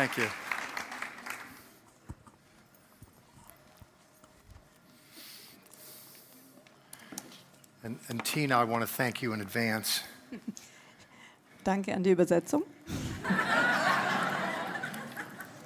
Thank 0.00 0.16
you. 0.16 0.28
And, 7.84 7.98
and 8.08 8.24
Tina, 8.24 8.56
I 8.56 8.64
want 8.64 8.80
to 8.80 8.86
thank 8.86 9.20
you 9.20 9.34
in 9.34 9.42
advance. 9.42 10.02
Danke 11.64 11.92
an 11.92 12.02
die 12.02 12.12
Übersetzung. 12.12 12.62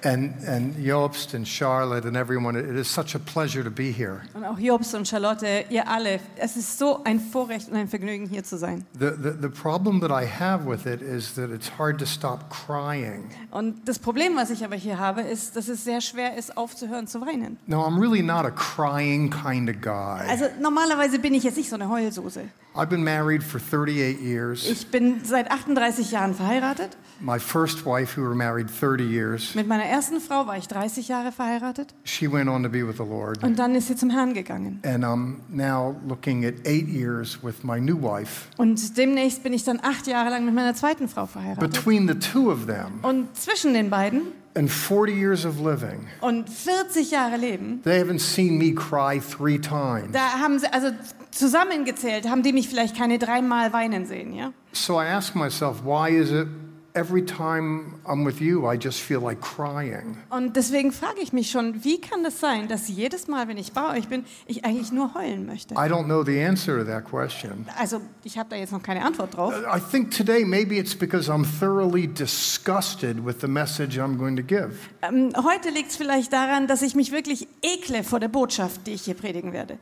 And, 0.05 0.35
and 0.47 0.75
Jobst 0.75 1.33
and 1.33 1.47
Charlotte 1.47 2.05
and 2.05 2.15
everyone, 2.15 2.55
it 2.55 2.77
is 2.77 2.87
such 2.87 3.15
a 3.15 3.19
pleasure 3.19 3.63
to 3.63 3.71
be 3.71 3.91
here. 3.91 4.21
Und 4.35 4.45
auch 4.45 4.59
Jobs 4.59 4.93
und 4.93 5.07
Charlotte, 5.07 5.65
ihr 5.71 5.87
alle. 5.87 6.19
Es 6.37 6.55
ist 6.55 6.77
so 6.77 7.03
ein 7.03 7.19
Vorrecht 7.19 7.69
und 7.69 7.75
ein 7.75 7.87
Vergnügen, 7.87 8.27
hier 8.27 8.43
zu 8.43 8.59
sein. 8.59 8.85
The, 8.99 9.09
the, 9.17 9.31
the 9.41 9.49
problem 9.49 9.99
that 10.01 10.11
I 10.11 10.27
have 10.27 10.69
with 10.69 10.85
it 10.85 11.01
is 11.01 11.33
that 11.33 11.49
it's 11.49 11.71
hard 11.79 11.97
to 11.99 12.05
stop 12.05 12.51
crying. 12.51 13.31
Und 13.49 13.87
das 13.87 13.97
Problem, 13.97 14.35
was 14.35 14.51
ich 14.51 14.63
aber 14.63 14.75
hier 14.75 14.99
habe, 14.99 15.21
ist, 15.21 15.55
dass 15.55 15.69
es 15.69 15.83
sehr 15.83 16.01
schwer 16.01 16.37
ist, 16.37 16.55
aufzuhören 16.55 17.07
zu 17.07 17.21
weinen. 17.21 17.57
No, 17.65 17.81
I'm 17.83 17.99
really 17.99 18.21
not 18.21 18.45
a 18.45 18.51
crying 18.51 19.31
kind 19.31 19.67
of 19.67 19.81
guy. 19.81 20.29
Also 20.29 20.45
normalerweise 20.61 21.17
bin 21.17 21.33
ich 21.33 21.43
jetzt 21.43 21.57
nicht 21.57 21.69
so 21.69 21.75
eine 21.75 21.89
Heulsuse. 21.89 22.43
I've 22.75 22.89
been 22.89 23.03
married 23.05 23.41
for 23.41 23.57
38 23.59 24.19
years. 24.19 24.69
Ich 24.69 24.87
bin 24.87 25.23
seit 25.23 25.49
38 25.49 26.11
Jahren 26.11 26.33
verheiratet. 26.33 26.97
My 27.21 27.39
first 27.39 27.85
wife, 27.85 28.17
who 28.17 28.21
were 28.25 28.35
married 28.35 28.69
30 28.69 29.05
years, 29.05 29.55
Mit 29.55 29.67
meiner 29.67 29.85
ersten 29.85 30.19
Frau 30.19 30.45
war 30.47 30.57
ich 30.57 30.67
30 30.67 31.07
Jahre 31.07 31.31
verheiratet. 31.31 31.93
she 32.03 32.29
went 32.29 32.49
on 32.49 32.63
to 32.63 32.69
be 32.69 32.85
with 32.85 32.97
the 32.97 33.03
Lord. 33.03 33.41
Und 33.43 33.57
dann 33.57 33.75
ist 33.75 33.87
sie 33.87 33.95
zum 33.95 34.09
Herrn 34.09 34.33
gegangen. 34.33 34.81
And 34.83 35.05
I'm 35.05 35.37
now 35.47 35.95
looking 36.05 36.43
at 36.43 36.55
eight 36.65 36.89
years 36.89 37.41
with 37.41 37.63
my 37.63 37.79
new 37.79 37.95
wife. 38.01 38.49
Und 38.57 38.97
demnächst 38.97 39.43
bin 39.43 39.53
ich 39.53 39.63
dann 39.63 39.79
acht 39.81 40.07
Jahre 40.07 40.29
lang 40.29 40.43
mit 40.43 40.53
meiner 40.53 40.73
zweiten 40.73 41.07
Frau 41.07 41.25
verheiratet. 41.25 41.71
Between 41.71 42.07
the 42.09 42.15
two 42.19 42.51
of 42.51 42.65
them 42.65 42.99
Und 43.03 43.33
zwischen 43.37 43.73
den 43.73 43.89
beiden 43.89 44.23
and 44.55 44.71
40 44.71 45.13
years 45.13 45.45
of 45.45 45.59
living, 45.59 46.07
und 46.21 46.49
40 46.49 47.11
Jahre 47.11 47.37
Leben, 47.37 47.81
they 47.83 47.99
haven't 47.99 48.19
seen 48.19 48.57
me 48.57 48.71
cry 48.73 49.19
three 49.19 49.59
times. 49.59 50.11
da 50.11 50.39
haben 50.39 50.59
sie, 50.59 50.71
also 50.71 50.89
zusammengezählt, 51.31 52.29
haben 52.29 52.43
die 52.43 52.53
mich 52.53 52.69
vielleicht 52.69 52.97
keine 52.97 53.19
dreimal 53.19 53.73
weinen 53.73 54.05
sehen, 54.05 54.33
ja? 54.33 54.53
So 54.71 54.99
I 55.01 55.05
ask 55.05 55.35
myself, 55.35 55.83
why 55.83 56.09
is 56.09 56.31
it 56.31 56.47
every 56.95 57.23
time 57.23 57.99
I'm 58.07 58.23
with 58.23 58.41
you, 58.41 58.65
I 58.65 58.77
just 58.77 59.01
feel 59.01 59.21
like 59.21 59.41
crying? 59.41 60.17
Und 60.29 60.55
deswegen 60.55 60.91
frage 60.91 61.19
ich 61.21 61.33
mich 61.33 61.51
schon, 61.51 61.83
wie 61.83 61.99
kann 61.99 62.23
das 62.23 62.39
sein, 62.39 62.67
dass 62.67 62.87
jedes 62.87 63.27
Mal, 63.27 63.47
wenn 63.47 63.57
ich 63.57 63.73
bei 63.73 63.97
euch 63.97 64.07
bin, 64.07 64.25
ich 64.47 64.65
eigentlich 64.65 64.91
nur 64.91 65.13
heulen 65.13 65.45
möchte? 65.45 65.75
I 65.75 65.89
don't 65.89 66.05
know 66.05 66.23
the 66.23 66.41
answer 66.41 66.77
to 66.77 66.85
that 66.85 67.05
question. 67.05 67.67
Also, 67.77 68.01
ich 68.23 68.37
habe 68.37 68.49
da 68.49 68.55
jetzt 68.55 68.71
noch 68.71 68.81
keine 68.81 69.03
Antwort 69.03 69.35
drauf. 69.35 69.53
I 69.53 69.79
think 69.79 70.11
today 70.11 70.45
maybe 70.45 70.77
it's 70.77 70.95
because 70.95 71.29
I'm 71.29 71.45
thoroughly 71.59 72.07
disgusted 72.07 73.23
with 73.25 73.41
the 73.41 73.47
message 73.47 73.99
I'm 73.99 74.17
going 74.17 74.35
to 74.37 74.43
give. 74.43 74.71
Ähm, 75.01 75.33
heute 75.43 75.69
liegt 75.69 75.91
es 75.91 75.97
vielleicht 75.97 76.31
daran, 76.33 76.67
dass 76.67 76.81
ich 76.81 76.95
mich 76.95 77.11
wirklich 77.11 77.47
ekle 77.61 78.03
vor 78.03 78.19
der 78.19 78.29
Botschaft, 78.29 78.87
die 78.87 78.93
ich 78.93 79.03
hier 79.03 79.15
predigen 79.15 79.53
werde. 79.53 79.77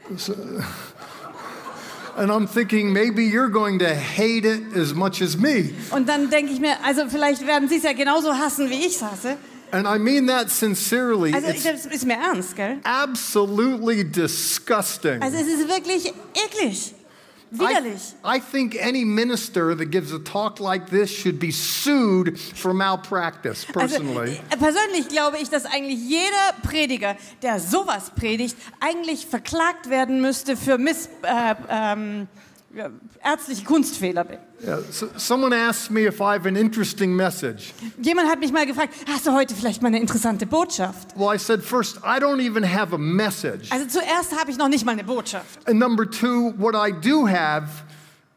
And 2.15 2.31
I'm 2.31 2.47
thinking 2.47 2.93
maybe 2.93 3.23
you're 3.25 3.49
going 3.49 3.79
to 3.79 3.93
hate 3.93 4.45
it 4.45 4.75
as 4.75 4.93
much 4.93 5.21
as 5.21 5.35
me. 5.35 5.73
Und 5.91 6.07
dann 6.07 6.29
denke 6.29 6.53
ich 6.53 6.59
mir, 6.59 6.75
also 6.83 7.07
vielleicht 7.09 7.45
werden 7.47 7.67
sie 7.67 7.77
es 7.77 7.83
ja 7.83 7.93
genauso 7.93 8.33
hassen, 8.33 8.69
wie 8.69 8.85
ich 8.85 8.95
es 8.95 9.01
hasse. 9.01 9.37
And 9.71 9.87
I 9.87 9.97
mean 9.97 10.27
that 10.27 10.51
sincerely. 10.51 11.33
Also 11.33 11.47
It's 11.47 11.63
das 11.63 11.87
ist 11.87 12.05
mir 12.05 12.13
ernst, 12.13 12.55
gell? 12.55 12.77
absolutely 12.83 14.03
disgusting. 14.03 15.19
Also 15.23 15.37
es 15.37 15.47
ist 15.47 15.67
wirklich 15.67 16.13
eklig, 16.35 16.93
widerlich. 17.59 18.13
I 18.25 18.39
think 18.39 18.75
any 18.75 19.05
minister 19.05 19.75
that 19.77 19.91
gives 19.91 20.13
a 20.13 20.19
talk 20.19 20.59
like 20.59 20.89
this 20.89 21.09
should 21.11 21.39
be 21.39 21.51
sued 21.51 22.37
for 22.55 22.73
malpractice, 22.73 23.65
Also, 23.67 23.79
personally. 23.79 24.39
äh, 24.49 24.57
persönlich 24.57 25.07
glaube 25.09 25.37
ich, 25.41 25.49
dass 25.49 25.65
eigentlich 25.65 25.99
jeder 25.99 26.53
Prediger, 26.63 27.15
der 27.41 27.59
sowas 27.59 28.11
predigt, 28.15 28.57
eigentlich 28.79 29.25
verklagt 29.27 29.89
werden 29.89 30.21
müsste 30.21 30.55
für 30.57 30.77
Miss, 30.77 31.09
äh, 31.23 31.55
ähm, 31.69 32.27
ärztliche 33.23 33.63
Kunstfehler. 33.65 34.25
Yeah, 34.65 34.79
so, 34.91 35.09
someone 35.17 35.51
asked 35.51 35.91
me 35.91 36.05
if 36.05 36.21
I 36.21 36.33
have 36.33 36.45
an 36.45 36.55
interesting 36.55 37.13
message. 37.13 37.73
Jemand 38.01 38.29
hat 38.29 38.39
mich 38.39 38.51
mal 38.51 38.65
gefragt, 38.65 38.93
hast 39.07 39.27
du 39.27 39.33
heute 39.33 39.53
vielleicht 39.55 39.81
mal 39.81 39.89
eine 39.89 39.99
interessante 39.99 40.45
Botschaft? 40.45 41.17
Well, 41.17 41.33
I 41.33 41.37
said, 41.37 41.61
first, 41.61 41.97
I 41.97 42.17
don't 42.19 42.39
even 42.39 42.63
have 42.63 42.93
a 42.93 42.97
message. 42.97 43.69
Also 43.71 43.87
zuerst 43.87 44.39
habe 44.39 44.51
ich 44.51 44.57
noch 44.57 44.69
nicht 44.69 44.85
mal 44.85 44.93
eine 44.93 45.03
Botschaft. 45.03 45.67
And 45.67 45.79
number 45.79 46.09
two, 46.09 46.53
what 46.57 46.75
I 46.75 46.91
do 46.93 47.27
have 47.27 47.83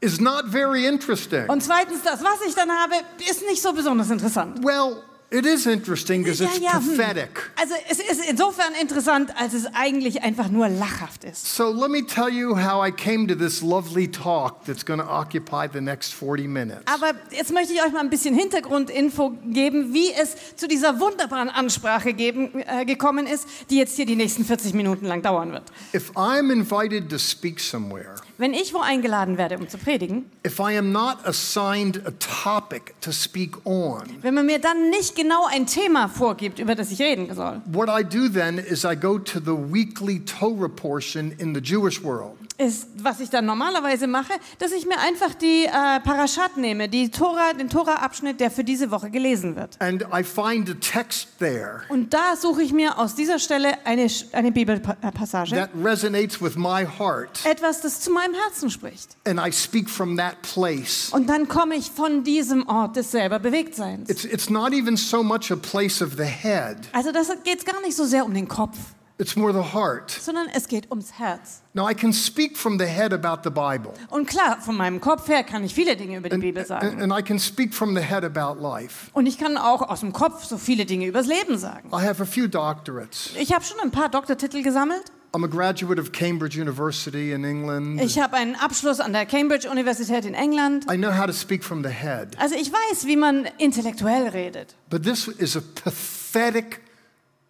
is 0.00 0.20
not 0.20 0.46
very 0.46 0.84
interesting. 0.86 1.48
Und 1.48 1.62
zweitens, 1.62 2.02
das, 2.02 2.24
was 2.24 2.40
ich 2.46 2.54
dann 2.56 2.70
habe, 2.70 2.94
ist 3.30 3.42
nicht 3.48 3.62
so 3.62 3.72
besonders 3.72 4.10
interessant. 4.10 4.64
Well, 4.64 5.02
it 5.30 5.44
is 5.44 5.66
interesting 5.66 6.22
because 6.22 6.40
it's 6.40 6.58
hm. 6.58 6.96
pathetic. 6.96 7.50
Also 7.56 7.74
es 7.88 7.98
ist 7.98 8.28
insofern 8.28 8.74
interessant, 8.80 9.30
als 9.36 9.54
es 9.54 9.66
eigentlich 9.74 10.22
einfach 10.22 10.48
nur 10.48 10.68
lachhaft 10.68 11.24
ist. 11.24 11.54
So 11.54 11.70
let 11.70 11.90
me 11.90 12.06
tell 12.06 12.28
you 12.28 12.56
how 12.56 12.86
I 12.86 12.90
came 12.90 13.26
to 13.28 13.34
this 13.34 13.62
lovely 13.62 14.08
talk 14.08 14.64
that's 14.64 14.84
going 14.84 15.00
to 15.00 15.06
occupy 15.06 15.66
the 15.72 15.80
next 15.80 16.14
40 16.14 16.46
minutes. 16.46 16.82
Aber 16.86 17.12
jetzt 17.30 17.52
möchte 17.52 17.72
ich 17.72 17.82
euch 17.82 17.92
mal 17.92 18.00
ein 18.00 18.10
bisschen 18.10 18.34
Hintergrundinfo 18.34 19.30
geben, 19.46 19.92
wie 19.92 20.12
es 20.12 20.56
zu 20.56 20.68
dieser 20.68 21.00
wunderbaren 21.00 21.48
Ansprache 21.48 22.12
geben, 22.12 22.62
äh, 22.66 22.84
gekommen 22.84 23.26
ist, 23.26 23.46
die 23.70 23.78
jetzt 23.78 23.96
hier 23.96 24.06
die 24.06 24.16
nächsten 24.16 24.44
40 24.44 24.74
Minuten 24.74 25.06
lang 25.06 25.22
dauern 25.22 25.52
wird. 25.52 25.64
If 25.94 26.10
I'm 26.12 26.52
invited 26.52 27.10
to 27.10 27.18
speak 27.18 27.60
somewhere, 27.60 28.16
Wenn 28.38 28.52
ich 28.52 28.74
wo 28.74 28.80
eingeladen 28.80 29.38
werde, 29.38 29.56
um 29.56 29.66
zu 29.66 29.78
predigen, 29.78 30.30
if 30.46 30.58
I 30.58 30.76
am 30.76 30.92
not 30.92 31.16
assigned 31.24 32.06
a 32.06 32.10
topic 32.18 32.94
to 33.00 33.10
speak 33.10 33.64
on, 33.64 34.02
wenn 34.20 34.34
man 34.34 34.44
mir 34.44 34.58
dann 34.58 34.90
nicht 34.90 35.16
genau 35.16 35.46
ein 35.46 35.66
Thema 35.66 36.08
vorgibt, 36.08 36.58
über 36.58 36.74
das 36.74 36.90
ich 36.90 37.00
reden 37.00 37.34
soll, 37.34 37.62
what 37.64 37.88
I 37.88 38.04
do 38.04 38.28
then 38.28 38.58
is 38.58 38.84
I 38.84 38.94
go 38.94 39.18
to 39.18 39.40
the 39.40 39.56
weekly 39.56 40.20
Torah 40.20 40.68
portion 40.68 41.32
in 41.38 41.54
the 41.54 41.60
Jewish 41.60 42.02
world. 42.02 42.36
Ist, 42.58 42.88
was 43.02 43.20
ich 43.20 43.28
dann 43.30 43.44
normalerweise 43.44 44.06
mache, 44.06 44.32
dass 44.58 44.72
ich 44.72 44.86
mir 44.86 44.98
einfach 44.98 45.34
die 45.34 45.64
äh, 45.66 45.70
Parashat 46.00 46.56
nehme, 46.56 46.88
die 46.88 47.10
Tora, 47.10 47.52
den 47.52 47.68
Tora-Abschnitt, 47.68 48.40
der 48.40 48.50
für 48.50 48.64
diese 48.64 48.90
Woche 48.90 49.10
gelesen 49.10 49.56
wird. 49.56 49.76
And 49.80 50.02
I 50.12 50.22
find 50.22 50.70
a 50.70 50.74
text 50.74 51.28
there 51.38 51.82
Und 51.88 52.14
da 52.14 52.34
suche 52.36 52.62
ich 52.62 52.72
mir 52.72 52.98
aus 52.98 53.14
dieser 53.14 53.38
Stelle 53.38 53.74
eine, 53.84 54.06
eine 54.32 54.52
Bibelpassage, 54.52 55.54
that 55.54 55.70
resonates 55.82 56.40
with 56.40 56.56
my 56.56 56.86
heart, 56.98 57.44
etwas, 57.44 57.80
das 57.82 58.00
zu 58.00 58.10
meinem 58.10 58.34
Herzen 58.34 58.70
spricht. 58.70 59.16
and 59.26 59.38
I 59.38 59.52
speak 59.52 59.90
from 59.90 60.16
that 60.16 60.40
place. 60.42 61.10
Und 61.12 61.28
dann 61.28 61.48
komme 61.48 61.74
ich 61.74 61.90
von 61.90 62.24
diesem 62.24 62.66
Ort 62.68 62.96
des 62.96 63.10
selber 63.10 63.38
Bewegtseins. 63.38 64.08
It's, 64.08 64.24
it's 64.24 64.48
not 64.50 64.72
even 64.72 64.96
so 64.96 65.22
much 65.22 65.50
a 65.52 65.56
place 65.56 66.00
of 66.00 66.14
the 66.16 66.24
head, 66.24 66.76
Also 66.92 67.12
das 67.12 67.28
geht 67.44 67.64
gar 67.66 67.80
nicht 67.82 67.96
so 67.96 68.04
sehr 68.04 68.24
um 68.24 68.32
den 68.32 68.48
Kopf, 68.48 68.76
it's 69.18 69.36
more 69.36 69.52
the 69.52 69.72
heart. 69.74 70.10
sondern 70.10 70.48
es 70.54 70.68
geht 70.68 70.90
ums 70.90 71.18
Herz. 71.18 71.62
Now, 71.74 71.88
I 71.90 71.94
can 71.94 72.12
speak 72.12 72.56
from 72.56 72.78
the 72.78 72.86
head 72.86 73.12
about 73.12 73.42
the 73.44 73.50
Bible, 73.50 73.92
Und 74.10 74.26
klar, 74.26 74.60
von 74.60 74.76
meinem 74.76 75.00
Kopf 75.00 75.28
her 75.28 75.42
kann 75.44 75.62
ich 75.64 75.74
viele 75.74 75.96
Dinge 75.96 76.16
über 76.18 76.28
die 76.28 76.34
and, 76.34 76.42
Bibel 76.42 76.60
and, 76.60 76.68
sagen. 76.68 77.02
and 77.02 77.12
I 77.12 77.22
can 77.22 77.38
speak 77.38 77.74
from 77.74 77.94
the 77.94 78.02
head 78.02 78.24
about 78.24 78.60
life. 78.60 79.10
Und 79.12 79.26
ich 79.26 79.38
kann 79.38 79.56
auch 79.56 79.82
aus 79.82 80.00
dem 80.00 80.12
Kopf 80.12 80.44
so 80.44 80.58
viele 80.58 80.84
Dinge 80.86 81.06
übers 81.06 81.26
Leben 81.26 81.58
sagen. 81.58 81.88
I 81.92 82.06
have 82.06 82.22
a 82.22 82.26
few 82.26 82.46
doctorates. 82.48 83.30
Ich 83.38 83.52
habe 83.52 83.64
schon 83.64 83.78
ein 83.80 83.90
paar 83.90 84.08
Doktortitel 84.08 84.62
gesammelt. 84.62 85.04
I'm 85.34 85.44
a 85.44 85.48
graduate 85.48 86.00
of 86.00 86.12
Cambridge 86.12 86.58
University 86.58 87.32
in 87.32 87.44
England. 87.44 88.00
Ich 88.00 88.18
habe 88.18 88.36
einen 88.36 88.54
Abschluss 88.54 89.00
an 89.00 89.12
der 89.12 89.26
Cambridge 89.26 89.68
Universität 89.68 90.24
in 90.24 90.32
England. 90.32 90.86
I 90.90 90.96
know 90.96 91.10
how 91.14 91.26
to 91.26 91.32
speak 91.32 91.62
from 91.62 91.82
the 91.82 91.90
head. 91.90 92.28
Also 92.38 92.54
ich 92.54 92.72
weiß, 92.72 93.06
wie 93.06 93.16
man 93.16 93.46
intellektuell 93.58 94.28
redet. 94.28 94.74
But 94.88 95.02
this 95.02 95.28
is 95.28 95.54
a 95.54 95.60
pathetic 95.84 96.80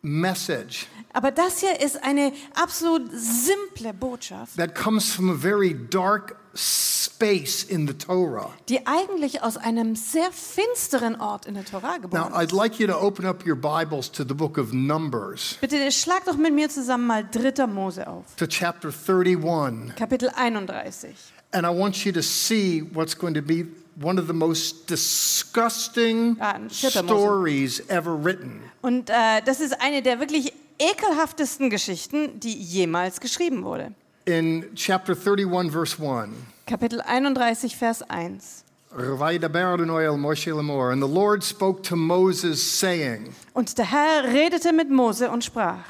message 0.06 0.86
Aber 1.12 1.30
das 1.30 1.60
hier 1.60 1.80
ist 1.80 2.02
eine 2.04 2.32
absolut 2.54 3.10
simple 3.12 3.92
Botschaft, 3.94 4.56
that 4.56 4.74
comes 4.74 5.12
from 5.12 5.30
a 5.30 5.34
very 5.34 5.74
dark 5.74 6.36
space 6.54 7.62
in 7.64 7.86
the 7.86 7.94
Torah. 7.94 8.50
die 8.68 8.86
eigentlich 8.86 9.42
aus 9.42 9.56
einem 9.56 9.96
sehr 9.96 10.30
finsteren 10.32 11.18
Ort 11.20 11.46
in 11.46 11.54
der 11.54 11.64
Tora 11.64 11.96
Now, 11.96 12.00
geboren 12.02 12.32
I'd 12.34 12.44
ist. 12.46 12.52
like 12.52 12.78
you 12.78 12.86
to 12.86 12.98
open 13.00 13.24
up 13.26 13.46
your 13.46 13.56
Bibles 13.56 14.10
to 14.12 14.24
the 14.24 14.34
book 14.34 14.58
of 14.58 14.72
Numbers, 14.72 15.56
Bitte 15.60 15.90
schlag 15.90 16.24
doch 16.26 16.36
mit 16.36 16.54
mir 16.54 16.68
zusammen 16.68 17.06
mal 17.06 17.24
3. 17.30 17.66
Mose 17.66 18.06
auf, 18.06 18.36
to 18.36 18.46
chapter 18.46 18.90
31. 18.90 19.94
Kapitel 19.96 20.28
31. 20.34 21.14
And 21.52 21.64
I 21.66 21.70
want 21.70 22.04
you 22.04 22.12
to 22.12 22.22
see 22.22 22.82
what's 22.92 23.16
going 23.16 23.34
to 23.34 23.42
be 23.42 23.64
one 24.00 24.20
of 24.20 24.26
the 24.26 24.32
most 24.32 24.88
disgusting 24.88 26.36
Ah, 26.40 26.58
stories 26.68 27.80
ever 27.88 28.14
written. 28.14 28.62
Und 28.82 29.10
äh, 29.10 29.42
das 29.44 29.60
ist 29.60 29.80
eine 29.80 30.02
der 30.02 30.20
wirklich 30.20 30.52
ekelhaftesten 30.78 31.70
Geschichten, 31.70 32.38
die 32.40 32.52
jemals 32.52 33.20
geschrieben 33.20 33.64
wurde. 33.64 33.92
In 34.26 34.74
chapter 34.74 35.14
31, 35.14 35.70
verse 35.70 36.00
1. 36.00 36.32
Kapitel 36.66 37.00
31, 37.00 37.76
Vers 37.76 38.02
1. 38.02 38.64
And 38.90 41.02
the 41.02 41.08
Lord 41.08 41.44
spoke 41.44 41.82
to 41.82 41.96
Moses, 41.96 42.60
saying, 42.60 43.32
Und 43.54 43.78
der 43.78 43.90
Herr 43.92 44.24
redete 44.24 44.72
mit 44.72 44.90
Mose 44.90 45.30
und 45.30 45.44
sprach, 45.44 45.84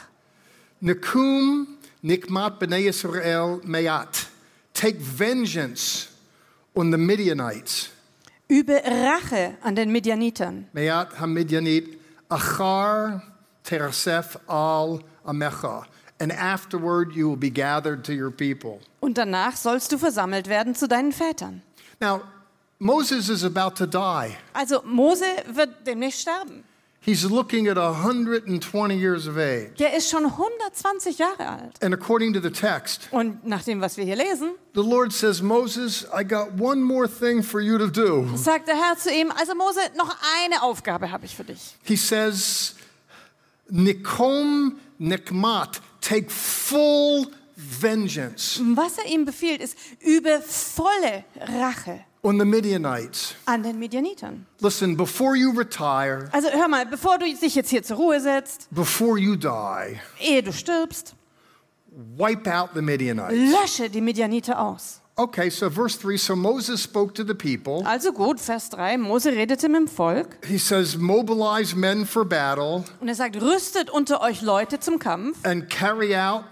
Nakum 0.81 1.67
nikmat 2.03 2.61
b'nei 2.61 2.85
Yisrael 2.87 3.61
meyat. 3.65 4.27
Take 4.75 4.99
vengeance 5.01 6.09
on 6.75 6.93
the 6.93 6.99
Midianites. 6.99 7.89
Übe 8.49 8.83
Rache 8.85 9.57
an 9.63 9.75
den 9.75 9.91
Midianitern. 9.91 10.69
Meyat 10.73 11.19
ha-Midianit 11.19 11.99
achar 12.29 13.23
tersef 13.65 14.37
al 14.49 15.03
amecha, 15.25 15.87
and 16.21 16.33
afterward 16.33 17.13
you 17.15 17.29
will 17.29 17.37
be 17.37 17.51
gathered 17.51 18.05
to 18.05 18.13
your 18.13 18.31
people. 18.31 18.81
Und 19.01 19.19
danach 19.19 19.57
sollst 19.57 19.93
du 19.93 19.99
versammelt 19.99 20.49
werden 20.49 20.75
zu 20.75 20.89
deinen 20.89 21.13
Vätern. 21.13 21.63
Now, 22.01 22.23
Moses 22.79 23.29
is 23.29 23.45
about 23.45 23.77
to 23.77 23.87
die. 23.87 24.37
Also 24.53 24.83
Mose 24.85 25.25
wird 25.53 25.87
demnächst 25.87 26.21
sterben. 26.21 26.65
He's 27.07 27.23
looking 27.25 27.69
at 27.69 27.77
120 27.77 28.97
years 28.99 29.29
of 29.29 29.39
age. 29.39 29.77
Der 29.79 29.95
ist 29.97 30.11
schon 30.11 30.25
120 30.25 31.19
Jahre 31.19 31.49
alt. 31.49 31.81
And 31.81 31.95
according 31.95 32.33
to 32.33 32.41
the 32.41 32.51
text, 32.51 33.07
Und 33.13 33.47
nach 33.47 33.63
dem, 33.63 33.81
was 33.81 33.97
wir 33.97 34.05
hier 34.05 34.17
lesen, 34.17 34.57
the 34.75 34.83
Lord 34.83 35.13
says, 35.13 35.41
Moses, 35.41 36.05
I 36.13 36.25
got 36.25 36.59
one 36.59 36.83
more 36.83 37.09
thing 37.09 37.45
for 37.45 37.61
you 37.61 37.79
to 37.79 37.87
do. 37.87 38.27
sagt 38.37 38.67
der 38.67 38.75
Herr 38.75 38.99
zu 38.99 39.13
ihm, 39.13 39.31
also 39.31 39.55
Mose, 39.55 39.79
noch 39.97 40.17
eine 40.45 40.63
Aufgabe 40.65 41.13
habe 41.13 41.27
ich 41.27 41.37
für 41.37 41.45
dich. 41.45 41.77
He 41.85 41.95
says, 41.95 42.75
Nikom 43.71 44.81
Nikmat, 44.99 45.81
take 46.01 46.29
full 46.29 47.29
vengeance 47.57 48.61
Was 48.75 48.99
er 48.99 49.07
ihm 49.07 49.25
befiehlt, 49.25 49.61
ist, 49.63 49.77
übe 50.01 50.43
volle 50.45 51.25
Rache 51.41 52.01
on 52.27 52.39
the 52.39 52.45
Midianites. 52.45 53.35
an 53.47 53.63
den 53.63 53.79
Midianitern. 53.79 54.47
Listen, 54.61 54.97
before 54.97 55.37
you 55.37 55.51
retire, 55.53 56.29
Also 56.33 56.49
hör 56.51 56.69
mal, 56.69 56.85
bevor 56.87 57.19
du 57.19 57.25
dich 57.27 57.55
jetzt 57.55 57.71
hier 57.71 57.83
zur 57.83 57.97
Ruhe 57.97 58.21
setzt, 58.21 58.69
before 58.71 59.19
you 59.19 59.37
die, 59.37 60.01
ehe 60.21 60.43
du 60.43 60.53
stirbst, 60.53 61.15
wipe 62.19 62.47
out 62.53 62.71
the 62.75 62.83
Midianites. 62.83 63.33
lösche 63.53 63.89
die 63.91 64.01
Midianiter 64.01 64.59
aus. 64.61 65.01
Okay, 65.19 65.49
so 65.49 65.71
verse 65.71 65.99
3 65.99 66.19
so 66.19 66.37
Moses 66.37 66.83
spoke 66.83 67.15
to 67.15 67.25
the 67.25 67.33
people. 67.33 67.83
Also 67.89 68.13
gut, 68.13 68.39
Vers 68.39 68.69
3, 68.69 68.99
Mose 68.99 69.33
redete 69.33 69.67
mit 69.71 69.81
dem 69.81 69.89
Volk 69.89 70.37
He 70.47 70.59
says, 70.59 70.99
Mobilize 70.99 71.75
men 71.75 72.05
for 72.05 72.27
battle 72.27 72.85
und 73.01 73.09
er 73.09 73.15
sagt, 73.15 73.41
rüstet 73.41 73.89
unter 73.89 74.21
euch 74.21 74.43
Leute 74.43 74.79
zum 74.79 74.99
Kampf 74.99 75.39
and 75.47 75.71
carry 75.71 76.15
out 76.15 76.45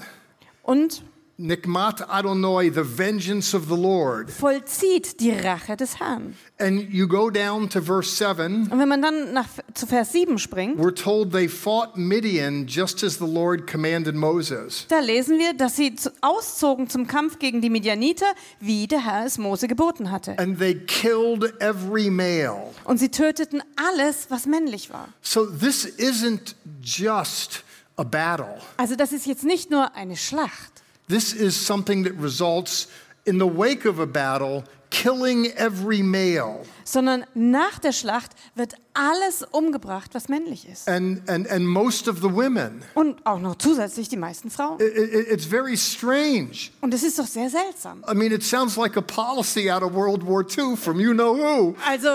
und 0.63 1.03
Nikmat 1.37 2.09
Adonai, 2.09 2.71
the 2.71 2.85
vengeance 2.85 3.55
of 3.57 3.65
the 3.69 3.75
Lord. 3.77 4.31
vollzieht 4.31 5.19
die 5.19 5.33
Rache 5.33 5.77
des 5.77 5.99
Herrn. 5.99 6.37
And 6.61 6.89
you 6.93 7.09
go 7.09 7.29
down 7.29 7.69
to 7.71 7.81
verse 7.83 8.15
7. 8.17 8.69
Und 8.71 8.79
wenn 8.79 8.89
man 8.89 9.03
dann 9.03 9.33
nach, 9.33 9.49
zu 9.75 9.87
Vers 9.89 10.13
7 10.13 10.39
springt, 10.39 10.79
We're 10.79 10.95
told 10.95 11.33
they 11.33 11.49
fought 11.49 11.97
Midian 11.97 12.67
just 12.69 13.03
as 13.03 13.19
the 13.19 13.27
Lord 13.27 13.67
commanded 13.67 14.15
Moses. 14.15 14.87
da 14.89 15.01
lesen 15.01 15.39
wir, 15.41 15.55
dass 15.55 15.75
sie 15.75 15.97
auszogen 16.21 16.89
zum 16.89 17.09
Kampf 17.09 17.41
gegen 17.41 17.61
die 17.61 17.71
Midianiter, 17.71 18.27
wie 18.61 18.87
der 18.87 19.05
Herr 19.05 19.27
es 19.27 19.37
Mose 19.37 19.67
geboten 19.67 20.13
hatte. 20.13 20.39
And 20.39 20.57
they 20.59 20.75
killed 20.87 21.53
every 21.61 22.11
male. 22.11 22.71
Und 22.85 22.99
sie 22.99 23.09
töteten 23.09 23.61
alles, 23.75 24.27
was 24.31 24.47
männlich 24.47 24.91
war. 24.93 25.09
So 25.21 25.47
this 25.47 25.85
isn't 25.99 26.55
just 26.81 27.65
a 27.97 28.05
battle. 28.05 28.61
Also 28.77 28.95
das 28.95 29.13
ist 29.13 29.27
jetzt 29.27 29.43
nicht 29.45 29.73
nur 29.73 29.97
eine 29.97 30.17
Schlacht. 30.17 30.74
This 31.09 31.33
is 31.33 31.55
something 31.67 32.05
that 32.05 32.15
results 32.21 32.89
in 33.25 33.39
the 33.39 33.47
wake 33.47 33.87
of 33.87 33.99
a 34.01 34.07
battle, 34.07 34.65
killing 34.91 35.47
every 35.57 36.03
male. 36.03 36.61
sondern 36.85 37.25
nach 37.35 37.79
der 37.79 37.93
Schlacht 37.93 38.33
wird 38.55 38.75
alles 38.95 39.43
umgebracht, 39.51 40.11
was 40.15 40.29
männlich 40.29 40.69
ist. 40.69 40.89
And, 40.89 41.29
and, 41.29 41.51
and 41.51 41.67
most 41.67 42.09
of 42.09 42.19
the 42.19 42.31
women. 42.33 42.83
Und 42.95 43.25
auch 43.27 43.39
noch 43.41 43.57
zusätzlich 43.57 44.09
die 44.09 44.17
meisten 44.17 44.51
Frauen. 44.51 44.79
I- 44.81 44.85
I- 44.85 45.33
it's 45.33 45.45
very 45.47 45.77
strange. 45.77 46.71
Und 46.81 46.95
es 46.95 47.03
ist 47.03 47.19
doch 47.19 47.27
sehr 47.27 47.51
seltsam. 47.51 48.05
I 48.11 48.15
mean, 48.15 48.31
it 48.33 48.43
sounds 48.43 48.77
like 48.77 48.97
a 48.97 49.01
policy 49.01 49.71
out 49.71 49.83
of 49.83 49.95
World 49.95 50.25
War 50.27 50.43
II 50.47 50.77
from 50.77 51.01
you 51.01 51.13
know 51.13 51.35
who. 51.37 51.75
Also, 51.89 52.09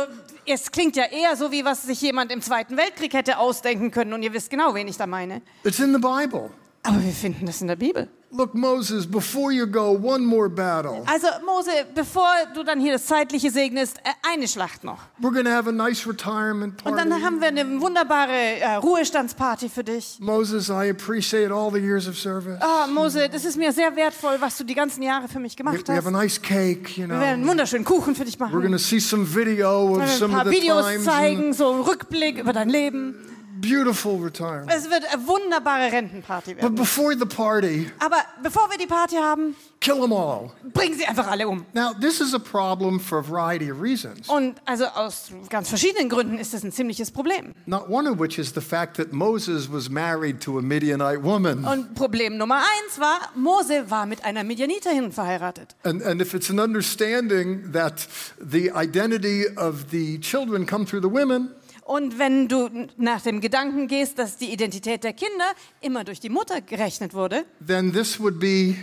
es 0.45 0.71
klingt 0.71 0.95
ja 0.95 1.05
eher 1.05 1.35
so, 1.35 1.51
wie 1.51 1.65
was 1.65 1.83
sich 1.83 1.99
jemand 2.01 2.31
im 2.31 2.41
Zweiten 2.41 2.77
Weltkrieg 2.77 3.13
hätte 3.13 3.37
ausdenken 3.39 3.91
können. 3.91 4.13
Und 4.13 4.23
ihr 4.23 4.33
wisst 4.33 4.49
genau, 4.49 4.73
wen 4.73 4.87
ich 4.87 4.97
da 4.97 5.05
meine. 5.07 5.41
It's 5.63 5.79
in 5.79 5.91
the 5.93 5.99
Bible. 5.99 6.49
Aber 6.83 7.03
wir 7.03 7.11
finden 7.11 7.45
das 7.45 7.61
in 7.61 7.67
der 7.67 7.75
Bibel. 7.75 8.07
Look, 8.31 8.53
Moses, 8.53 9.07
before 9.07 9.51
you 9.51 9.65
go, 9.65 9.89
one 9.91 10.23
more 10.23 10.49
battle. 10.49 11.01
Also, 11.07 11.27
Mose, 11.45 11.71
bevor 11.95 12.27
du 12.53 12.63
dann 12.63 12.79
hier 12.79 12.93
das 12.93 13.07
Zeitliche 13.07 13.49
segnest, 13.49 13.97
äh, 14.03 14.09
eine 14.31 14.47
Schlacht 14.47 14.83
noch. 14.83 14.99
We're 15.19 15.43
to 15.43 15.49
have 15.49 15.67
a 15.67 15.71
nice 15.71 16.05
retirement 16.07 16.85
Und 16.85 16.95
party. 16.95 17.09
dann 17.09 17.23
haben 17.23 17.41
wir 17.41 17.47
eine 17.47 17.81
wunderbare 17.81 18.31
äh, 18.59 18.75
Ruhestandsparty 18.75 19.67
für 19.69 19.83
dich. 19.83 20.17
Moses, 20.19 20.69
I 20.69 20.89
appreciate 20.91 21.51
all 21.51 21.71
the 21.71 21.79
years 21.79 22.07
of 22.07 22.17
service. 22.19 22.59
Ah, 22.61 22.85
Mose, 22.87 23.27
das 23.29 23.45
ist 23.45 23.57
mir 23.57 23.71
sehr 23.73 23.95
wertvoll, 23.95 24.35
was 24.39 24.57
du 24.57 24.63
die 24.63 24.75
ganzen 24.75 25.01
Jahre 25.01 25.27
für 25.27 25.39
mich 25.39 25.57
gemacht 25.57 25.87
we 25.87 25.95
have 25.95 26.07
a 26.07 26.11
hast. 26.11 26.21
nice 26.21 26.39
cake, 26.41 26.97
you 26.97 27.07
Wir 27.07 27.09
werden 27.09 27.23
einen 27.23 27.41
know. 27.41 27.51
wunderschönen 27.51 27.83
Kuchen 27.85 28.13
für 28.15 28.25
dich 28.25 28.35
We're 28.35 28.41
machen. 28.45 28.59
going 28.59 28.71
to 28.71 28.77
see 28.77 28.99
some 28.99 29.25
video 29.25 29.87
Wir 29.87 29.91
of 29.93 29.97
werden 30.01 30.19
some 30.19 30.33
ein 30.35 30.37
of 30.39 30.43
paar 30.43 30.51
the 30.53 30.61
Videos 30.61 30.85
times. 30.85 31.03
zeigen, 31.05 31.53
so 31.53 31.71
einen 31.71 31.81
Rückblick 31.81 32.37
über 32.37 32.53
dein 32.53 32.69
Leben. 32.69 33.15
Beautiful 33.61 34.17
retirement. 34.23 34.71
Es 34.73 34.89
wird 34.89 35.03
eine 35.11 35.27
wunderbare 35.27 35.91
Rentenparty 35.91 36.55
But 36.55 36.75
before 36.75 37.15
the 37.17 37.25
party, 37.25 37.89
Aber 37.99 38.17
bevor 38.41 38.69
wir 38.69 38.77
die 38.77 38.87
Party 38.87 39.15
haben, 39.15 39.55
kill 39.79 39.99
them 39.99 40.13
all. 40.13 40.51
bringen 40.73 40.97
sie 40.97 41.05
einfach 41.05 41.27
alle 41.27 41.47
um. 41.47 41.65
Now, 41.73 41.93
this 41.93 42.21
is 42.21 42.33
a 42.33 42.39
problem 42.39 42.99
for 42.99 43.19
a 43.19 43.21
variety 43.21 43.71
of 43.71 43.81
reasons. 43.81 44.29
Und 44.29 44.55
also 44.65 44.85
aus 44.85 45.29
ganz 45.49 45.69
verschiedenen 45.69 46.09
Gründen 46.09 46.37
ist 46.37 46.53
das 46.53 46.63
ein 46.63 46.71
ziemliches 46.71 47.11
Problem. 47.11 47.53
Not 47.65 47.89
one 47.89 48.09
of 48.09 48.19
which 48.19 48.37
is 48.37 48.53
the 48.53 48.61
fact 48.61 48.97
that 48.97 49.11
Moses 49.11 49.71
was 49.71 49.89
married 49.89 50.41
to 50.41 50.57
a 50.57 50.61
Midianite 50.61 51.23
woman. 51.23 51.65
Und 51.65 51.95
Problem 51.95 52.37
Nummer 52.37 52.57
eins 52.57 52.99
war, 52.99 53.19
Mose 53.35 53.89
war 53.89 54.05
mit 54.05 54.23
einer 54.23 54.43
Midianiterin 54.43 55.11
verheiratet. 55.11 55.75
And, 55.83 56.01
and 56.03 56.21
if 56.21 56.33
it's 56.33 56.49
an 56.49 56.59
understanding 56.59 57.71
that 57.73 58.07
the 58.39 58.71
identity 58.75 59.45
of 59.57 59.85
the 59.91 60.19
children 60.19 60.65
come 60.65 60.85
through 60.85 61.01
the 61.01 61.11
women, 61.13 61.49
Und 61.89 62.19
wenn 62.19 62.47
du 62.47 62.69
nach 62.97 63.21
dem 63.21 63.41
Gedanken 63.41 63.87
gehst, 63.87 64.19
dass 64.19 64.37
die 64.37 64.53
Identität 64.53 65.03
der 65.03 65.13
Kinder 65.13 65.55
immer 65.81 66.03
durch 66.03 66.19
die 66.19 66.29
Mutter 66.29 66.61
gerechnet 66.61 67.15
wurde, 67.15 67.45
then 67.65 67.91
this 67.91 68.19
would 68.19 68.39
be 68.39 68.75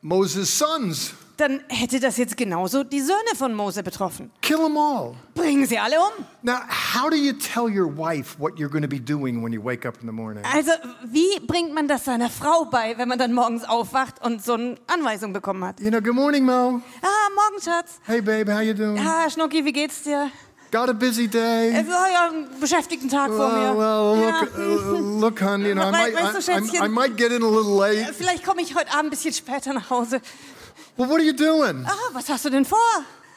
Moses' 0.00 0.48
sons. 0.56 1.12
dann 1.36 1.60
hätte 1.68 2.00
das 2.00 2.16
jetzt 2.18 2.36
genauso 2.36 2.84
die 2.84 3.00
Söhne 3.00 3.34
von 3.34 3.54
Mose 3.54 3.82
betroffen. 3.82 4.30
Kill 4.42 4.58
them 4.58 4.76
all. 4.76 5.14
Bringen 5.34 5.66
sie 5.66 5.78
alle 5.78 5.96
um. 5.98 6.24
Now, 6.42 6.58
how 6.68 7.08
do 7.08 7.16
you 7.16 7.32
tell 7.32 7.68
your 7.68 7.86
wife 7.86 8.38
what 8.38 8.58
you're 8.58 8.70
going 8.70 8.82
to 8.82 8.88
be 8.88 9.00
doing 9.00 9.42
when 9.42 9.52
you 9.52 9.62
wake 9.62 9.86
up 9.86 9.96
in 10.00 10.06
the 10.06 10.12
morning? 10.12 10.44
Also, 10.44 10.72
wie 11.04 11.40
bringt 11.46 11.74
man 11.74 11.88
das 11.88 12.04
seiner 12.04 12.28
Frau 12.28 12.66
bei, 12.66 12.96
wenn 12.98 13.08
man 13.08 13.18
dann 13.18 13.32
morgens 13.32 13.64
aufwacht 13.64 14.22
und 14.24 14.44
so 14.44 14.54
eine 14.54 14.76
Anweisung 14.86 15.32
bekommen 15.32 15.64
hat? 15.64 15.80
You 15.80 15.90
know, 15.90 16.00
good 16.00 16.14
morning, 16.14 16.44
Mo. 16.44 16.80
Ah, 17.02 17.28
morgen, 17.34 17.62
Schatz. 17.62 18.00
Hey, 18.04 18.20
babe, 18.20 18.52
how 18.52 18.60
you 18.60 18.74
doing? 18.74 18.98
Ah, 18.98 19.28
Schnucki, 19.30 19.64
wie 19.64 19.72
geht's 19.72 20.02
dir? 20.02 20.30
Got 20.70 20.88
a 20.88 20.92
busy 20.92 21.26
day? 21.26 21.70
Äh, 21.72 21.84
ja, 21.88 22.28
einen 22.28 22.60
beschäftigten 22.60 23.08
Tag 23.08 23.30
vor 23.32 23.48
mir. 23.48 23.76
well, 23.76 24.22
ja. 24.22 24.40
look, 24.40 24.58
uh, 24.58 25.20
look, 25.20 25.40
hon. 25.42 25.64
You 25.64 25.74
know, 25.74 25.88
I 25.88 25.90
might, 25.90 26.14
weißt 26.14 26.48
du, 26.48 26.52
I, 26.52 26.82
I, 26.82 26.86
I 26.86 26.88
might 26.88 27.16
get 27.16 27.32
in 27.32 27.42
a 27.42 27.48
little 27.48 27.76
late. 27.76 28.14
Vielleicht 28.14 28.44
komme 28.44 28.62
ich 28.62 28.74
heute 28.76 28.90
Abend 28.92 29.06
ein 29.06 29.10
bisschen 29.10 29.32
später 29.32 29.72
nach 29.72 29.90
Hause. 29.90 30.20
Well, 30.96 31.08
what 31.08 31.18
are 31.18 31.24
you 31.24 31.32
doing? 31.32 31.84
Ah, 31.86 31.96
was 32.12 32.28
hast 32.28 32.44
du 32.44 32.50
denn 32.50 32.64
vor? 32.64 32.78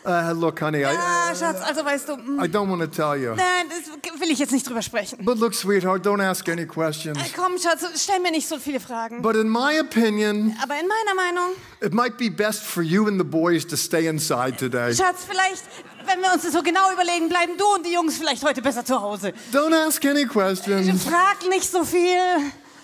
Uh, 0.05 0.33
look, 0.33 0.59
honey, 0.61 0.83
I, 0.83 0.85
Ah, 0.97 1.33
Schatz, 1.33 1.61
also 1.61 1.85
weißt 1.85 2.09
du, 2.09 2.17
mm, 2.17 2.43
I 2.43 2.47
don't 2.49 2.69
want 2.69 2.81
to 2.81 2.87
tell 2.87 3.15
you. 3.17 3.35
nein, 3.35 3.69
das 3.69 4.19
will 4.19 4.29
ich 4.31 4.37
jetzt 4.37 4.51
nicht 4.51 4.67
drüber 4.67 4.81
sprechen. 4.81 5.23
But 5.23 5.37
look, 5.37 5.53
sweetheart, 5.53 6.05
don't 6.05 6.21
ask 6.21 6.47
any 6.49 6.65
questions. 6.65 7.17
Äh, 7.17 7.29
Komm, 7.33 7.57
Schatz, 7.57 7.85
stell 8.03 8.19
mir 8.19 8.31
nicht 8.31 8.45
so 8.47 8.59
viele 8.59 8.81
Fragen. 8.81 9.21
But 9.21 9.37
in 9.37 9.47
my 9.47 9.79
opinion, 9.79 10.57
Aber 10.61 10.75
in 10.77 10.87
meiner 10.89 11.15
Meinung, 11.15 11.55
it 11.81 11.93
might 11.93 12.17
be 12.17 12.29
best 12.29 12.63
for 12.63 12.83
you 12.83 13.07
and 13.07 13.17
the 13.17 13.23
boys 13.23 13.65
to 13.65 13.77
stay 13.77 14.07
inside 14.07 14.57
today. 14.57 14.93
Schatz, 14.93 15.25
vielleicht, 15.25 15.63
wenn 16.07 16.22
wir 16.22 16.33
uns 16.33 16.43
das 16.43 16.53
so 16.53 16.62
genau 16.62 16.91
überlegen, 16.91 17.29
bleiben 17.29 17.53
du 17.57 17.65
und 17.75 17.86
die 17.86 17.93
Jungs 17.93 18.17
vielleicht 18.17 18.43
heute 18.43 18.62
besser 18.62 18.83
zu 18.83 19.01
Hause. 19.01 19.33
Don't 19.51 19.74
ask 19.75 20.03
any 20.05 20.25
questions. 20.25 21.03
Frag 21.03 21.48
nicht 21.50 21.69
so 21.69 21.83
viel. 21.83 22.17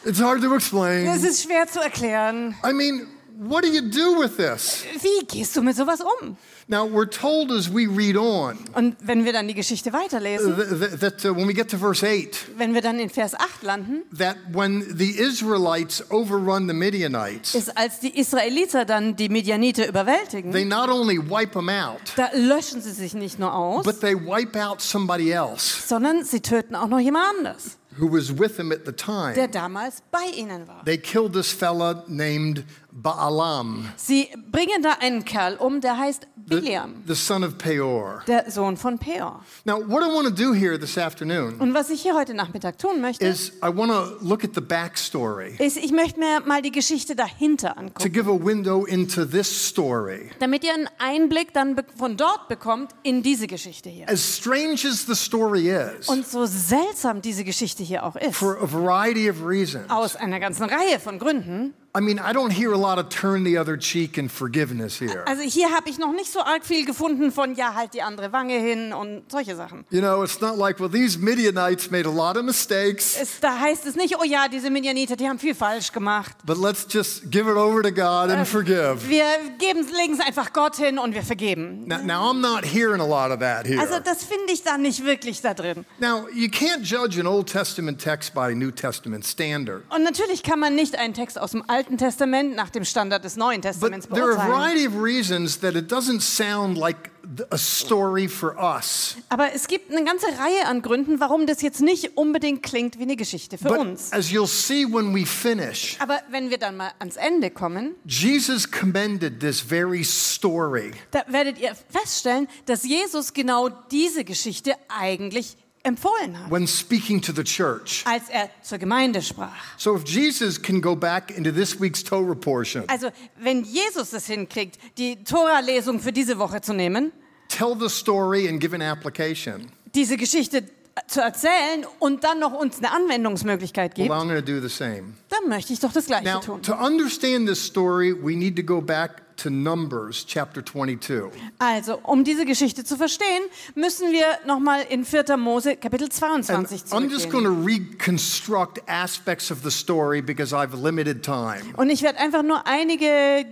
It's 0.06 0.22
hard 0.22 0.42
to 0.42 0.54
explain. 0.56 1.06
ist 1.08 1.44
schwer 1.44 1.68
zu 1.68 1.80
erklären. 1.80 2.56
I 2.66 2.74
mean, 2.74 3.08
what 3.38 3.64
do 3.64 3.70
you 3.70 3.82
do 3.82 4.20
with 4.22 4.38
this? 4.38 4.84
Wie 5.02 5.26
gehst 5.26 5.56
du 5.56 5.62
mit 5.62 5.76
sowas 5.76 6.00
um? 6.02 6.38
Now, 6.72 6.86
we're 6.86 7.10
told 7.10 7.52
as 7.52 7.68
we 7.68 7.88
read 7.88 8.16
on 8.16 8.56
Und 8.76 8.96
wenn 9.02 9.26
wir 9.26 9.34
dann 9.34 9.48
die 9.48 9.56
Geschichte 9.56 9.92
weiterlesen, 9.92 10.56
th- 10.56 10.70
th- 10.70 11.00
that 11.00 11.26
uh, 11.26 11.36
when 11.36 11.48
we 11.48 11.54
get 11.56 11.68
to 11.72 11.80
verse 11.80 12.06
8, 12.06 12.58
wenn 12.60 12.76
wir 12.76 12.82
dann 12.82 13.00
in 13.00 13.10
Vers 13.10 13.34
8 13.34 13.64
landen, 13.64 14.04
that 14.16 14.38
when 14.54 14.86
the 14.96 15.18
Israelites 15.18 16.04
overrun 16.12 16.68
the 16.68 16.76
Midianites, 16.76 17.56
ist, 17.56 17.76
als 17.76 18.00
die 18.02 18.16
Israeliter 18.20 18.86
dann 18.86 19.16
die 19.16 19.30
Midianiter 19.30 19.88
überwältigen, 19.88 20.52
they 20.52 20.64
not 20.64 20.90
only 20.90 21.18
wipe 21.18 21.54
them 21.54 21.70
out, 21.70 22.02
da 22.16 22.30
löschen 22.36 22.82
sie 22.84 22.92
sich 22.92 23.16
nicht 23.16 23.40
nur 23.40 23.52
aus, 23.52 23.84
but 23.84 24.00
they 24.00 24.14
wipe 24.16 24.56
out 24.64 24.80
somebody 24.80 25.32
else 25.32 25.88
sondern 25.88 26.24
sie 26.24 26.40
töten 26.42 26.76
auch 26.76 26.88
noch 26.88 27.00
jemand 27.00 27.26
anders, 27.40 27.78
who 27.98 28.08
was 28.12 28.30
with 28.38 28.58
them 28.58 28.72
at 28.72 28.86
the 28.86 28.92
der 28.92 28.96
time. 29.36 29.48
damals 29.50 30.04
bei 30.12 30.26
ihnen 30.38 30.68
war. 30.68 30.84
They 30.86 31.00
killed 31.00 31.34
this 31.34 31.52
fella 31.52 32.04
named 32.08 32.64
Baalam. 32.92 33.90
Sie 33.96 34.30
bringen 34.52 34.82
da 34.82 34.94
einen 35.00 35.26
Kerl 35.26 35.56
um, 35.58 35.82
der 35.82 35.98
heißt 35.98 36.28
Biliam, 36.36 37.04
the 37.08 37.14
son 37.14 37.44
of 37.44 37.58
Peor. 37.60 38.24
der 38.28 38.50
Sohn 38.50 38.76
von 38.76 38.98
Peor. 38.98 39.44
Now, 39.66 39.78
what 39.88 40.02
I 40.04 40.08
want 40.08 40.28
to 40.28 40.34
do 40.34 40.52
here 40.54 40.80
this 40.80 40.98
afternoon 40.98 41.60
Und 41.60 41.74
was 41.76 41.92
ich 41.92 42.02
hier 42.02 42.16
heute 42.16 42.34
Nachmittag 42.34 42.80
tun 42.80 43.02
möchte, 43.02 43.24
is 43.26 43.52
I 43.64 43.68
want 43.68 43.92
to 43.92 44.18
look 44.26 44.44
at 44.44 44.56
the 44.56 44.62
backstory 44.62 45.56
ist, 45.60 45.78
ich 45.78 45.92
möchte 45.92 46.20
mir 46.20 46.40
mal 46.42 46.62
die 46.64 46.72
Geschichte 46.72 47.16
dahinter 47.16 47.74
to 47.76 47.80
angucken, 47.80 48.12
give 48.12 48.28
a 48.30 48.34
window 48.34 48.86
into 48.86 49.26
this 49.26 49.48
story. 49.68 50.32
damit 50.40 50.64
ihr 50.64 50.74
einen 50.74 50.90
Einblick 50.98 51.54
dann 51.54 51.76
von 51.98 52.18
dort 52.18 52.48
bekommt 52.48 52.92
in 53.04 53.22
diese 53.22 53.46
Geschichte 53.46 53.90
hier. 53.90 54.10
As 54.10 54.38
strange 54.38 54.80
as 54.90 55.06
the 55.06 55.14
story 55.16 55.70
is, 55.70 56.08
Und 56.10 56.26
so 56.28 56.48
seltsam 56.48 57.22
diese 57.22 57.44
Geschichte 57.44 57.84
hier 57.84 58.04
auch 58.04 58.16
ist, 58.16 58.36
for 58.36 58.58
a 58.60 58.66
variety 58.66 59.30
of 59.30 59.46
reasons. 59.46 59.88
aus 59.90 60.16
einer 60.16 60.40
ganzen 60.40 60.64
Reihe 60.64 61.00
von 61.00 61.20
Gründen. 61.20 61.76
I 61.98 62.02
mean, 62.02 62.20
I 62.20 62.34
don't 62.34 62.52
hear 62.52 62.72
a 62.72 62.78
lot 62.78 63.00
of 63.00 63.10
turn 63.10 63.44
the 63.44 63.58
other 63.58 63.76
cheek 63.76 64.20
and 64.20 64.32
forgiveness 64.32 65.00
here. 65.00 65.24
Also 65.26 65.42
hier 65.42 65.72
habe 65.72 65.90
ich 65.90 65.98
noch 65.98 66.12
nicht 66.14 66.32
so 66.32 66.40
arg 66.40 66.64
viel 66.64 66.86
gefunden 66.86 67.32
von, 67.32 67.56
ja, 67.56 67.74
halt 67.74 67.96
die 67.96 68.04
andere 68.04 68.32
Wange 68.32 68.60
hin 68.60 68.94
und 68.94 69.24
solche 69.32 69.56
Sachen. 69.56 69.86
You 69.90 70.00
know, 70.00 70.24
it's 70.24 70.40
not 70.40 70.56
like, 70.56 70.80
well, 70.80 70.88
these 70.90 71.18
Midianites 71.18 71.90
made 71.90 72.06
a 72.08 72.12
lot 72.12 72.38
of 72.38 72.44
mistakes, 72.44 73.18
Es, 73.20 73.40
da 73.40 73.60
heißt 73.60 73.88
es 73.88 73.96
nicht, 73.96 74.16
oh 74.20 74.24
ja, 74.24 74.48
diese 74.48 74.70
Midianiter, 74.70 75.16
die 75.16 75.28
haben 75.28 75.40
viel 75.40 75.56
falsch 75.56 75.92
gemacht. 75.92 76.36
but 76.46 76.60
let's 76.60 76.86
just 76.88 77.32
give 77.32 77.50
it 77.50 77.58
over 77.58 77.82
to 77.82 77.92
God 77.92 78.30
and 78.30 78.48
forgive. 78.48 79.10
Wir 79.10 79.26
legen 79.60 80.14
es 80.14 80.20
einfach 80.20 80.54
Gott 80.54 80.76
hin 80.76 81.00
und 81.00 81.16
wir 81.16 81.24
vergeben. 81.24 81.88
Now, 81.88 81.98
now, 82.04 82.30
I'm 82.32 82.40
not 82.40 82.64
hearing 82.66 83.02
a 83.02 83.08
lot 83.08 83.32
of 83.32 83.40
that 83.40 83.66
here. 83.66 83.82
Also 83.82 84.00
das 84.00 84.24
finde 84.24 84.54
ich 84.54 84.62
da 84.62 84.78
nicht 84.78 85.04
wirklich 85.04 85.42
da 85.42 85.56
drin. 85.56 85.86
Now, 86.00 86.28
you 86.32 86.50
can't 86.50 86.84
judge 86.84 87.20
an 87.20 87.26
Old 87.26 87.48
Testament 87.52 88.00
text 88.00 88.36
by 88.36 88.54
New 88.54 88.70
Testament 88.70 89.26
standard. 89.26 89.82
Und 89.90 90.04
natürlich 90.04 90.44
kann 90.44 90.60
man 90.60 90.76
nicht 90.76 90.96
einen 90.96 91.16
Text 91.16 91.40
aus 91.40 91.50
dem 91.52 91.64
Alten 91.68 91.79
Testament 91.98 92.56
nach 92.56 92.70
dem 92.70 92.84
Standard 92.86 93.24
des 93.24 93.36
Neuen 93.36 93.62
Testaments 93.62 94.08
But 94.08 94.16
there 94.18 94.28
are 94.32 94.38
a 94.38 94.48
variety 94.48 94.88
of 94.88 95.02
reasons 95.02 95.60
that 95.60 95.76
it 95.76 95.92
doesn't 95.92 96.22
sound 96.22 96.78
like 96.78 97.12
a 97.52 97.58
story 97.58 98.28
for 98.28 98.56
us. 98.58 99.16
Aber 99.30 99.54
es 99.54 99.68
gibt 99.68 99.92
eine 99.92 100.04
ganze 100.04 100.26
Reihe 100.28 100.66
an 100.66 100.82
Gründen, 100.82 101.20
warum 101.20 101.46
das 101.46 101.62
jetzt 101.62 101.80
nicht 101.82 102.18
unbedingt 102.18 102.64
klingt 102.64 102.98
wie 102.98 103.04
eine 103.04 103.16
Geschichte 103.16 103.58
für 103.58 103.70
But 103.70 103.78
uns. 103.80 104.12
as 104.14 104.32
you'll 104.32 104.48
see 104.48 104.86
when 104.86 105.14
we 105.14 105.26
finish, 105.26 105.96
Aber 106.00 106.20
wenn 106.32 106.50
wir 106.50 106.58
dann 106.58 106.78
mal 106.78 106.92
ans 107.00 107.18
Ende 107.18 107.52
kommen, 107.52 107.96
Jesus 108.06 108.70
commended 108.70 109.40
this 109.40 109.60
very 109.62 110.04
story. 110.04 110.92
da 111.12 111.24
werdet 111.28 111.60
ihr 111.60 111.76
feststellen, 111.90 112.48
dass 112.66 112.84
Jesus 112.84 113.34
genau 113.34 113.70
diese 113.70 114.24
Geschichte 114.24 114.74
eigentlich 114.88 115.56
empfohlen 115.84 116.38
hat, 116.38 116.52
when 116.52 116.68
speaking 116.68 117.22
to 117.22 117.32
the 117.34 117.44
church. 117.44 118.04
als 118.06 118.30
er 118.30 118.50
zur 118.62 118.78
Gemeinde 118.78 119.22
sprach. 119.22 119.54
So 119.78 119.96
if 119.96 120.04
Jesus 120.06 120.62
can 120.62 120.82
go 120.82 120.96
back 120.96 121.32
into 121.32 121.52
this 121.52 121.80
week's 121.80 122.04
Torah 122.04 122.36
portion, 122.36 122.84
Also, 122.88 123.10
wenn 123.38 123.64
Jesus 123.64 124.14
es 124.14 124.28
hinkriegt, 124.28 124.78
die 124.98 125.24
Tora-Lesung 125.24 126.00
für 126.00 126.12
diese 126.12 126.38
Woche 126.38 126.62
zu 126.62 126.74
nehmen, 126.74 127.12
tell 127.48 127.76
the 127.80 127.90
story 127.90 128.48
and 128.48 128.60
give 128.60 128.76
an 128.76 128.82
application, 128.82 129.72
diese 129.96 130.18
Geschichte 130.18 130.64
zu 131.08 131.22
erzählen 131.22 131.86
und 132.00 132.24
dann 132.24 132.40
noch 132.40 132.54
uns 132.54 132.78
eine 132.80 132.92
Anwendungsmöglichkeit 132.92 133.98
well, 133.98 134.08
gibt, 134.08 134.16
I'm 134.16 134.28
going 134.28 134.46
to 134.46 134.54
do 134.54 134.60
the 134.60 134.74
same. 134.74 135.14
dann 135.30 135.50
möchte 135.50 135.74
ich 135.74 135.80
doch 135.80 135.94
das 135.94 136.06
Gleiche 136.06 136.26
Now, 136.26 136.40
tun. 136.40 136.62
to 136.62 136.74
understand 136.74 137.48
this 137.48 137.64
story, 137.64 138.14
we 138.14 138.36
need 138.36 138.56
to 138.56 138.64
go 138.64 138.82
back 138.82 139.24
to 139.38 139.50
Numbers 139.50 140.26
chapter 140.26 140.62
22. 140.64 141.32
Also, 141.60 142.00
um 142.04 142.24
diese 142.24 142.46
Geschichte 142.46 142.84
zu 142.84 142.98
verstehen, 142.98 143.44
müssen 143.74 144.12
wir 144.12 144.26
nochmal 144.46 144.82
in 144.90 145.06
4. 145.06 145.38
Mose 145.38 145.78
Kapitel 145.78 146.06
And 146.06 146.46
22 146.46 146.92
I'm 146.92 147.10
just 147.10 147.30
going 147.30 147.46
to 147.46 147.52
reconstruct 147.52 148.82
aspects 148.88 149.50
of 149.52 149.60
the 149.64 149.72
story 149.72 150.22
because 150.22 150.54
I've 150.54 150.76
limited 150.76 151.24
time. 151.24 151.62
Und 151.78 151.90
ich 151.90 152.02
werde 152.02 152.20
einfach 152.20 152.44
nur 152.44 152.68
einige 152.68 153.46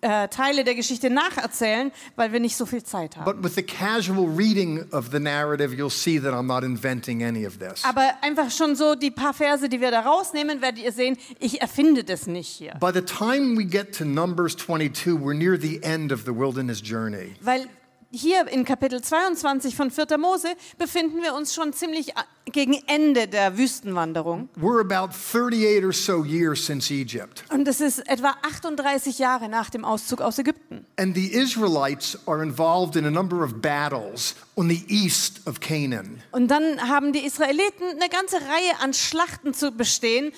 äh, 0.00 0.28
Teile 0.28 0.64
der 0.64 0.74
Geschichte 0.74 1.10
nacherzählen, 1.10 1.92
weil 2.16 2.32
wir 2.32 2.40
nicht 2.40 2.56
so 2.56 2.66
viel 2.66 2.82
Zeit 2.82 3.16
haben. 3.16 3.24
But 3.24 3.42
with 3.42 3.54
the 3.54 3.62
casual 3.62 4.28
reading 4.28 4.84
of 4.92 5.10
the 5.12 5.20
narrative, 5.20 5.74
you'll 5.74 5.90
see 5.90 6.20
that 6.20 6.32
I'm 6.32 6.46
not 6.46 6.62
inventing 6.64 7.24
any 7.24 7.46
of 7.46 7.58
this. 7.58 7.84
Aber 7.84 8.14
einfach 8.22 8.50
schon 8.50 8.76
so 8.76 8.94
die 8.94 9.10
paar 9.10 9.34
Verse, 9.34 9.68
die 9.68 9.80
wir 9.80 9.90
da 9.90 10.00
rausnehmen, 10.00 10.60
werdet 10.62 10.82
ihr 10.82 10.92
sehen, 10.92 11.16
ich 11.40 11.60
erfinde 11.60 12.04
das 12.04 12.26
nicht 12.26 12.48
hier. 12.48 12.74
By 12.80 12.90
the 12.92 13.02
time 13.02 13.56
we 13.56 13.64
get 13.64 13.96
to 13.98 14.04
Numbers 14.04 14.56
22, 14.56 15.14
we're 15.20 15.34
near 15.34 15.58
the 15.60 15.82
end 15.82 16.12
of 16.12 16.22
the 16.24 16.34
wilderness 16.34 16.80
journey. 16.82 17.34
Weil 17.40 17.68
hier 18.14 18.46
in 18.48 18.64
Kapitel 18.64 19.02
22 19.02 19.74
von 19.76 19.90
4. 19.90 20.18
Mose 20.18 20.48
befinden 20.78 21.22
wir 21.22 21.34
uns 21.34 21.54
schon 21.54 21.72
ziemlich 21.72 22.16
a- 22.16 22.24
gegen 22.46 22.74
Ende 22.86 23.26
der 23.26 23.56
Wüstenwanderung. 23.58 24.48
We're 24.56 24.80
about 24.80 25.12
38 25.14 25.84
or 25.84 25.92
so 25.92 26.24
years 26.24 26.64
since 26.64 26.92
Egypt. 26.92 27.44
Und 27.50 27.66
es 27.66 27.80
ist 27.80 28.00
etwa 28.08 28.34
38 28.42 29.18
Jahre 29.18 29.48
nach 29.48 29.70
dem 29.70 29.84
Auszug 29.84 30.20
aus 30.20 30.38
Ägypten. 30.38 30.84
And 30.96 31.14
the 31.16 31.26
Israelites 31.32 32.18
are 32.26 32.42
involved 32.42 32.96
in 32.96 33.04
a 33.06 33.10
number 33.10 33.42
of 33.42 33.60
battles 33.60 34.34
on 34.56 34.68
the 34.68 34.84
east 34.88 35.40
of 35.46 35.60
Canaan. 35.60 36.20
Und 36.32 36.48
dann 36.48 36.80
haben 36.88 37.12
die 37.12 37.24
Israeliten 37.24 37.84
eine 37.90 38.08
ganze 38.08 38.36
Reihe 38.36 38.80
an 38.82 38.92
Schlachten 38.94 39.54
zu 39.54 39.72
bestehen, 39.72 40.32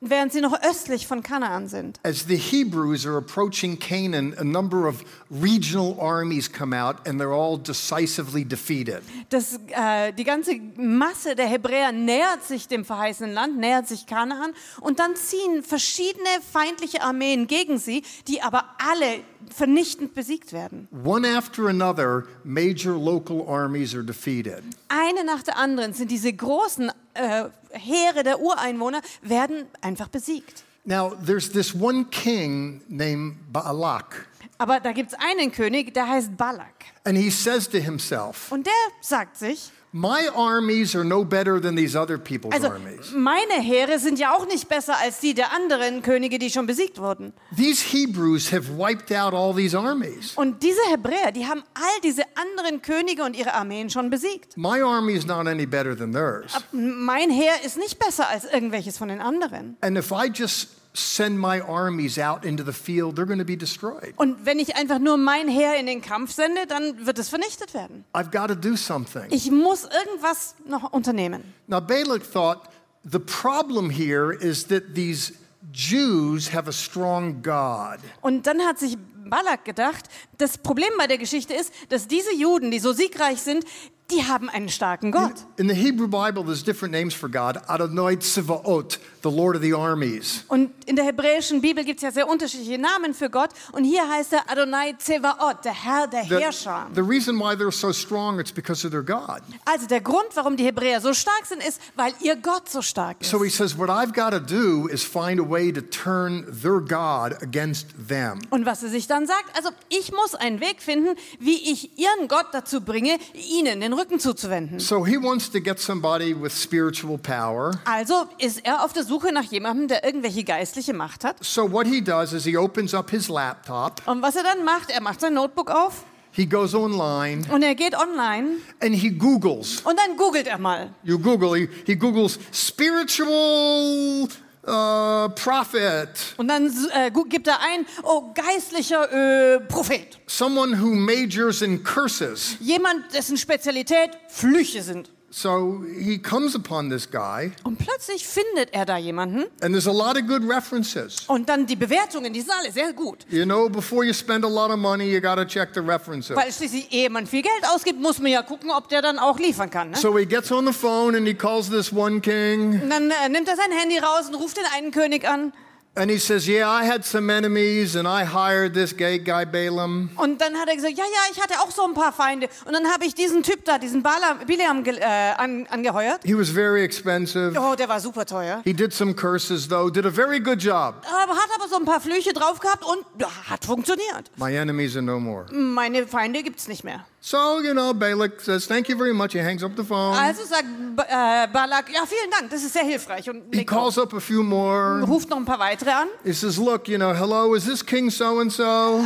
während 0.00 0.32
sie 0.32 0.40
noch 0.40 0.58
östlich 0.62 1.06
von 1.06 1.22
Kanaan 1.22 1.68
sind. 1.68 2.00
As 2.02 2.24
the 2.26 2.36
Hebrews 2.36 3.06
are 3.06 3.18
approaching 3.18 3.78
Canaan, 3.78 4.34
a 4.38 4.44
number 4.44 4.88
of 4.88 5.04
regional 5.30 5.96
armies 6.00 6.50
come 6.50 6.74
out 6.74 7.06
and 7.06 7.20
they're 7.20 7.34
all 7.34 7.58
decisively 7.58 8.44
defeated. 8.44 9.02
Das, 9.28 9.60
äh, 9.68 10.12
die 10.12 10.24
ganze 10.24 10.58
Masse 10.76 11.36
der 11.36 11.46
Hebräer 11.46 11.92
nähert 11.92 12.44
sich 12.44 12.66
dem 12.66 12.84
verheißenen 12.84 13.34
Land, 13.34 13.58
nähert 13.58 13.88
sich 13.88 14.06
Kanaan 14.06 14.52
und 14.80 14.98
dann 14.98 15.16
ziehen 15.16 15.62
verschiedene 15.62 16.28
feindliche 16.50 17.02
Armeen 17.02 17.46
gegen 17.46 17.78
sie, 17.78 18.02
die 18.26 18.40
aber 18.42 18.64
alle 18.78 19.20
vernichtend 19.54 20.14
besiegt 20.14 20.52
werden. 20.52 20.88
One 21.04 21.26
after 21.26 21.68
another, 21.68 22.24
major 22.44 22.94
local 22.94 23.46
armies 23.48 23.94
are 23.94 24.04
defeated. 24.04 24.62
Eine 24.88 25.24
nach 25.24 25.42
der 25.42 25.56
anderen 25.56 25.92
sind 25.92 26.10
diese 26.10 26.32
großen 26.32 26.90
äh, 27.20 27.78
Heere 27.78 28.22
der 28.22 28.40
Ureinwohner 28.40 29.00
werden 29.22 29.66
einfach 29.80 30.08
besiegt. 30.08 30.64
Now, 30.84 31.14
there's 31.24 31.50
this 31.50 31.74
one 31.74 32.06
king 32.06 32.82
named 32.88 33.36
Baalak, 33.52 34.26
Aber 34.58 34.80
da 34.80 34.92
gibt 34.92 35.12
es 35.12 35.18
einen 35.18 35.52
König, 35.52 35.92
der 35.94 36.08
heißt 36.08 36.36
Balak. 36.36 36.86
and 37.04 37.16
he 37.16 37.30
says 37.30 37.68
to 37.68 37.78
himself, 37.78 38.50
Und 38.50 38.66
der 38.66 38.72
sagt 39.00 39.36
sich, 39.36 39.70
My 39.92 40.28
armies 40.36 40.94
are 40.94 41.04
no 41.04 41.24
better 41.24 41.60
than 41.60 41.74
these 41.74 41.96
other 41.96 42.16
people's 42.16 42.54
also 42.54 42.68
armies. 42.68 43.10
meine 43.12 43.60
Heere 43.60 43.98
sind 43.98 44.20
ja 44.20 44.36
auch 44.36 44.46
nicht 44.46 44.68
besser 44.68 44.96
als 44.96 45.18
die 45.18 45.34
der 45.34 45.52
anderen 45.52 46.02
Könige, 46.02 46.38
die 46.38 46.48
schon 46.50 46.66
besiegt 46.66 46.98
wurden. 46.98 47.32
These 47.56 47.82
Hebrews 47.82 48.52
have 48.52 48.78
wiped 48.78 49.10
out 49.10 49.34
all 49.34 49.52
these 49.52 49.76
armies. 49.76 50.34
Und 50.36 50.62
diese 50.62 50.80
Hebräer, 50.90 51.32
die 51.32 51.46
haben 51.46 51.64
all 51.74 52.00
diese 52.04 52.22
anderen 52.36 52.82
Könige 52.82 53.24
und 53.24 53.36
ihre 53.36 53.54
Armeen 53.54 53.90
schon 53.90 54.10
besiegt. 54.10 54.56
My 54.56 54.80
army 54.80 55.14
is 55.14 55.26
not 55.26 55.48
any 55.48 55.66
better 55.66 55.96
than 55.96 56.12
theirs. 56.12 56.52
Mein 56.70 57.30
Heer 57.30 57.54
ist 57.64 57.76
nicht 57.76 57.98
besser 57.98 58.28
als 58.28 58.44
irgendwelches 58.44 58.96
von 58.96 59.08
den 59.08 59.20
anderen. 59.20 59.76
And 59.80 59.98
if 59.98 60.12
I 60.12 60.30
just 60.32 60.79
send 60.92 61.38
my 61.38 61.60
armies 61.60 62.18
out 62.18 62.44
into 62.44 62.64
the 62.64 62.72
field, 62.72 63.16
they're 63.16 63.26
going 63.26 63.38
to 63.38 63.44
be 63.44 63.56
destroyed. 63.56 64.12
Und 64.16 64.44
wenn 64.44 64.58
ich 64.58 64.76
einfach 64.76 64.98
nur 64.98 65.16
mein 65.16 65.48
Heer 65.48 65.78
in 65.78 65.86
den 65.86 66.00
Kampf 66.00 66.32
sende, 66.32 66.66
dann 66.66 67.06
wird 67.06 67.18
es 67.18 67.28
vernichtet 67.28 67.74
werden. 67.74 68.04
I've 68.12 68.30
got 68.30 68.48
to 68.48 68.54
do 68.54 68.76
something. 68.76 69.24
Ich 69.30 69.50
muss 69.50 69.84
irgendwas 69.84 70.56
noch 70.66 70.92
unternehmen. 70.92 71.44
Now, 71.66 71.80
Balak 71.80 72.22
thought 72.30 72.68
the 73.04 73.18
problem 73.18 73.90
here 73.90 74.32
is 74.32 74.66
that 74.66 74.94
these 74.94 75.32
Jews 75.72 76.52
have 76.52 76.68
a 76.68 76.72
strong 76.72 77.42
God. 77.42 77.98
Und 78.20 78.46
dann 78.46 78.60
hat 78.62 78.78
sich 78.78 78.96
Balak 79.24 79.64
gedacht, 79.64 80.06
das 80.38 80.58
Problem 80.58 80.90
bei 80.98 81.06
der 81.06 81.18
Geschichte 81.18 81.54
ist, 81.54 81.72
dass 81.88 82.08
diese 82.08 82.34
Juden, 82.34 82.70
die 82.70 82.80
so 82.80 82.92
siegreich 82.92 83.40
sind, 83.40 83.64
die 84.10 84.24
haben 84.24 84.48
einen 84.48 84.68
starken 84.68 85.12
Gott. 85.12 85.34
In 85.56 85.68
the 85.68 85.74
Hebrew 85.74 86.08
Bible, 86.08 86.42
there's 86.44 86.64
different 86.64 86.92
names 86.92 87.14
for 87.14 87.28
God. 87.28 87.58
Adonai 87.68 88.16
Tzivaot, 88.16 88.98
the 89.22 89.30
Lord 89.30 89.56
of 89.56 89.62
the 89.62 89.74
armies. 89.74 90.44
Und 90.48 90.70
in 90.86 90.96
der 90.96 91.04
hebräischen 91.04 91.60
Bibel 91.60 91.84
gibt 91.84 91.98
es 91.98 92.02
ja 92.02 92.10
sehr 92.10 92.28
unterschiedliche 92.28 92.78
Namen 92.78 93.14
für 93.14 93.30
Gott. 93.30 93.50
Und 93.72 93.84
hier 93.84 94.08
heißt 94.08 94.32
er 94.32 94.50
Adonai 94.50 94.94
Zevaot, 94.98 95.64
der 95.64 95.72
Herr 95.72 96.06
der 96.06 96.24
The, 96.24 96.36
Herrscher. 96.36 96.86
the 96.94 97.00
reason 97.02 97.38
why 97.38 97.54
they're 97.54 97.72
so 97.72 97.92
strong, 97.92 98.38
it's 98.40 98.52
because 98.52 98.86
of 98.86 98.92
their 98.92 99.02
God. 99.02 99.40
Also 99.64 99.86
der 99.86 100.00
Grund, 100.00 100.28
warum 100.34 100.56
die 100.56 100.64
Hebräer 100.64 101.00
so 101.00 101.12
stark 101.14 101.46
sind, 101.46 101.62
ist, 101.62 101.80
weil 101.96 102.12
ihr 102.20 102.36
Gott 102.36 102.68
so 102.68 102.82
stark 102.82 103.20
ist. 103.20 103.30
So 103.30 103.42
he 103.42 103.50
says, 103.50 103.76
What 103.78 103.88
I've 103.88 104.12
got 104.12 104.30
to 104.32 104.40
do 104.40 104.88
is 104.88 105.02
find 105.02 105.40
a 105.40 105.48
way 105.48 105.72
to 105.72 105.80
turn 105.80 106.46
their 106.62 106.80
God 106.80 107.40
against 107.42 107.86
them. 108.08 108.40
Und 108.50 108.66
was 108.66 108.82
er 108.82 108.88
sich 108.88 109.06
dann 109.06 109.26
sagt, 109.26 109.56
also 109.56 109.70
ich 109.88 110.12
muss 110.12 110.34
einen 110.34 110.60
Weg 110.60 110.82
finden, 110.82 111.16
wie 111.38 111.70
ich 111.70 111.98
ihren 111.98 112.28
Gott 112.28 112.46
dazu 112.52 112.80
bringe, 112.80 113.18
ihnen 113.34 113.80
den 113.80 113.92
Rücken 113.92 114.18
zuzuwenden. 114.20 114.80
So 114.80 115.04
he 115.04 115.16
wants 115.16 115.50
to 115.50 115.60
get 115.60 115.78
somebody 115.78 116.34
with 116.34 116.52
spiritual 116.52 117.18
power. 117.18 117.72
Also 117.84 118.26
ist 118.38 118.64
er 118.64 118.84
auf 118.84 118.92
der 118.92 119.04
Suche 119.10 119.32
nach 119.32 119.42
jemandem, 119.42 119.88
der 119.88 120.04
irgendwelche 120.04 120.44
geistliche 120.44 120.92
Macht 120.94 121.24
hat. 121.24 121.34
So 121.44 121.72
what 121.72 121.84
he 121.84 122.00
does 122.00 122.32
is 122.32 122.44
he 122.44 122.56
opens 122.56 122.94
up 122.94 123.10
his 123.10 123.28
laptop, 123.28 124.00
Und 124.06 124.22
was 124.22 124.36
er 124.36 124.44
dann 124.44 124.64
macht, 124.64 124.88
er 124.90 125.00
macht 125.02 125.20
sein 125.20 125.34
Notebook 125.34 125.68
auf 125.68 126.04
he 126.30 126.46
goes 126.46 126.74
online, 126.76 127.42
und 127.52 127.62
er 127.64 127.74
geht 127.74 127.92
online 127.98 128.58
and 128.80 128.94
he 128.94 129.10
Googles. 129.10 129.80
und 129.80 129.98
dann 129.98 130.16
googelt 130.16 130.46
er 130.46 130.58
mal. 130.58 130.90
You 131.02 131.18
Google, 131.18 131.56
he, 131.58 131.68
he 131.86 131.96
Googles 131.96 132.38
spiritual 132.52 134.28
uh, 134.68 135.28
prophet, 135.34 136.08
Und 136.36 136.46
dann 136.46 136.72
äh, 136.94 137.10
gibt 137.28 137.48
er 137.48 137.58
ein, 137.60 137.84
oh, 138.04 138.32
geistlicher 138.32 139.10
äh, 139.56 139.58
Prophet. 139.60 140.20
someone 140.28 140.80
who 140.80 140.86
majors 140.94 141.62
in 141.62 141.82
curses. 141.82 142.56
Jemand, 142.60 143.12
dessen 143.12 143.36
Spezialität 143.36 144.10
Flüche 144.28 144.82
sind. 144.84 145.10
So 145.32 145.84
he 145.96 146.18
comes 146.18 146.56
upon 146.56 146.90
this 146.90 147.08
guy, 147.08 147.52
Und 147.62 147.78
plötzlich 147.78 148.26
findet 148.26 148.74
er 148.74 148.84
da 148.84 148.96
jemanden. 148.98 149.44
and 149.62 149.72
there's 149.72 149.86
a 149.86 149.92
lot 149.92 150.16
of 150.20 150.26
good 150.26 150.42
references. 150.42 151.18
Und 151.28 151.48
dann 151.48 151.66
die 151.66 151.76
Bewertungen, 151.76 152.32
die 152.32 152.40
sind 152.40 152.50
alle 152.58 152.72
sehr 152.72 152.92
gut. 152.92 153.18
You 153.30 153.44
know, 153.44 153.68
before 153.68 154.04
you 154.04 154.12
spend 154.12 154.44
a 154.44 154.48
lot 154.48 154.70
of 154.70 154.78
money, 154.78 155.04
you 155.04 155.20
got 155.20 155.36
to 155.36 155.44
check 155.44 155.68
the 155.74 155.80
references. 155.80 156.34
Weil 156.36 156.52
schließlich, 156.52 156.92
ehe 156.92 157.08
man 157.10 157.28
viel 157.28 157.42
Geld 157.42 157.64
ausgibt, 157.72 158.00
muss 158.00 158.18
man 158.18 158.32
ja 158.32 158.42
gucken, 158.42 158.70
ob 158.72 158.88
der 158.88 159.02
dann 159.02 159.20
auch 159.20 159.38
liefern 159.38 159.70
kann. 159.70 159.90
Ne? 159.90 159.96
So 159.96 160.18
he 160.18 160.26
gets 160.26 160.50
on 160.50 160.66
the 160.66 160.72
phone 160.72 161.14
and 161.14 161.24
he 161.28 161.34
calls 161.34 161.70
this 161.70 161.92
one 161.92 162.20
king, 162.20 162.80
Und 162.82 162.90
dann 162.90 163.10
äh, 163.12 163.28
nimmt 163.28 163.46
er 163.48 163.54
sein 163.56 163.70
Handy 163.70 163.98
raus 163.98 164.26
und 164.28 164.34
ruft 164.34 164.56
den 164.56 164.64
einen 164.76 164.90
König 164.90 165.28
an. 165.28 165.52
And 165.96 166.10
he 166.10 166.18
says, 166.18 166.46
Yeah, 166.46 166.68
I 166.68 166.84
had 166.84 167.04
some 167.04 167.30
enemies, 167.30 167.96
and 167.96 168.06
I 168.06 168.24
hired 168.24 168.74
this 168.74 168.92
gay 168.92 169.18
guy 169.18 169.44
Balaam. 169.44 170.10
Und 170.16 170.40
dann 170.40 170.56
hat 170.56 170.68
er 170.68 170.76
gesagt, 170.76 170.96
ja, 170.96 171.04
ja, 171.04 171.32
ich 171.32 171.40
hatte 171.40 171.54
auch 171.60 171.70
so 171.70 171.84
ein 171.84 171.94
paar 171.94 172.12
Feinde. 172.12 172.48
Und 172.64 172.72
dann 172.72 172.86
habe 172.92 173.04
ich 173.04 173.14
diesen 173.14 173.42
Typ 173.42 173.64
da, 173.64 173.78
diesen 173.78 174.02
Balaam, 174.02 174.38
Bileam 174.46 174.84
äh, 174.84 175.04
an, 175.36 175.66
angeheuert. 175.68 176.20
He 176.24 176.34
was 176.34 176.50
very 176.50 176.82
expensive. 176.82 177.58
Oh, 177.58 177.74
der 177.74 177.88
war 177.88 178.00
super 178.00 178.24
teuer. 178.24 178.62
He 178.64 178.72
did 178.72 178.92
some 178.92 179.14
curses, 179.14 179.68
though, 179.68 179.90
did 179.90 180.06
a 180.06 180.10
very 180.10 180.40
good 180.40 180.62
job. 180.62 181.02
Aber 181.06 181.34
hat 181.34 181.48
aber 181.56 181.68
so 181.68 181.76
ein 181.76 181.84
paar 181.84 182.00
Flüche 182.00 182.32
drauf 182.32 182.60
gehabt 182.60 182.84
und 182.84 183.04
ja, 183.18 183.28
hat 183.48 183.64
funktioniert. 183.64 184.30
My 184.36 184.54
enemies 184.56 184.96
are 184.96 185.02
no 185.02 185.18
more. 185.18 185.46
Meine 185.52 186.06
Feinde 186.06 186.42
gibt's 186.42 186.68
nicht 186.68 186.84
mehr. 186.84 187.04
So, 187.22 187.60
you 187.60 187.74
know, 187.74 187.92
Balak 187.92 188.40
says, 188.40 188.66
Thank 188.66 188.88
you 188.88 188.96
very 188.96 189.12
much. 189.12 189.34
He 189.34 189.40
hangs 189.40 189.62
up 189.62 189.76
the 189.76 189.84
phone. 189.84 190.14
Also 190.16 190.42
sagt 190.46 190.64
äh, 190.64 191.46
Balak, 191.52 191.90
ja, 191.92 192.06
vielen 192.06 192.30
Dank, 192.30 192.50
das 192.50 192.62
ist 192.62 192.72
sehr 192.72 192.84
hilfreich. 192.84 193.28
Und 193.28 193.54
He 193.54 193.62
calls 193.62 193.98
up 193.98 194.14
a 194.14 194.20
few 194.20 194.42
more. 194.42 195.02
ruft 195.06 195.28
noch 195.28 195.36
ein 195.36 195.44
paar 195.44 195.58
weitere 195.58 195.90
an. 195.90 196.08
He 196.24 196.32
says, 196.32 196.56
Look, 196.56 196.88
you 196.88 196.96
know, 196.96 197.12
hello, 197.12 197.54
is 197.54 197.66
this 197.66 197.84
King 197.84 198.08
so 198.10 198.38
and 198.40 198.50
so? 198.50 198.64
Hallo, 198.64 199.04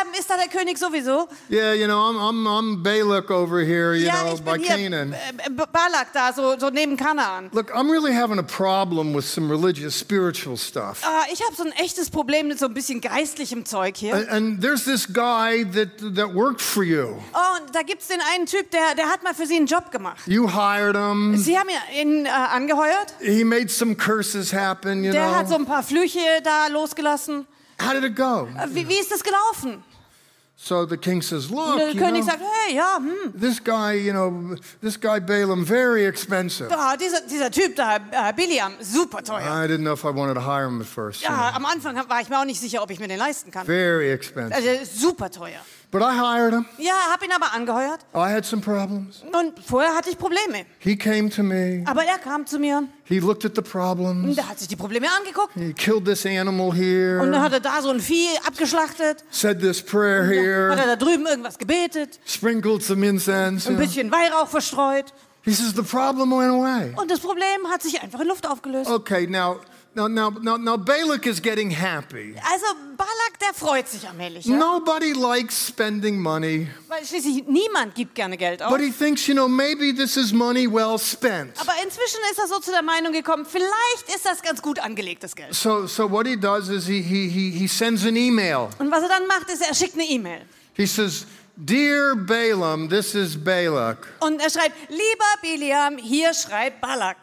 ähm, 0.00 0.08
ist 0.18 0.30
da 0.30 0.36
der 0.38 0.48
König 0.48 0.78
sowieso? 0.78 1.28
Yeah, 1.50 1.74
you 1.74 1.86
know, 1.86 1.98
I'm, 2.00 2.16
I'm, 2.16 2.46
I'm 2.46 2.82
Balak 2.82 3.30
over 3.30 3.60
here, 3.62 3.94
you 3.94 4.06
ja, 4.06 4.22
know, 4.24 4.34
ich 4.36 4.40
by 4.42 4.52
bin 4.52 4.62
hier 4.62 4.76
Canaan. 4.90 5.12
äh, 5.12 5.50
B- 5.50 5.64
Balak 5.70 6.14
da, 6.14 6.32
so, 6.32 6.58
so 6.58 6.70
neben 6.70 6.96
Kanaan. 6.96 7.50
Look, 7.52 7.70
I'm 7.74 7.90
really 7.90 8.14
having 8.14 8.38
a 8.38 8.42
problem 8.42 9.12
with 9.14 9.26
some 9.26 9.50
religious, 9.50 9.94
spiritual 9.94 10.56
stuff. 10.56 11.02
Ah, 11.04 11.24
ich 11.30 11.42
habe 11.44 11.54
so 11.54 11.64
ein 11.64 11.72
echtes 11.72 12.08
Problem 12.08 12.48
mit 12.48 12.58
so 12.58 12.64
ein 12.66 12.72
bisschen 12.74 13.02
geistlichem 13.02 13.66
Zeug 13.66 13.98
hier. 13.98 14.14
And, 14.14 14.28
and 14.30 14.60
there's 14.62 14.86
this 14.86 15.06
guy 15.06 15.64
that, 15.74 15.90
that 16.16 16.32
worked 16.34 16.62
for 16.62 16.82
you. 16.82 17.20
Oh, 17.34 17.60
und 17.62 17.74
da 17.74 17.82
gibt's 17.82 18.06
den 18.08 18.20
einen 18.34 18.46
Typ, 18.46 18.70
der, 18.70 18.94
der 18.96 19.08
hat 19.08 19.22
mal 19.24 19.34
für 19.34 19.46
sie 19.46 19.56
einen 19.56 19.66
Job 19.66 19.90
gemacht. 19.90 20.20
You 20.26 20.48
hired 20.48 20.96
him. 20.96 21.36
Sie 21.36 21.58
haben 21.58 21.68
ihn 22.00 22.26
äh, 22.26 22.28
angeheuert. 22.28 23.14
He 23.20 23.42
made 23.44 23.68
some 23.68 23.96
curses 23.96 24.52
happen, 24.52 25.02
you 25.04 25.10
Der 25.12 25.34
hat 25.36 25.48
so 25.48 25.56
know. 25.56 25.64
ein 25.64 25.66
paar 25.66 25.82
Flüche 25.82 26.20
da 26.44 26.68
losgelassen. 26.68 27.46
How 27.82 27.92
did 27.92 28.04
it 28.04 28.14
go? 28.16 28.46
Äh, 28.56 28.68
Wie, 28.68 28.88
wie 28.88 28.98
ist 29.00 29.10
das 29.10 29.22
gelaufen? 29.24 29.82
So 30.56 30.86
the 30.86 30.96
king 30.96 31.20
says, 31.20 31.50
Look, 31.50 31.76
der 31.76 31.90
you 31.90 31.98
König 32.00 32.22
know, 32.22 32.30
sagt, 32.30 32.40
hey, 32.40 32.76
ja, 32.76 32.96
hm, 32.96 33.38
this 33.38 33.62
guy, 33.62 33.94
you 33.94 34.12
know, 34.12 34.56
this 34.80 34.98
guy 34.98 35.18
Balaam, 35.20 35.66
very 35.66 36.06
expensive. 36.06 36.70
ja, 36.70 36.96
dieser, 36.96 37.20
dieser 37.22 37.50
Typ 37.50 37.74
da, 37.76 37.96
äh, 37.96 38.32
Biliam, 38.32 38.72
super 38.80 39.22
teuer. 39.22 39.40
I 39.42 39.66
didn't 39.68 39.82
know 39.82 39.92
if 39.92 40.04
I 40.04 40.14
wanted 40.14 40.36
to 40.36 40.40
hire 40.40 40.66
him 40.68 40.80
at 40.80 40.86
first. 40.86 41.22
Ja, 41.22 41.30
know. 41.50 41.56
am 41.56 41.66
Anfang 41.66 41.96
war 42.08 42.20
ich 42.20 42.28
mir 42.30 42.38
auch 42.38 42.44
nicht 42.44 42.60
sicher, 42.60 42.82
ob 42.82 42.90
ich 42.92 43.00
mir 43.00 43.08
den 43.08 43.18
leisten 43.18 43.50
kann. 43.50 43.66
Very 43.66 44.12
expensive. 44.12 44.54
Also 44.54 44.68
super 44.84 45.28
teuer. 45.30 45.58
But 45.94 46.02
I 46.02 46.16
hired 46.18 46.52
him. 46.52 46.66
Ja, 46.78 46.92
hab 47.12 47.22
ihn 47.22 47.30
aber 47.30 47.52
angeheuert. 47.52 48.00
I 48.16 48.28
had 48.34 48.44
some 48.44 48.60
problems. 48.60 49.22
Und 49.22 49.52
vorher 49.64 49.94
hatte 49.94 50.10
ich 50.10 50.18
Probleme. 50.18 50.66
He 50.80 50.96
came 50.96 51.30
to 51.30 51.44
me. 51.44 51.84
Aber 51.86 52.02
er 52.02 52.18
kam 52.18 52.44
zu 52.46 52.58
mir 52.58 52.88
He 53.04 53.20
looked 53.20 53.44
at 53.44 53.52
the 53.54 53.60
und 53.60 53.70
problems. 53.70 54.34
der 54.34 54.48
hat 54.48 54.58
sich 54.58 54.66
die 54.66 54.74
Probleme 54.74 55.06
angeguckt. 55.16 55.54
He 55.54 55.72
killed 55.72 56.04
this 56.04 56.26
animal 56.26 56.70
Und 56.70 56.78
dann 56.78 57.34
here, 57.34 57.40
hat 57.40 57.52
er 57.52 57.60
da 57.60 57.80
so 57.80 57.90
ein 57.90 58.00
Vieh 58.00 58.26
abgeschlachtet. 58.44 59.22
said 59.30 59.60
this 59.60 59.80
prayer 59.80 60.24
Hat 60.24 60.32
here, 60.32 60.76
er 60.76 60.86
da 60.86 60.96
drüben 60.96 61.26
irgendwas 61.26 61.58
gebetet. 61.58 62.18
sprinkled 62.26 62.82
some 62.82 63.06
incense. 63.06 63.68
Ein 63.68 63.76
bisschen 63.76 64.10
Weihrauch 64.10 64.48
verstreut. 64.48 65.12
He 65.44 65.52
says 65.52 65.74
the 65.76 65.82
problem 65.82 66.32
went 66.32 66.50
away. 66.50 66.92
Und 66.96 67.08
das 67.08 67.20
Problem 67.20 67.70
hat 67.72 67.82
sich 67.82 68.02
einfach 68.02 68.18
in 68.18 68.26
Luft 68.26 68.48
aufgelöst. 68.48 68.90
Okay, 68.90 69.28
now, 69.28 69.60
now, 69.94 70.08
now, 70.08 70.30
now, 70.30 70.56
now 70.56 70.76
Balak 70.76 71.26
is 71.26 71.40
getting 71.40 71.70
happy. 71.70 72.34
Also 72.50 72.66
Balak, 72.96 73.38
der 73.40 73.54
freut 73.54 73.88
sich 73.88 74.06
allmählich. 74.08 74.44
Ja? 74.46 74.56
Nobody 74.56 75.12
likes 75.12 75.68
spending 75.68 76.20
money, 76.20 76.68
Weil 76.88 77.04
schließlich 77.04 77.44
niemand 77.46 77.94
gibt 77.94 78.14
gerne 78.14 78.36
Geld 78.36 78.62
aus. 78.62 78.70
but 78.70 78.80
he 78.80 78.90
thinks, 78.90 79.26
you 79.26 79.34
know, 79.34 79.48
maybe 79.48 79.92
this 79.92 80.16
is 80.16 80.32
money 80.32 80.66
well 80.66 80.98
spent. 80.98 81.58
Aber 81.60 81.72
inzwischen 81.82 82.20
ist 82.30 82.38
er 82.38 82.46
so 82.48 82.58
zu 82.60 82.70
der 82.70 82.82
Meinung 82.82 83.12
gekommen, 83.12 83.46
vielleicht 83.46 84.14
ist 84.14 84.24
das 84.24 84.42
ganz 84.42 84.60
gut 84.62 84.78
angelegtes 84.78 85.34
Geld. 85.34 85.54
So, 85.54 85.86
so 85.86 86.10
what 86.10 86.26
he 86.26 86.36
does 86.36 86.68
is 86.68 86.86
he, 86.86 87.00
he, 87.02 87.28
he, 87.28 87.50
he 87.50 87.66
sends 87.66 88.04
an 88.04 88.16
email. 88.16 88.68
Und 88.78 88.90
was 88.90 89.02
er 89.02 89.08
dann 89.08 89.26
macht, 89.26 89.48
ist, 89.50 89.62
er 89.66 89.74
schickt 89.74 89.94
eine 89.94 90.04
E-Mail. 90.04 90.42
He 90.74 90.86
says, 90.86 91.26
Dear 91.56 92.16
Balaam, 92.16 92.88
this 92.88 93.14
is 93.14 93.36
Balak. 93.36 94.08
Und 94.20 94.40
er 94.40 94.50
schreibt, 94.50 94.74
lieber 94.88 95.24
Biliam, 95.40 95.96
hier 95.98 96.34
schreibt 96.34 96.80
Balak. 96.80 97.16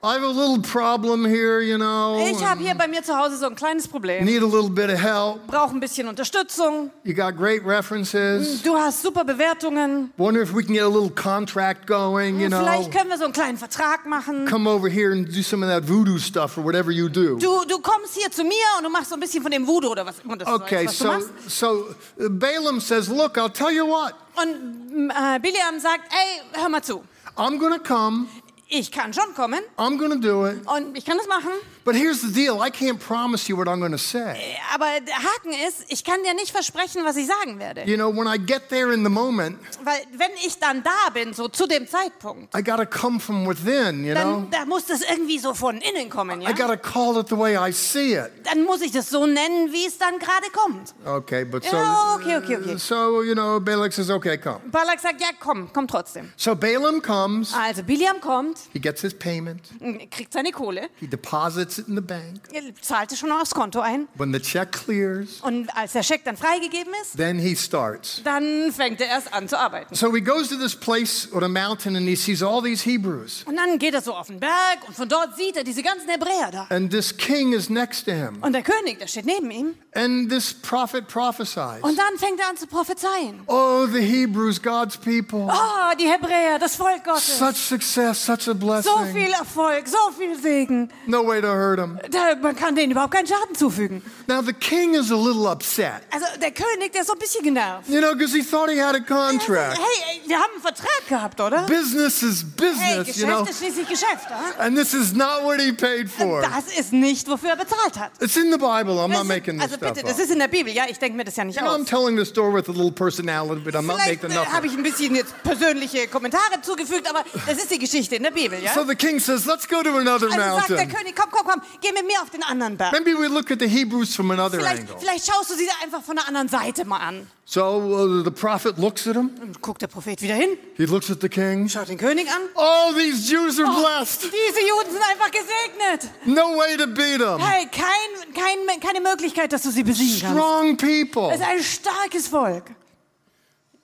I 0.00 0.14
have 0.14 0.22
a 0.22 0.28
little 0.28 0.62
problem 0.62 1.24
here, 1.24 1.60
you 1.60 1.76
know. 1.76 2.24
Ich 2.24 2.44
habe 2.44 2.62
hier 2.62 2.76
bei 2.76 2.86
mir 2.86 3.02
zu 3.02 3.18
Hause 3.18 3.36
so 3.36 3.46
ein 3.46 3.56
kleines 3.56 3.88
Problem. 3.88 4.24
Need 4.24 4.42
a 4.42 4.46
little 4.46 4.70
bit 4.70 4.90
of 4.90 5.00
help. 5.00 5.44
Brauche 5.48 5.74
ein 5.74 5.80
bisschen 5.80 6.06
Unterstützung. 6.06 6.92
You 7.02 7.14
got 7.14 7.36
great 7.36 7.66
references. 7.66 8.62
Mm, 8.62 8.64
du 8.64 8.76
hast 8.76 9.02
super 9.02 9.24
Bewertungen. 9.24 10.12
Wonder 10.16 10.40
if 10.40 10.54
we 10.54 10.62
can 10.62 10.74
get 10.74 10.84
a 10.84 10.88
little 10.88 11.10
contract 11.10 11.88
going, 11.88 12.38
you 12.38 12.46
mm, 12.46 12.50
know. 12.50 12.60
Vielleicht 12.60 12.92
können 12.92 13.10
wir 13.10 13.18
so 13.18 13.24
einen 13.24 13.32
kleinen 13.32 13.58
Vertrag 13.58 14.06
machen. 14.06 14.46
Come 14.46 14.70
over 14.70 14.88
here 14.88 15.10
and 15.10 15.26
do 15.34 15.42
some 15.42 15.64
of 15.64 15.68
that 15.68 15.82
voodoo 15.88 16.18
stuff 16.18 16.56
or 16.56 16.64
whatever 16.64 16.92
you 16.92 17.08
do. 17.08 17.36
Du, 17.36 17.64
du 17.66 17.80
kommst 17.80 18.14
hier 18.14 18.30
zu 18.30 18.44
mir 18.44 18.54
und 18.76 18.84
du 18.84 18.90
machst 18.90 19.08
so 19.08 19.16
ein 19.16 19.20
bisschen 19.20 19.42
von 19.42 19.50
dem 19.50 19.66
Voodoo 19.66 19.90
oder 19.90 20.06
was 20.06 20.20
immer 20.20 20.36
das 20.36 20.46
Okay, 20.46 20.84
ist, 20.84 20.90
was 20.90 20.98
du 20.98 21.04
so 21.04 21.10
machst. 21.10 21.50
so 21.50 22.24
uh, 22.24 22.28
Balaam 22.30 22.78
says, 22.78 23.08
"Look, 23.08 23.36
I'll 23.36 23.52
tell 23.52 23.72
you 23.72 23.84
what. 23.84 24.14
Und 24.36 25.08
mm, 25.08 25.10
äh, 25.10 25.40
Biliam 25.40 25.80
sagt, 25.80 26.04
ey, 26.12 26.40
hör 26.52 26.68
mal 26.68 26.82
zu. 26.82 27.02
I'm 27.36 27.58
going 27.58 27.72
to 27.72 27.80
come. 27.80 28.28
Ich 28.70 28.92
kann 28.92 29.14
schon 29.14 29.34
kommen 29.34 29.60
I'm 29.78 29.98
to 30.10 30.18
do 30.18 30.46
it. 30.46 30.58
und 30.68 30.96
ich 30.96 31.04
kann 31.06 31.16
das 31.16 31.26
machen. 31.26 31.50
But 31.88 31.96
here's 31.96 32.20
the 32.20 32.30
deal. 32.30 32.60
I 32.60 32.68
can't 32.68 33.00
promise 33.00 33.48
you 33.48 33.56
what 33.56 33.66
I'm 33.66 33.80
going 33.80 33.92
to 33.92 33.96
say. 33.98 34.58
Aber 34.74 35.00
der 35.00 35.14
Haken 35.16 35.54
ist, 35.66 35.86
ich 35.88 36.04
kann 36.04 36.22
dir 36.22 36.34
nicht 36.34 36.50
versprechen, 36.50 37.02
was 37.02 37.16
ich 37.16 37.26
sagen 37.26 37.58
werde. 37.58 37.84
You 37.86 37.96
know, 37.96 38.14
when 38.14 38.26
I 38.28 38.36
get 38.36 38.68
there 38.68 38.92
in 38.92 39.04
the 39.04 39.08
moment, 39.10 39.58
Weil 39.84 40.02
wenn 40.18 40.32
ich 40.44 40.58
dann 40.58 40.82
da 40.82 41.08
bin, 41.14 41.32
so 41.32 41.48
zu 41.48 41.66
dem 41.66 41.88
Zeitpunkt, 41.88 42.54
I 42.54 42.62
got 42.62 42.76
to 42.76 42.84
come 42.84 43.18
from 43.18 43.48
within, 43.48 44.04
you 44.04 44.12
know. 44.12 44.20
dann 44.20 44.50
da 44.50 44.66
muss 44.66 44.84
das 44.84 45.00
irgendwie 45.00 45.38
so 45.38 45.54
von 45.54 45.78
innen 45.78 46.10
kommen, 46.10 46.42
ja? 46.42 46.50
I 46.50 46.52
got 46.52 46.66
to 46.68 46.76
call 46.76 47.18
it 47.18 47.28
the 47.30 47.38
way 47.38 47.56
I 47.56 47.72
see 47.72 48.16
it. 48.16 48.32
Dann 48.44 48.64
muss 48.64 48.82
ich 48.82 48.92
das 48.92 49.08
so 49.08 49.24
nennen, 49.24 49.72
wie 49.72 49.86
es 49.86 49.96
dann 49.96 50.18
gerade 50.18 50.50
kommt. 50.52 50.94
Okay, 51.06 51.46
but 51.46 51.64
so 51.64 51.74
Ja, 51.74 52.16
okay, 52.16 52.36
okay, 52.36 52.56
okay. 52.58 52.76
so 52.76 53.22
you 53.22 53.32
know, 53.32 53.58
Balak 53.60 53.94
says, 53.94 54.10
"Okay, 54.10 54.36
come." 54.36 54.60
Balak 54.70 55.00
sagt, 55.00 55.22
ja 55.22 55.28
komm, 55.40 55.70
komm 55.72 55.88
trotzdem. 55.88 56.34
So 56.36 56.54
Balaam 56.54 57.00
comes. 57.00 57.54
Also 57.54 57.82
Biliam 57.82 58.20
kommt, 58.20 58.58
He 58.74 58.78
gets 58.78 59.00
his 59.00 59.14
payment. 59.14 59.62
kriegt 60.10 60.34
seine 60.34 60.52
Kohle, 60.52 60.90
He 61.00 61.06
deposits 61.06 61.77
it 61.78 61.88
in 61.88 61.94
the 61.94 62.00
bank. 62.00 62.40
er 62.52 62.62
zahlte 62.80 63.16
schon 63.16 63.30
aufs 63.32 63.50
Konto 63.54 63.80
ein. 63.80 64.08
When 64.14 64.32
the 64.32 64.40
check 64.40 64.72
clears, 64.72 65.40
Und 65.42 65.68
als 65.76 65.92
der 65.92 66.02
Scheck 66.02 66.24
dann 66.24 66.36
freigegeben 66.36 66.92
ist, 67.02 67.16
then 67.16 67.38
he 67.38 67.54
starts. 67.56 68.20
dann 68.24 68.72
fängt 68.72 69.00
er 69.00 69.08
erst 69.08 69.32
an 69.32 69.48
zu 69.48 69.58
arbeiten. 69.58 69.94
So 69.94 70.12
he 70.14 70.20
goes 70.20 70.48
to 70.48 70.56
this 70.56 70.74
place 70.74 71.28
or 71.32 71.42
a 71.42 71.48
mountain 71.48 71.96
and 71.96 72.06
he 72.08 72.16
sees 72.16 72.42
all 72.42 72.62
these 72.62 72.84
Hebrews. 72.88 73.44
Und 73.46 73.56
dann 73.56 73.78
geht 73.78 73.94
er 73.94 74.00
so 74.02 74.14
auf 74.14 74.26
den 74.28 74.40
Berg 74.40 74.78
und 74.86 74.94
von 74.96 75.08
dort 75.08 75.36
sieht 75.36 75.56
er 75.56 75.64
diese 75.64 75.82
ganzen 75.82 76.08
Hebräer 76.08 76.50
da. 76.50 76.66
And 76.70 76.90
this 76.90 77.16
king 77.16 77.52
is 77.52 77.68
next 77.70 78.04
to 78.06 78.12
him. 78.12 78.38
Und 78.42 78.52
der 78.52 78.62
König, 78.62 78.98
der 78.98 79.06
steht 79.06 79.26
neben 79.26 79.50
ihm. 79.50 79.74
And 79.94 80.28
this 80.30 80.52
prophet 80.54 81.08
prophesies. 81.08 81.82
Und 81.82 81.98
dann 81.98 82.18
fängt 82.18 82.40
er 82.40 82.48
an 82.50 82.56
zu 82.56 82.66
prophezeien. 82.66 83.40
Oh, 83.46 83.86
the 83.86 84.00
Hebrews, 84.00 84.62
God's 84.62 84.96
people. 84.96 85.46
Oh, 85.50 85.94
die 85.98 86.06
Hebräer, 86.08 86.58
das 86.58 86.76
Volk 86.76 87.04
Gottes. 87.04 87.38
Such 87.38 87.56
success, 87.56 88.24
such 88.24 88.34
a 88.48 88.52
So 88.52 88.54
blessing. 88.54 89.12
viel 89.14 89.32
Erfolg, 89.32 89.86
so 89.88 89.96
viel 90.16 90.38
Segen. 90.40 90.90
No 91.06 91.26
way 91.26 91.40
to 91.40 91.48
hurt 91.48 91.67
him. 91.76 91.98
Da, 92.10 92.34
man 92.40 92.56
kann 92.56 92.74
denen 92.76 92.92
überhaupt 92.92 93.12
keinen 93.14 93.26
Schaden 93.26 93.54
zufügen. 93.56 94.02
Now, 94.26 94.40
the 94.42 94.52
king 94.52 94.94
is 94.94 95.10
a 95.10 95.16
little 95.16 95.46
upset, 95.50 96.02
Also 96.10 96.26
der 96.40 96.52
König, 96.52 96.92
der 96.92 97.02
ist 97.02 97.08
so 97.08 97.12
ein 97.14 97.18
bisschen 97.18 97.42
genervt. 97.42 97.88
you 97.88 98.00
know, 98.00 98.12
because 98.14 98.32
he 98.34 98.42
thought 98.42 98.70
he 98.70 98.80
had 98.80 98.94
a 98.94 98.98
sagt, 98.98 99.08
contract. 99.08 99.78
Hey, 99.78 100.20
wir 100.26 100.36
haben 100.38 100.52
einen 100.54 100.62
Vertrag 100.62 101.08
gehabt, 101.08 101.40
oder? 101.40 101.62
Business 101.66 102.22
is 102.22 102.44
Hey, 102.58 102.70
business, 103.02 103.16
you 103.16 103.26
Geschäft 103.26 103.26
know. 103.26 103.44
ist 103.50 103.58
schließlich 103.58 103.88
Geschäft. 103.88 104.28
Huh? 104.30 104.60
And 104.62 104.76
this 104.76 104.94
is 104.94 105.12
not 105.14 105.42
what 105.42 105.60
he 105.60 105.72
paid 105.72 106.10
for. 106.10 106.42
Das 106.42 106.66
ist 106.78 106.92
nicht, 106.92 107.28
wofür 107.28 107.50
er 107.50 107.56
bezahlt 107.56 107.98
hat. 107.98 108.12
It's 108.20 108.36
in 108.36 108.50
the 108.52 108.58
Bible. 108.58 108.94
I'm 109.00 109.08
Das 109.10 109.18
not 109.18 109.22
ist- 109.22 109.28
making 109.28 109.54
this 109.58 109.72
also 109.72 109.78
bitte, 109.78 110.02
das 110.06 110.18
ist 110.18 110.30
in 110.30 110.38
der 110.38 110.48
Bibel. 110.48 110.72
Ja, 110.72 110.84
ich 110.88 110.98
denke 110.98 111.16
mir 111.16 111.24
das 111.24 111.36
ja 111.36 111.44
nicht 111.44 111.56
You 111.58 111.62
know, 111.64 111.72
I'm 111.74 111.82
aus. 111.82 111.88
telling 111.88 112.16
the 112.18 112.24
story 112.24 112.54
with 112.54 112.68
a 112.68 112.72
little 112.72 112.92
personality, 112.92 113.60
but 113.64 113.74
I'm 113.74 113.82
not 113.86 113.98
making 113.98 114.30
äh, 114.30 114.34
nothing. 114.34 114.52
habe 114.52 114.66
ich 114.66 114.72
ein 114.74 114.82
bisschen 114.82 115.14
jetzt 115.14 115.34
persönliche 115.42 116.06
Kommentare 116.08 116.60
zugefügt, 116.62 117.08
aber 117.08 117.24
das 117.46 117.58
ist 117.58 117.70
die 117.70 117.78
Geschichte 117.78 118.16
in 118.16 118.22
der 118.22 118.30
Bibel, 118.30 118.62
ja? 118.62 118.72
So 118.74 118.84
the 118.84 118.94
king 118.94 119.18
says, 119.20 119.46
"Let's 119.46 119.66
go 119.68 119.82
to 119.82 119.90
another 119.90 120.26
Also 120.26 120.28
sagt 120.36 120.68
der 120.70 120.76
mountain." 120.76 120.88
König, 120.88 121.16
komm, 121.16 121.30
komm, 121.30 121.46
komm, 121.48 121.62
geh 121.80 121.92
mit 121.92 122.06
mir 122.06 122.20
auf 122.22 122.30
den 122.30 122.42
anderen 122.42 122.76
Berg. 122.76 122.92
Maybe 122.92 123.18
we 123.18 123.26
look 123.28 123.50
at 123.50 123.58
the 123.60 123.68
Hebrews 123.68 124.14
from 124.14 124.30
another 124.30 124.58
Vielleicht, 124.58 124.82
angle. 124.82 124.96
vielleicht 124.98 125.26
schaust 125.26 125.50
du 125.50 125.54
sie 125.54 125.68
einfach 125.82 126.02
von 126.02 126.16
der 126.16 126.28
anderen 126.28 126.48
Seite 126.48 126.84
mal 126.84 126.98
an. 126.98 127.26
So 127.44 127.62
uh, 127.62 128.22
the 128.24 128.30
prophet 128.30 128.76
looks 128.78 129.06
at 129.08 129.16
him. 129.16 129.30
Und 129.40 129.62
guckt 129.62 129.80
der 129.80 129.86
Prophet 129.86 130.20
wieder 130.20 130.34
hin, 130.34 130.50
He 130.76 130.84
looks 130.84 131.10
at 131.10 131.20
the 131.22 131.28
king. 131.28 131.68
schaut 131.68 131.88
den 131.88 131.96
König 131.96 132.28
an. 132.28 132.42
Oh, 132.54 132.92
these 132.94 133.32
Jews 133.32 133.58
are 133.58 133.72
blessed. 133.72 134.24
Diese 134.24 134.60
Juden 134.68 134.92
sind 134.92 135.02
einfach 135.02 135.30
gesegnet. 135.30 136.10
No 136.26 136.56
way 136.58 136.76
to 136.76 136.86
beat 136.86 137.18
them. 137.20 137.38
Hey, 137.38 137.66
kein, 137.72 138.34
kein, 138.34 138.80
keine 138.80 139.00
Möglichkeit, 139.00 139.52
dass 139.52 139.62
du 139.62 139.70
sie 139.70 139.82
besiegen 139.82 140.20
kannst. 140.20 140.36
Strong 140.36 140.76
people. 140.76 141.30
Es 141.34 141.40
ist 141.40 141.46
ein 141.46 141.62
starkes 141.62 142.28
Volk. 142.28 142.64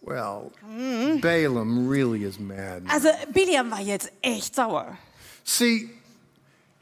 Well, 0.02 0.50
Balaam 1.22 1.88
really 1.88 2.24
is 2.24 2.38
mad. 2.38 2.82
Also 2.88 3.08
Biliam 3.32 3.70
war 3.70 3.80
jetzt 3.80 4.12
echt 4.20 4.54
sauer. 4.54 4.98
See, 5.44 5.88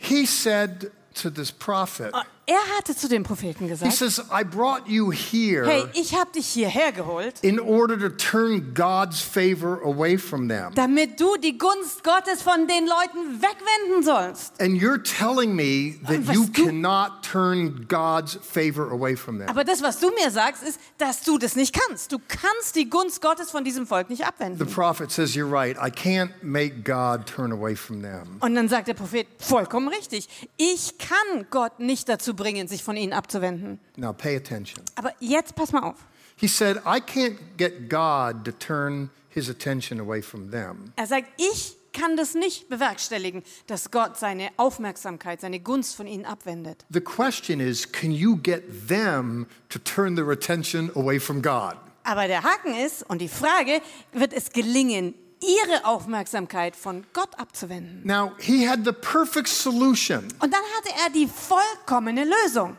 he 0.02 0.26
said 0.26 0.90
to 1.14 1.30
this 1.30 1.50
prophet, 1.50 2.10
uh, 2.12 2.24
Er 2.44 2.58
hatte 2.76 2.96
zu 2.96 3.08
dem 3.08 3.22
Propheten 3.22 3.64
he 3.64 3.68
gesagt, 3.70 3.92
says, 3.92 4.18
I 4.18 4.42
brought 4.42 4.88
you 4.88 5.12
here 5.12 5.64
hey, 5.64 5.84
ich 5.94 6.12
habe 6.18 6.32
dich 6.32 6.48
hierher 6.48 6.90
geholt, 6.90 7.34
in 7.42 7.60
order 7.60 7.96
to 7.96 8.08
turn 8.08 8.74
God's 8.74 9.20
favor 9.20 9.80
away 9.84 10.18
from 10.18 10.48
them. 10.48 10.74
damit 10.74 11.20
du 11.20 11.36
die 11.36 11.56
Gunst 11.56 12.02
Gottes 12.02 12.42
von 12.42 12.66
den 12.66 12.86
Leuten 12.88 13.40
wegwenden 13.40 14.02
sollst. 14.02 14.60
And 14.60 14.76
you're 14.82 15.00
telling 15.00 15.54
me 15.54 16.00
that 16.08 16.26
Was 16.26 16.34
you 16.34 16.46
du- 16.46 16.64
cannot 16.64 17.22
turn 17.22 17.86
God's 17.88 18.36
favor 18.42 18.90
away 18.90 19.14
from 19.14 19.38
them. 19.38 19.48
Aber 19.48 19.62
das, 19.62 19.80
was 19.80 20.00
du 20.00 20.10
mir 20.10 20.32
sagst, 20.32 20.64
ist, 20.64 20.80
dass 20.98 21.22
du 21.22 21.38
das 21.38 21.54
nicht 21.54 21.72
kannst. 21.72 22.10
Du 22.10 22.18
kannst 22.26 22.74
die 22.74 22.90
Gunst 22.90 23.22
Gottes 23.22 23.52
von 23.52 23.62
diesem 23.62 23.86
Volk 23.86 24.10
nicht 24.10 24.18
The 24.22 24.24
abwenden. 24.24 24.66
prophet 24.66 25.12
says, 25.12 25.36
You're 25.36 25.48
right. 25.48 25.76
I 25.76 25.90
can't 25.90 26.30
make 26.42 26.82
God 26.82 27.24
turn 27.26 27.52
away 27.52 27.76
from 27.76 28.02
them. 28.02 28.38
Und 28.40 28.56
dann 28.56 28.68
sagt 28.68 28.88
der 28.88 28.94
Prophet, 28.94 29.28
vollkommen 29.38 29.86
richtig, 29.86 30.28
ich 30.56 30.98
kann 30.98 31.46
Gott 31.50 31.78
nicht 31.78 32.08
dazu 32.08 32.31
bringen, 32.34 32.68
sich 32.68 32.82
von 32.82 32.96
ihnen 32.96 33.12
abzuwenden. 33.12 33.80
Now 33.96 34.12
pay 34.12 34.36
attention. 34.36 34.84
Aber 34.94 35.12
jetzt 35.20 35.54
pass 35.54 35.72
mal 35.72 35.82
auf. 35.82 35.96
He 36.36 36.48
said, 36.48 36.78
I 36.78 36.98
can't 37.00 37.38
get 37.56 37.88
God 37.88 38.44
to 38.44 38.52
turn 38.52 39.10
his 39.28 39.48
attention 39.48 40.00
away 40.00 40.22
from 40.22 40.50
them. 40.50 40.92
Er 40.96 41.06
sagt, 41.06 41.28
ich 41.38 41.76
kann 41.92 42.16
das 42.16 42.34
nicht 42.34 42.68
bewerkstelligen, 42.68 43.42
dass 43.66 43.90
Gott 43.90 44.16
seine 44.16 44.50
Aufmerksamkeit, 44.56 45.40
seine 45.40 45.60
Gunst 45.60 45.94
von 45.94 46.06
ihnen 46.06 46.24
abwendet. 46.24 46.84
The 46.90 47.00
question 47.00 47.60
is, 47.60 47.90
can 47.90 48.10
you 48.10 48.36
get 48.36 48.88
them 48.88 49.46
to 49.68 49.78
turn 49.78 50.16
their 50.16 50.30
attention 50.30 50.90
away 50.96 51.20
from 51.20 51.42
God? 51.42 51.76
Aber 52.04 52.26
der 52.26 52.42
Haken 52.42 52.74
ist, 52.74 53.08
und 53.08 53.20
die 53.20 53.28
Frage, 53.28 53.80
wird 54.12 54.32
es 54.32 54.50
gelingen, 54.50 55.14
ihre 55.42 55.84
Aufmerksamkeit 55.84 56.76
von 56.76 57.04
Gott 57.12 57.38
abzuwenden? 57.38 58.00
Now, 58.04 58.32
he 58.38 58.66
had 58.68 58.84
the 58.84 58.92
perfect 58.92 59.48
solution. 59.48 60.28
Und 60.40 60.52
dann 60.54 60.62
hatte 60.76 60.90
er 61.04 61.10
die 61.10 61.26
vollkommene 61.28 62.24
Lösung. 62.24 62.76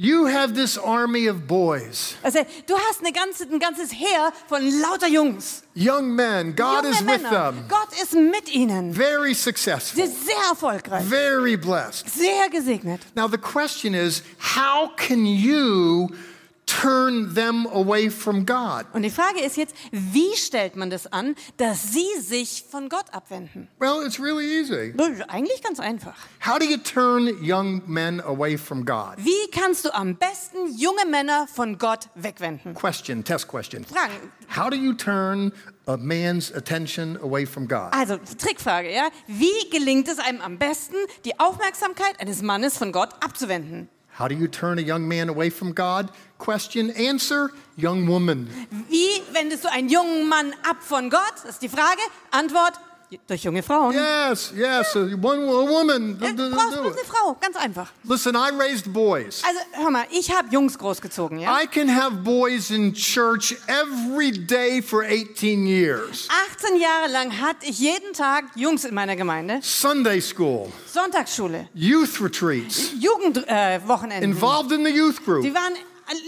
You 0.00 0.28
have 0.28 0.54
this 0.54 0.78
army 0.78 1.28
of 1.28 1.48
boys, 1.48 2.14
Also, 2.22 2.38
du 2.68 2.74
hast 2.78 3.00
eine 3.00 3.12
ganze, 3.12 3.42
ein 3.50 3.58
ganzes 3.58 3.90
Heer 3.92 4.32
von 4.48 4.62
lauter 4.80 5.08
Jungs. 5.08 5.64
young 5.74 6.14
men. 6.14 6.54
God 6.54 6.84
junge 6.84 6.90
is 6.90 7.00
with 7.00 7.04
Männer. 7.22 7.30
them. 7.52 7.64
Gott 7.68 7.88
ist 8.00 8.14
mit 8.14 8.48
ihnen. 8.48 8.94
Very 8.94 9.34
Sie 9.34 9.40
successful, 9.42 10.04
sind 10.06 10.14
sehr 10.24 10.36
erfolgreich, 10.50 11.02
very 11.04 11.56
blessed. 11.56 12.08
sehr 12.08 12.48
gesegnet. 12.48 13.00
Now, 13.16 13.26
the 13.26 13.38
question 13.38 13.92
is, 13.94 14.22
how 14.56 14.90
can 14.96 15.26
you 15.26 16.10
turn 16.68 17.34
them 17.34 17.66
away 17.66 18.10
from 18.10 18.44
God? 18.44 18.84
Und 18.92 19.02
die 19.02 19.10
Frage 19.10 19.40
ist 19.40 19.56
jetzt, 19.56 19.74
wie 19.90 20.36
stellt 20.36 20.76
man 20.76 20.90
das 20.90 21.10
an, 21.12 21.34
dass 21.56 21.92
sie 21.92 22.20
sich 22.20 22.64
von 22.70 22.88
Gott 22.88 23.06
abwenden? 23.12 23.68
Well, 23.78 24.04
it's 24.06 24.20
really 24.20 24.44
easy. 24.60 24.94
Eigentlich 25.28 25.62
ganz 25.62 25.80
einfach. 25.80 26.14
How 26.46 26.58
do 26.58 26.64
you 26.64 26.76
turn 26.76 27.28
young 27.42 27.82
men 27.86 28.20
away 28.20 28.56
from 28.58 28.84
God? 28.84 29.16
Wie 29.16 29.50
kannst 29.50 29.84
du 29.84 29.94
am 29.94 30.16
besten 30.16 30.58
junge 30.76 31.06
Männer 31.06 31.46
von 31.52 31.78
Gott 31.78 32.08
wegwenden? 32.14 32.74
Question, 32.74 33.24
test 33.24 33.48
question. 33.48 33.84
Fragen. 33.84 34.32
How 34.54 34.70
do 34.70 34.76
you 34.76 34.92
turn 34.92 35.52
a 35.86 35.96
man's 35.96 36.52
attention 36.54 37.16
away 37.22 37.46
from 37.46 37.66
God? 37.66 37.92
Also, 37.92 38.18
Trickfrage, 38.38 38.92
ja? 38.92 39.08
Wie 39.26 39.70
gelingt 39.70 40.08
es 40.08 40.18
einem 40.18 40.40
am 40.40 40.58
besten, 40.58 40.96
die 41.24 41.38
Aufmerksamkeit 41.40 42.20
eines 42.20 42.42
Mannes 42.42 42.76
von 42.76 42.92
Gott 42.92 43.10
abzuwenden? 43.20 43.88
How 44.18 44.26
do 44.26 44.34
you 44.34 44.48
turn 44.48 44.80
a 44.80 44.82
young 44.82 45.06
man 45.06 45.28
away 45.28 45.48
from 45.48 45.72
God? 45.72 46.10
Question, 46.38 46.90
answer, 46.90 47.50
young 47.76 48.08
woman. 48.08 48.48
Wie 48.88 49.22
wendest 49.32 49.62
du 49.62 49.70
einen 49.70 49.88
jungen 49.88 50.28
Mann 50.28 50.52
ab 50.68 50.82
von 50.82 51.08
Gott? 51.08 51.34
Das 51.44 51.50
ist 51.50 51.62
die 51.62 51.68
Frage. 51.68 52.00
Antwort, 52.32 52.72
durch 53.26 53.42
junge 53.44 53.62
Frauen. 53.62 53.94
Yes, 53.94 54.52
yes, 54.54 54.94
a, 54.96 55.00
one, 55.00 55.46
woman. 55.46 56.18
Ja, 56.20 56.32
do- 56.32 56.48
Du 56.50 56.54
brauchst 56.54 56.72
bloß 56.80 56.92
it. 56.92 56.98
eine 56.98 57.06
Frau, 57.06 57.36
ganz 57.40 57.56
einfach. 57.56 57.90
Listen, 58.04 58.34
I 58.34 58.50
raised 58.58 58.92
boys. 58.92 59.42
Also, 59.44 59.60
hör 59.72 59.90
mal, 59.90 60.04
ich 60.10 60.30
habe 60.30 60.48
Jungs 60.50 60.76
großgezogen, 60.78 61.38
ja? 61.38 61.58
I 61.62 61.66
can 61.66 61.88
have 61.94 62.16
boys 62.16 62.70
in 62.70 62.92
church 62.94 63.56
every 63.66 64.30
day 64.32 64.82
for 64.82 65.02
18 65.04 65.66
years. 65.66 66.28
18 66.62 66.78
Jahre 66.80 67.10
lang 67.10 67.30
hatte 67.40 67.66
ich 67.66 67.78
jeden 67.78 68.12
Tag 68.12 68.44
Jungs 68.56 68.84
in 68.84 68.94
meiner 68.94 69.16
Gemeinde. 69.16 69.60
Sunday 69.62 70.20
school, 70.20 70.70
Sonntagsschule, 70.92 71.68
youth 71.74 72.20
retreats, 72.20 72.92
Jugendwochenende. 72.98 74.26
Äh, 74.26 74.30
involved 74.30 74.72
in 74.72 74.84
the 74.84 74.90
youth 74.90 75.24
group, 75.24 75.42
Sie 75.42 75.54
waren 75.54 75.74
äh, 75.74 75.78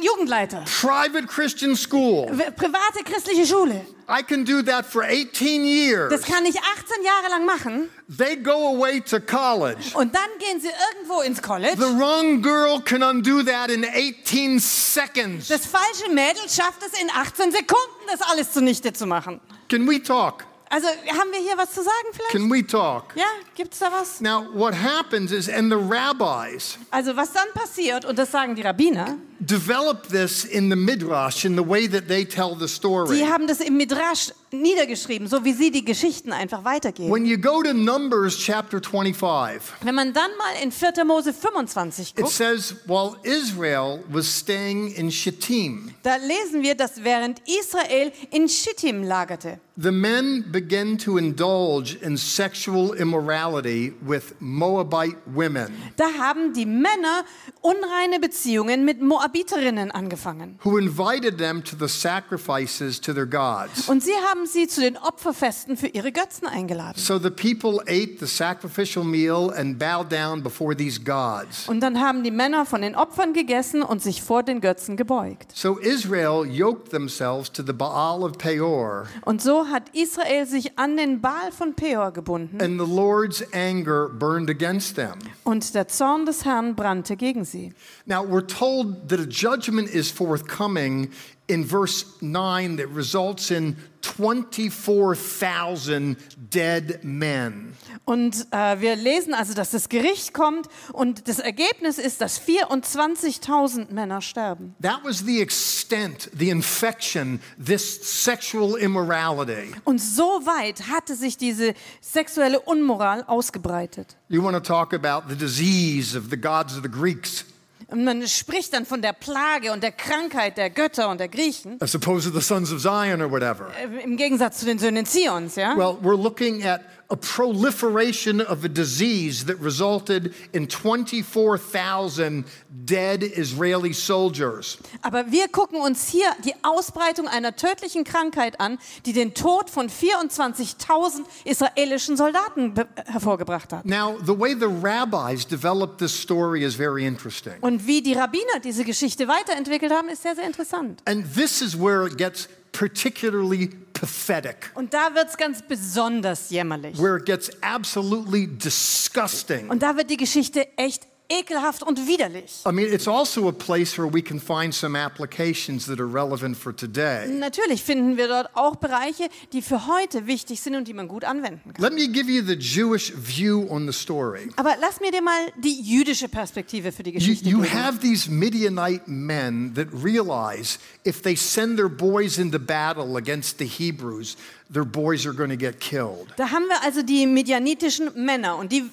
Jugendleiter. 0.02 0.64
private 0.80 1.26
Christian 1.26 1.76
school. 1.76 2.26
Private 2.26 3.04
christliche 3.04 3.46
Schule. 3.46 3.84
I 4.08 4.22
can 4.22 4.44
do 4.44 4.60
that 4.62 4.86
for 4.86 5.04
18 5.04 5.64
years. 5.64 6.10
Das 6.10 6.22
kann 6.22 6.44
ich 6.44 6.56
18 6.56 7.04
Jahre 7.04 7.30
lang 7.30 7.46
machen. 7.46 7.88
They 8.08 8.36
go 8.36 8.74
away 8.76 9.00
to 9.02 9.20
college. 9.20 9.94
Und 9.94 10.14
dann 10.14 10.28
gehen 10.40 10.60
sie 10.60 10.68
irgendwo 10.92 11.20
ins 11.20 11.40
College. 11.40 11.76
The 11.76 11.96
wrong 11.96 12.42
girl 12.42 12.80
can 12.80 13.02
undo 13.04 13.42
that 13.44 13.70
in 13.70 13.84
18 13.84 14.58
seconds. 14.58 15.46
Das 15.46 15.64
falsche 15.64 16.10
Mädel 16.12 16.42
schafft 16.48 16.82
es 16.84 17.00
in 17.00 17.08
18 17.08 17.52
Sekunden, 17.52 18.06
das 18.10 18.20
alles 18.22 18.50
zunichte 18.52 18.92
zu 18.92 19.06
machen. 19.06 19.40
Can 19.68 19.86
we 19.88 20.02
talk? 20.02 20.44
Also 20.72 20.87
haben 20.87 21.33
wir 21.33 21.40
hier 21.40 21.59
was 21.59 21.70
zu 21.72 21.83
sagen 21.83 22.09
vielleicht? 22.12 22.30
Can 22.30 22.48
we 22.48 22.64
talk? 22.64 23.16
Ja, 23.16 23.24
gibt's 23.56 23.80
da 23.80 23.90
was? 23.90 24.20
Now, 24.20 24.46
what 24.54 24.72
happens 24.72 25.33
is, 25.33 25.48
and 25.48 25.68
the 25.68 25.76
rabbis 25.76 26.78
Also 26.92 27.16
was 27.16 27.33
dann 27.33 27.48
passiert, 27.54 28.04
und 28.04 28.16
das 28.16 28.30
sagen 28.30 28.54
die 28.54 28.62
Rabbiner, 28.62 29.18
develop 29.40 30.09
this 30.09 30.44
in 30.44 30.70
the 30.70 30.76
midrash 30.76 31.44
in 31.44 31.56
the 31.56 31.68
way 31.68 31.88
that 31.88 32.06
they 32.06 32.24
tell 32.24 32.54
the 32.56 32.68
story. 32.68 33.16
die 33.18 33.26
haben 33.26 33.48
das 33.48 33.59
im 33.59 33.78
Midrash 33.78 34.30
niedergeschrieben, 34.52 35.26
so 35.26 35.44
wie 35.44 35.54
sie 35.54 35.72
die 35.72 35.85
Geschichten 35.85 36.33
einfach 36.33 36.64
weitergeben. 36.64 37.12
When 37.12 37.26
you 37.26 37.37
go 37.37 37.62
to 37.62 37.72
Numbers 37.72 38.38
chapter 38.38 38.80
25, 38.80 39.72
Wenn 39.83 39.96
man 39.96 40.12
dann 40.12 40.30
mal 40.38 40.62
in 40.62 40.70
4. 40.70 41.04
Mose 41.04 41.33
25 41.33 42.11
it 42.11 42.16
guckt, 42.16 42.30
says, 42.33 42.76
while 42.87 43.16
Israel 43.24 44.04
was 44.09 44.26
staying 44.26 44.92
in 44.92 45.11
Shittim, 45.11 45.94
da 46.04 46.14
lesen 46.16 46.62
wir, 46.62 46.76
dass 46.76 47.02
während 47.02 47.40
Israel 47.48 48.12
in 48.30 48.48
Schittim 48.48 49.02
lagerte, 49.02 49.59
the 49.80 49.90
men 49.92 50.44
began 50.50 50.96
to 50.98 51.16
indulge 51.18 51.96
in 52.02 52.16
sexual 52.16 52.92
immorality 52.94 53.92
with 54.06 54.34
Moabite 54.40 55.16
women 55.26 55.72
da 55.96 56.04
haben 56.18 56.52
die 56.52 56.66
Männer 56.66 57.24
unreine 57.62 58.20
Beziehungen 58.20 58.84
mit 58.84 59.00
Moabiterinnen 59.00 59.90
angefangen. 59.90 60.58
who 60.64 60.78
invited 60.78 61.38
them 61.38 61.62
to 61.62 61.76
the 61.78 61.88
sacrifices 61.88 63.00
to 63.00 63.12
their 63.12 63.26
gods. 63.26 63.88
Und 63.88 64.02
sie 64.02 64.14
haben 64.30 64.46
sie 64.46 64.66
zu 64.66 64.80
den 64.80 64.96
Opferfesten 64.96 65.76
für 65.76 65.88
ihre 65.88 66.12
Götzen 66.12 66.46
eingeladen. 66.46 66.98
So 67.00 67.18
the 67.18 67.30
people 67.30 67.80
ate 67.86 68.18
the 68.18 68.26
sacrificial 68.26 69.04
meal 69.04 69.50
and 69.56 69.78
bowed 69.78 70.10
down 70.10 70.42
before 70.42 70.76
these 70.76 71.00
gods. 71.00 71.68
Und 71.68 71.80
dann 71.80 72.00
haben 72.00 72.22
die 72.22 72.30
Männer 72.30 72.66
von 72.66 72.82
den 72.82 72.94
Opfern 72.94 73.32
gegessen 73.32 73.82
und 73.82 74.02
sich 74.02 74.22
vor 74.22 74.42
den 74.42 74.60
Götzen 74.60 74.96
gebeugt. 74.96 75.52
So 75.54 75.76
Israel 75.78 76.44
yoked 76.46 76.90
themselves 76.90 77.50
to 77.52 77.62
the 77.64 77.72
Baal 77.72 78.22
of 78.22 78.38
Peor, 78.38 79.06
Und 79.22 79.42
so 79.42 79.69
hat 79.70 79.90
Israel 79.94 80.46
sich 80.46 80.78
an 80.78 80.96
den 80.96 81.20
Baal 81.20 81.52
von 81.52 81.74
Peor 81.74 82.12
gebunden. 82.12 82.61
and 82.61 82.78
the 82.80 82.87
Lord's 82.87 83.42
anger 83.52 84.09
burned 84.09 84.50
against 84.50 84.96
them. 84.96 85.14
Und 85.44 85.74
der 85.74 85.88
Zorn 85.88 86.26
des 86.26 86.44
Herrn 86.44 86.74
brannte 86.74 87.16
gegen 87.16 87.44
sie. 87.44 87.72
Now 88.06 88.22
we're 88.24 88.46
told 88.46 89.09
that 89.09 89.20
a 89.20 89.26
judgment 89.28 89.88
is 89.88 90.11
forthcoming 90.11 91.11
in 91.50 91.64
verse 91.64 92.06
9 92.20 92.76
that 92.76 92.94
results 92.94 93.50
in 93.50 93.76
24,000 94.02 96.16
dead 96.50 97.04
men. 97.04 97.74
Und 98.04 98.46
äh, 98.50 98.80
wir 98.80 98.96
lesen 98.96 99.34
also, 99.34 99.54
dass 99.54 99.70
das 99.70 99.88
Gericht 99.88 100.32
kommt 100.32 100.68
und 100.92 101.28
das 101.28 101.38
Ergebnis 101.38 101.98
ist, 101.98 102.20
dass 102.20 102.40
24.000 102.40 103.92
Männer 103.92 104.20
sterben. 104.20 104.74
That 104.80 105.00
was 105.04 105.18
the 105.18 105.40
extent, 105.40 106.30
the 106.36 106.50
infection, 106.50 107.40
this 107.62 108.24
sexual 108.24 108.78
immorality. 108.78 109.72
Und 109.84 110.00
so 110.00 110.40
weit 110.44 110.88
hatte 110.88 111.14
sich 111.14 111.36
diese 111.36 111.74
sexuelle 112.00 112.60
Unmoral 112.60 113.24
ausgebreitet. 113.24 114.16
You 114.28 114.42
want 114.42 114.56
to 114.56 114.60
talk 114.60 114.94
about 114.94 115.28
the 115.28 115.36
disease 115.36 116.16
of 116.16 116.30
the 116.30 116.40
gods 116.40 116.76
of 116.76 116.82
the 116.82 116.90
Greeks 116.90 117.44
Und 117.90 118.05
man 118.05 118.26
spricht 118.29 118.72
dann 118.72 118.87
von 118.87 119.03
der 119.03 119.12
Plage 119.12 119.72
und 119.72 119.83
der 119.83 119.92
Krankheit 119.92 120.57
der 120.57 120.70
Götter 120.70 121.09
und 121.11 121.18
der 121.18 121.29
Griechen, 121.29 121.76
as 121.81 121.94
opposed 121.94 122.33
to 122.33 122.38
the 122.38 122.44
sons 122.44 122.72
of 122.72 122.81
Zion 122.81 123.20
or 123.20 123.31
whatever. 123.31 123.70
äh, 123.83 124.05
im 124.05 124.16
Gegensatz 124.16 124.59
zu 124.61 124.66
den 124.66 124.79
Söhnen 124.79 125.07
Zions, 125.07 125.57
ja? 125.57 125.76
Well, 125.76 125.96
we're 126.03 126.16
looking 126.20 126.64
at 126.64 126.81
a 127.10 127.16
proliferation 127.16 128.40
of 128.40 128.64
a 128.64 128.68
disease 128.68 129.44
that 129.46 129.58
resulted 129.60 130.32
in 130.52 130.68
24,000 130.68 132.44
dead 132.84 133.22
Israeli 133.22 133.92
soldiers. 133.92 134.78
Aber 135.02 135.30
wir 135.30 135.48
gucken 135.48 135.80
uns 135.80 136.08
hier 136.08 136.30
die 136.44 136.54
Ausbreitung 136.62 137.26
einer 137.26 137.56
tödlichen 137.56 138.04
Krankheit 138.04 138.60
an, 138.60 138.78
die 139.06 139.12
den 139.12 139.34
Tod 139.34 139.70
von 139.70 139.88
24.000 139.88 141.24
israelischen 141.44 142.16
Soldaten 142.16 142.74
hervorgebracht 143.06 143.72
hat. 143.72 143.84
Now, 143.84 144.16
the 144.24 144.38
way 144.38 144.54
the 144.54 144.66
rabbis 144.66 145.44
developed 145.44 145.98
this 145.98 146.12
story 146.12 146.62
is 146.64 146.76
very 146.76 147.04
interesting. 147.04 147.54
Und 147.60 147.86
wie 147.86 148.02
die 148.02 148.12
Rabbiner 148.12 148.60
diese 148.62 148.84
Geschichte 148.84 149.26
weiterentwickelt 149.26 149.92
haben, 149.92 150.08
ist 150.08 150.22
sehr, 150.22 150.36
sehr 150.36 150.46
interessant. 150.46 151.02
And 151.06 151.24
this 151.34 151.60
is 151.60 151.76
where 151.76 152.06
it 152.06 152.16
gets 152.16 152.48
particularly 152.72 153.68
pathetic, 153.92 154.70
Und 154.74 154.94
da 154.94 155.14
wird 155.14 155.28
es 155.28 155.37
ganz 155.37 155.62
besonders 155.62 156.50
jämmerlich. 156.50 156.96
where 156.98 157.16
it 157.18 157.26
gets 157.26 157.50
absolutely 157.62 158.46
disgusting. 158.46 159.68
Und 159.68 159.83
da 159.83 159.96
wird 159.96 160.11
die 160.11 160.16
Geschichte 160.16 160.66
echt 160.76 161.06
ekelhaft 161.30 161.82
und 161.82 162.06
widerlich. 162.06 162.62
I 162.66 162.72
mean, 162.72 162.92
it's 162.92 163.08
also 163.08 163.48
a 163.48 163.52
place 163.52 163.96
where 163.96 164.12
we 164.12 164.20
can 164.20 164.40
find 164.40 164.74
some 164.74 164.98
applications 164.98 165.86
that 165.86 166.00
are 166.00 166.12
relevant 166.12 166.56
for 166.56 166.74
today. 166.74 167.26
Natürlich 167.28 167.82
finden 167.82 168.16
wir 168.16 168.28
dort 168.28 168.50
auch 168.54 168.76
Bereiche, 168.76 169.28
die 169.52 169.62
für 169.62 169.86
heute 169.86 170.26
wichtig 170.26 170.60
sind 170.60 170.74
und 170.74 170.88
die 170.88 170.94
man 170.94 171.08
gut 171.08 171.24
anwenden 171.24 171.72
kann. 171.72 171.82
Let 171.82 171.92
me 171.92 172.08
give 172.08 172.30
you 172.30 172.42
the 172.44 172.54
Jewish 172.56 173.12
view 173.16 173.66
on 173.70 173.86
the 173.86 173.92
story. 173.92 174.50
Aber 174.56 174.74
lass 174.80 175.00
mir 175.00 175.12
dir 175.12 175.22
mal 175.22 175.52
die 175.62 175.80
jüdische 175.80 176.28
Perspektive 176.28 176.92
für 176.92 177.02
die 177.04 177.10
You, 177.10 177.18
Geschichte 177.18 177.48
you 177.48 177.60
geben. 177.62 177.72
have 177.74 178.00
these 178.00 178.30
Midianite 178.30 179.02
men 179.06 179.72
that 179.74 179.86
realize 179.92 180.78
if 181.06 181.22
they 181.22 181.36
send 181.36 181.76
their 181.78 181.88
boys 181.88 182.38
into 182.38 182.58
battle 182.58 183.16
against 183.16 183.58
the 183.58 183.66
Hebrews, 183.66 184.36
their 184.72 184.84
boys 184.84 185.26
are 185.26 185.34
going 185.34 185.50
to 185.50 185.56
get 185.56 185.80
killed. 185.80 186.26
Da 186.36 186.50
haben 186.50 186.66
wir 186.68 186.82
also 186.82 187.02
die 187.02 187.26
medianitischen 187.26 188.10
Männer 188.16 188.56
und 188.56 188.72
die 188.72 188.84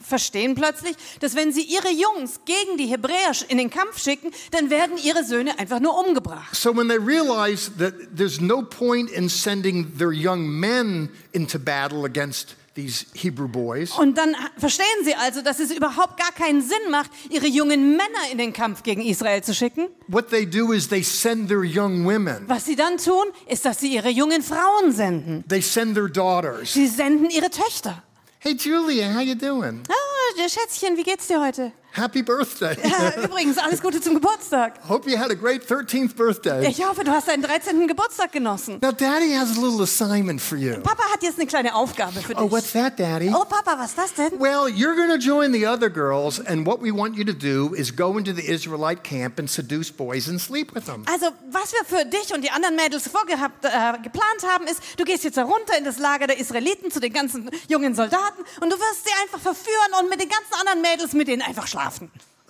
verstehen 0.00 0.54
plötzlich, 0.54 0.96
dass 1.20 1.34
wenn 1.34 1.52
sie 1.52 1.62
ihre 1.62 1.90
Jungs 1.90 2.40
gegen 2.44 2.76
die 2.76 2.86
Hebräer 2.86 3.32
in 3.48 3.58
den 3.58 3.70
Kampf 3.70 3.98
schicken, 4.02 4.32
dann 4.50 4.70
werden 4.70 4.96
ihre 5.02 5.24
Söhne 5.24 5.58
einfach 5.58 5.80
nur 5.80 5.98
umgebracht. 5.98 6.54
So 6.54 6.76
when 6.76 6.88
they 6.88 6.98
realize 6.98 7.70
that 7.78 7.94
there's 8.16 8.40
no 8.40 8.62
point 8.62 9.10
in 9.10 9.28
sending 9.28 9.96
their 9.98 10.12
young 10.12 10.48
men 10.48 11.10
into 11.32 11.58
battle 11.58 12.04
against 12.04 12.56
these 12.74 13.04
Hebrew 13.14 13.48
boys, 13.48 13.90
Und 13.98 14.16
dann 14.16 14.34
verstehen 14.56 14.86
sie 15.04 15.14
also, 15.16 15.42
dass 15.42 15.58
es 15.58 15.72
überhaupt 15.72 16.16
gar 16.18 16.30
keinen 16.32 16.62
Sinn 16.62 16.90
macht, 16.90 17.10
ihre 17.28 17.48
jungen 17.48 17.90
Männer 17.96 18.30
in 18.30 18.38
den 18.38 18.52
Kampf 18.52 18.84
gegen 18.84 19.02
Israel 19.02 19.42
zu 19.42 19.54
schicken. 19.54 19.88
what 20.06 20.30
they 20.30 20.46
do 20.46 20.72
is 20.72 20.88
they 20.88 21.02
send 21.02 21.48
their 21.48 21.64
young 21.64 22.04
women. 22.04 22.44
Was 22.46 22.64
sie 22.66 22.76
dann 22.76 22.96
tun, 22.98 23.24
ist, 23.48 23.64
dass 23.64 23.80
sie 23.80 23.92
ihre 23.92 24.08
jungen 24.08 24.42
Frauen 24.42 24.92
senden. 24.92 25.44
They 25.48 25.60
send 25.60 25.94
their 25.94 26.08
daughters. 26.08 26.72
Sie 26.72 26.86
senden 26.86 27.28
ihre 27.30 27.50
Töchter. 27.50 28.02
Hey 28.42 28.54
Julia, 28.54 29.12
how 29.12 29.20
you 29.20 29.34
doing? 29.34 29.82
Ah, 29.90 30.48
Schätzchen, 30.48 30.96
wie 30.96 31.02
geht's 31.02 31.26
dir 31.26 31.42
heute? 31.42 31.72
Happy 31.92 32.22
birthday. 32.22 32.76
Ja, 32.84 33.22
übrigens, 33.24 33.58
alles 33.58 33.82
Gute 33.82 34.00
zum 34.00 34.14
Geburtstag. 34.14 34.74
Hope 34.88 35.10
you 35.10 35.18
had 35.18 35.30
a 35.30 35.34
great 35.34 35.64
13th 35.64 36.14
birthday. 36.14 36.68
Ich 36.68 36.84
hoffe, 36.86 37.02
du 37.02 37.10
hast 37.10 37.26
deinen 37.28 37.42
13. 37.42 37.88
Geburtstag 37.88 38.30
genossen. 38.30 38.78
Now 38.80 38.92
Daddy 38.92 39.34
has 39.34 39.56
a 39.56 39.60
little 39.60 39.82
assignment 39.82 40.40
for 40.40 40.56
you. 40.56 40.74
Papa 40.82 41.02
hat 41.12 41.22
jetzt 41.22 41.38
eine 41.38 41.48
kleine 41.48 41.74
Aufgabe 41.74 42.20
für 42.20 42.34
dich. 42.34 42.38
Oh, 42.38 42.50
what's 42.50 42.72
that, 42.72 42.98
Daddy? 42.98 43.32
Oh, 43.34 43.44
Papa, 43.44 43.76
was 43.76 43.90
ist 43.90 43.98
das 43.98 44.14
denn? 44.14 44.38
Well, 44.38 44.68
you're 44.68 44.94
going 44.94 45.10
to 45.10 45.18
join 45.18 45.52
the 45.52 45.66
other 45.66 45.90
girls, 45.90 46.38
and 46.46 46.64
what 46.64 46.80
we 46.80 46.92
want 46.92 47.16
you 47.16 47.24
to 47.24 47.32
do 47.32 47.74
is 47.74 47.94
go 47.94 48.16
into 48.16 48.32
the 48.32 48.46
Israelite 48.46 49.02
camp 49.02 49.40
and 49.40 49.50
seduce 49.50 49.90
boys 49.90 50.28
and 50.28 50.40
sleep 50.40 50.72
with 50.74 50.84
them. 50.84 51.04
Also, 51.10 51.26
was 51.50 51.72
wir 51.72 51.84
für 51.84 52.04
dich 52.04 52.32
und 52.32 52.42
die 52.42 52.50
anderen 52.50 52.76
Mädels 52.76 53.08
vorgehabt, 53.08 53.64
äh, 53.64 53.68
geplant 54.02 54.44
haben, 54.46 54.66
ist, 54.68 54.80
du 54.96 55.04
gehst 55.04 55.24
jetzt 55.24 55.36
herunter 55.36 55.76
in 55.76 55.84
das 55.84 55.98
Lager 55.98 56.28
der 56.28 56.38
Israeliten 56.38 56.92
zu 56.92 57.00
den 57.00 57.12
ganzen 57.12 57.50
jungen 57.68 57.96
Soldaten 57.96 58.42
und 58.60 58.70
du 58.70 58.76
wirst 58.78 59.04
sie 59.04 59.12
einfach 59.22 59.40
verführen 59.40 59.90
und 60.00 60.08
mit 60.08 60.20
den 60.20 60.28
ganzen 60.28 60.54
anderen 60.60 60.82
Mädels 60.82 61.14
mit 61.14 61.26
denen 61.26 61.42
einfach 61.42 61.66
schlafen. 61.66 61.79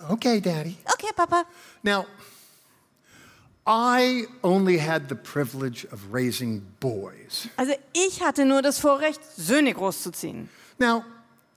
Okay, 0.09 0.39
Daddy. 0.39 0.77
Okay, 0.93 1.11
Papa. 1.15 1.45
Now, 1.83 2.05
I 3.65 4.25
only 4.43 4.77
had 4.77 5.07
the 5.09 5.15
privilege 5.15 5.85
of 5.91 6.11
raising 6.11 6.61
boys. 6.79 7.47
Also, 7.57 7.73
ich 7.93 8.21
hatte 8.21 8.45
nur 8.45 8.61
das 8.61 8.79
Vorrecht, 8.79 9.21
Söhne 9.37 9.73
großzuziehen. 9.73 10.49
Now, 10.79 11.03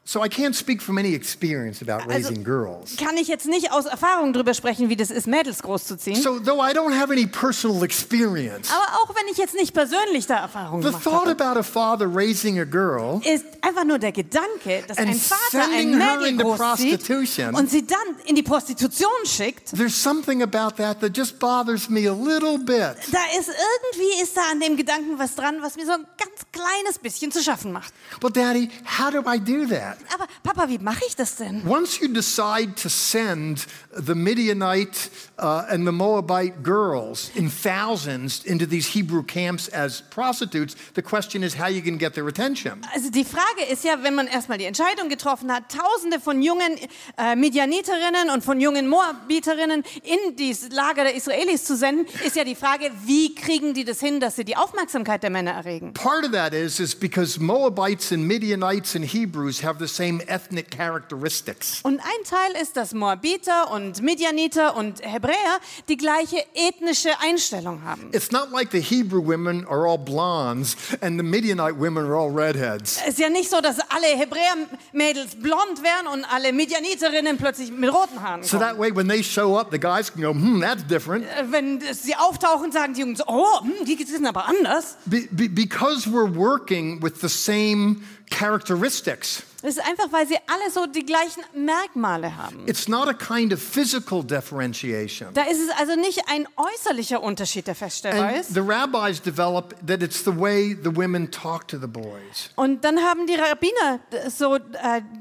so 0.06 0.22
I 0.22 0.28
can't 0.28 0.54
speak 0.54 0.82
from 0.82 0.98
any 0.98 1.14
experience 1.14 1.80
about 1.80 2.02
Also, 2.10 2.28
raising 2.28 2.44
girls. 2.44 2.96
kann 2.96 3.16
ich 3.16 3.26
jetzt 3.28 3.46
nicht 3.46 3.72
aus 3.72 3.86
Erfahrung 3.86 4.32
darüber 4.34 4.52
sprechen, 4.52 4.90
wie 4.90 4.96
das 4.96 5.10
ist, 5.10 5.26
Mädels 5.26 5.62
großzuziehen. 5.62 6.20
So, 6.20 6.38
though 6.40 6.62
I 6.62 6.72
don't 6.74 6.94
have 6.94 7.10
any 7.10 7.26
personal 7.26 7.82
experience, 7.82 8.70
Aber 8.70 8.98
auch 8.98 9.14
wenn 9.14 9.26
ich 9.32 9.38
jetzt 9.38 9.54
nicht 9.54 9.72
persönlich 9.72 10.26
da 10.26 10.36
Erfahrung 10.36 10.82
the 10.82 10.88
gemacht 10.88 11.04
thought 11.04 11.26
habe, 11.26 11.42
about 11.42 11.58
a 11.58 11.62
father 11.62 12.06
raising 12.06 12.60
a 12.60 12.64
girl 12.64 13.20
ist 13.24 13.46
einfach 13.62 13.84
nur 13.84 13.98
der 13.98 14.12
Gedanke, 14.12 14.84
dass 14.86 14.98
ein 14.98 15.14
Vater 15.14 15.64
ein 15.72 15.96
Mädel 15.96 16.36
großzieht 16.36 17.08
und 17.54 17.70
sie 17.70 17.86
dann 17.86 17.98
in 18.26 18.34
die 18.34 18.42
Prostitution 18.42 19.08
schickt. 19.24 19.70
there's 19.76 19.94
something 20.00 20.42
about 20.42 20.76
that 20.76 21.00
that 21.00 21.16
just 21.16 21.38
bothers 21.38 21.88
me 21.88 22.08
a 22.08 22.12
little 22.12 22.58
bit. 22.58 22.96
Da 23.10 23.20
ist 23.38 23.48
irgendwie 23.48 24.22
ist 24.22 24.36
da 24.36 24.42
an 24.52 24.60
dem 24.60 24.76
Gedanken 24.76 25.18
was 25.18 25.34
dran, 25.34 25.62
was 25.62 25.76
mir 25.76 25.86
so 25.86 25.92
ein 25.92 26.06
ganz 26.18 26.42
kleines 26.52 26.98
bisschen 26.98 27.32
zu 27.32 27.42
schaffen 27.42 27.72
macht. 27.72 27.92
Well, 28.20 28.30
Daddy, 28.30 28.70
how 28.98 29.10
do 29.10 29.20
I 29.20 29.38
do 29.38 29.66
that? 29.74 29.93
Aber 30.12 30.26
Papa, 30.42 30.68
wie 30.68 30.78
mache 30.78 31.04
ich 31.06 31.16
das 31.16 31.36
denn? 31.36 31.62
Once 31.66 32.00
you 32.00 32.08
decide 32.08 32.74
to 32.76 32.88
send 32.88 33.66
the 33.96 34.14
Midianite 34.14 35.10
uh, 35.38 35.62
and 35.68 35.86
the 35.86 35.92
Moabite 35.92 36.62
girls 36.62 37.30
in 37.34 37.50
thousands 37.50 38.44
into 38.44 38.66
these 38.66 38.88
Hebrew 38.88 39.22
camps 39.22 39.68
as 39.68 40.02
prostitutes, 40.10 40.76
the 40.94 41.02
question 41.02 41.42
is 41.42 41.54
how 41.58 41.68
you 41.68 41.82
can 41.82 41.98
get 41.98 42.14
their 42.14 42.28
attention. 42.28 42.80
Also 42.92 43.10
die 43.10 43.24
Frage 43.24 43.64
ist 43.70 43.84
ja, 43.84 44.02
wenn 44.02 44.14
man 44.14 44.26
erstmal 44.26 44.58
die 44.58 44.64
Entscheidung 44.64 45.08
getroffen 45.08 45.52
hat, 45.52 45.64
Tausende 45.70 46.20
von 46.20 46.42
jungen 46.42 46.78
äh, 47.16 47.36
Midianiterinnen 47.36 48.30
und 48.32 48.44
von 48.44 48.60
jungen 48.60 48.88
Moabiterinnen 48.88 49.82
in 50.02 50.36
dieses 50.36 50.70
Lager 50.70 51.04
der 51.04 51.14
Israelis 51.14 51.64
zu 51.64 51.76
senden, 51.76 52.06
ist 52.24 52.36
ja 52.36 52.44
die 52.44 52.54
Frage, 52.54 52.90
wie 53.04 53.34
kriegen 53.34 53.74
die 53.74 53.84
das 53.84 54.00
hin, 54.00 54.20
dass 54.20 54.36
sie 54.36 54.44
die 54.44 54.56
Aufmerksamkeit 54.56 55.22
der 55.22 55.30
Männer 55.30 55.52
erregen? 55.52 55.92
Part 55.94 56.24
of 56.24 56.32
that 56.32 56.52
is 56.52 56.80
is 56.80 56.94
because 56.94 57.40
Moabites 57.40 58.12
and 58.12 58.26
Midianites 58.26 58.94
and 58.94 59.04
Hebrews 59.04 59.62
have 59.62 59.78
the 59.86 59.92
same 59.92 60.20
ethnic 60.26 60.70
characteristics. 60.70 61.80
Und 61.82 62.00
ein 62.00 62.24
Teil 62.28 62.60
ist, 62.62 62.76
dass 62.76 62.94
Moabiter 62.94 63.70
und 63.70 64.00
Midianiter 64.02 64.76
und 64.76 65.00
Hebräer 65.02 65.58
die 65.88 65.96
gleiche 65.96 66.44
ethnische 66.54 67.10
Einstellung 67.20 67.82
haben. 67.84 68.08
It's 68.12 68.30
not 68.30 68.50
like 68.50 68.70
the 68.72 68.80
Hebrew 68.80 69.20
women 69.24 69.66
are 69.66 69.86
all 69.88 69.98
blondes 69.98 70.76
and 71.00 71.18
the 71.18 71.24
Midianite 71.24 71.78
women 71.78 72.04
are 72.06 72.16
all 72.16 72.30
redheads. 72.30 72.98
Es 73.02 73.10
ist 73.14 73.18
ja 73.18 73.28
nicht 73.28 73.50
so, 73.50 73.60
dass 73.60 73.78
alle 73.90 74.06
Hebräer-Mädels 74.16 75.36
blond 75.36 75.82
wären 75.82 76.06
und 76.12 76.24
alle 76.24 76.52
Midianiterinnen 76.52 77.36
plötzlich 77.36 77.70
mit 77.70 77.92
roten 77.92 78.22
Haaren 78.22 78.42
So 78.42 78.58
kommen. 78.58 78.68
that 78.70 78.78
way, 78.78 78.94
when 78.94 79.08
they 79.08 79.22
show 79.22 79.56
up, 79.58 79.68
the 79.70 79.78
guys 79.78 80.12
can 80.12 80.22
go, 80.22 80.32
hmm, 80.32 80.60
that's 80.60 80.84
different. 80.86 81.24
Äh, 81.26 81.44
Wenn 81.50 81.80
sie 81.92 82.14
auftauchen, 82.16 82.72
sagen 82.72 82.94
die 82.94 83.00
Jungs, 83.00 83.20
oh, 83.26 83.60
hm, 83.62 83.84
die 83.84 84.02
sind 84.04 84.26
aber 84.26 84.46
anders. 84.46 84.96
Be- 85.06 85.28
be- 85.30 85.48
because 85.48 86.08
we're 86.08 86.34
working 86.34 87.02
with 87.02 87.20
the 87.20 87.28
same 87.28 87.96
characteristics. 88.30 89.42
Das 89.64 89.76
ist 89.78 89.82
einfach, 89.88 90.12
weil 90.12 90.28
sie 90.28 90.36
alle 90.46 90.70
so 90.70 90.84
die 90.84 91.06
gleichen 91.06 91.42
Merkmale 91.54 92.36
haben. 92.36 92.66
It's 92.66 92.86
not 92.86 93.08
a 93.08 93.14
kind 93.14 93.50
of 93.50 93.62
physical 93.62 94.22
differentiation. 94.22 95.32
Da 95.32 95.44
ist 95.44 95.58
es 95.58 95.70
also 95.78 95.96
nicht 95.98 96.20
ein 96.28 96.46
äußerlicher 96.56 97.22
Unterschied, 97.22 97.66
der 97.66 97.74
feststellbar 97.74 98.28
And 98.28 98.36
ist. 98.40 98.52
the 98.52 98.60
rabbis 98.60 99.22
develop 99.22 99.74
that 99.86 100.02
it's 100.02 100.22
the 100.22 100.38
way 100.38 100.76
the 100.84 100.94
women 100.94 101.30
talk 101.30 101.66
to 101.68 101.78
the 101.78 101.86
boys. 101.86 102.50
Und 102.56 102.84
dann 102.84 102.98
haben 102.98 103.26
die 103.26 103.36
Rabbiner 103.36 104.00
so 104.28 104.56
äh, 104.56 104.60